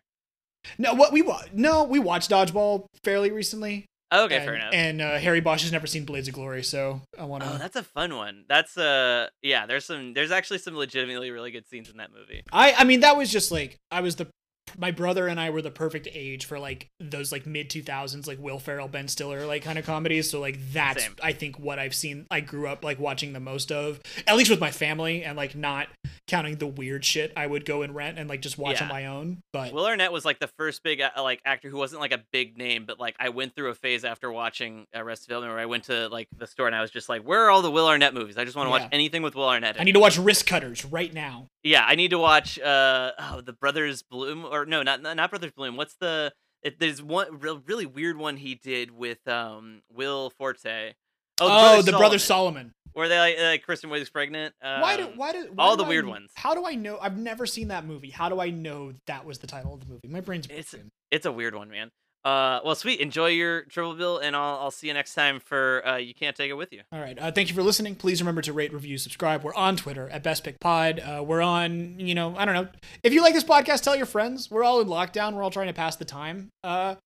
[0.79, 3.87] No, what we wa- no we watched Dodgeball fairly recently.
[4.11, 4.71] Oh, okay, and, fair enough.
[4.73, 7.51] And uh, Harry Bosch has never seen Blades of Glory, so I want to.
[7.51, 8.45] oh, that's a fun one.
[8.49, 9.67] That's uh, yeah.
[9.67, 10.15] There's some.
[10.15, 12.43] There's actually some legitimately really good scenes in that movie.
[12.51, 14.29] I I mean that was just like I was the
[14.79, 18.39] my brother and I were the perfect age for like those like mid 2000s like
[18.41, 21.15] Will Ferrell Ben Stiller like kind of comedies so like that's Same.
[21.23, 24.51] I think what I've seen I grew up like watching the most of at least
[24.51, 25.89] with my family and like not
[26.27, 29.07] counting the weird shit I would go and rent and like just watch on my
[29.07, 32.13] own but Will Arnett was like the first big uh, like actor who wasn't like
[32.13, 35.63] a big name, but like I went through a phase after watching Arrested Development where
[35.63, 37.71] I went to like the store and I was just like, where are all the
[37.71, 38.37] Will Arnett movies?
[38.37, 38.83] I just want to Yeah.
[38.85, 39.77] watch anything with Will Arnett.
[39.77, 39.85] I it.
[39.85, 44.03] need to watch Wristcutters right now Yeah, I need to watch uh oh the Brothers
[44.03, 45.77] Bloom or no not not Brothers Bloom.
[45.77, 46.33] What's the
[46.63, 50.95] it, there's one real, really weird one he did with um Will Forte.
[51.41, 54.55] oh, Brothers the brother Solomon, Were they like, like Kristen Wiig's pregnant.
[54.63, 56.31] Um, why do why do why all do the I- weird ones.
[56.35, 59.39] how do I know I've never seen that movie how do I know that was
[59.39, 60.75] the title of the movie my brain's It's-
[61.11, 61.91] It's a weird one, man.
[62.25, 63.01] Uh, well, sweet.
[63.01, 66.37] Enjoy your triple bill, and I'll I'll see you next time for uh, you can't
[66.37, 66.83] take it with you.
[66.93, 67.19] All right.
[67.19, 67.95] Uh, thank you for listening.
[67.95, 69.45] Please remember to rate, review, subscribe.
[69.45, 71.01] We're on Twitter at Best Pick Pod.
[71.01, 72.69] Uh, we're on, you know, I don't know.
[73.03, 74.51] If you like this podcast, tell your friends.
[74.51, 75.35] We're all in lockdown.
[75.35, 76.51] We're all trying to pass the time.
[76.65, 76.97] Uh,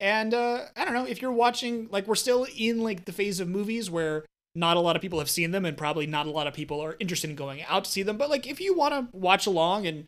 [0.00, 1.88] and uh, I don't know if you're watching.
[1.90, 4.24] Like, we're still in like the phase of movies where
[4.56, 6.80] not a lot of people have seen them, and probably not a lot of people
[6.80, 8.16] are interested in going out to see them.
[8.16, 10.06] But like, if you want to watch along and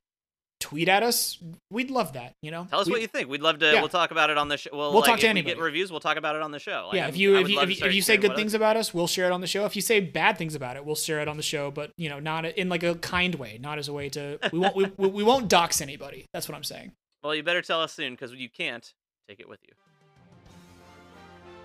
[0.67, 1.39] tweet at us,
[1.71, 2.35] we'd love that.
[2.43, 3.29] You know, Tell us We- what you think.
[3.29, 3.67] We'd love to.
[3.73, 3.79] Yeah.
[3.79, 4.71] We'll talk about it on the show.
[4.73, 5.93] We'll, We'll like, talk to if we get reviews.
[5.93, 6.87] We'll talk about it on the show.
[6.89, 8.77] Like, yeah, if you if you if you, if you say good things it- about
[8.77, 9.65] us, we'll share it on the show.
[9.65, 12.09] If you say bad things about it, we'll share it on the show, but you
[12.09, 14.91] know, not in like a kind way, not as a way to we won't we,
[14.97, 16.27] we we won't dox anybody.
[16.33, 16.93] That's what I'm saying.
[17.23, 18.93] Well, you better tell us soon because you can't
[19.29, 19.75] take it with you.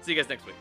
[0.02, 0.56] See you guys next week.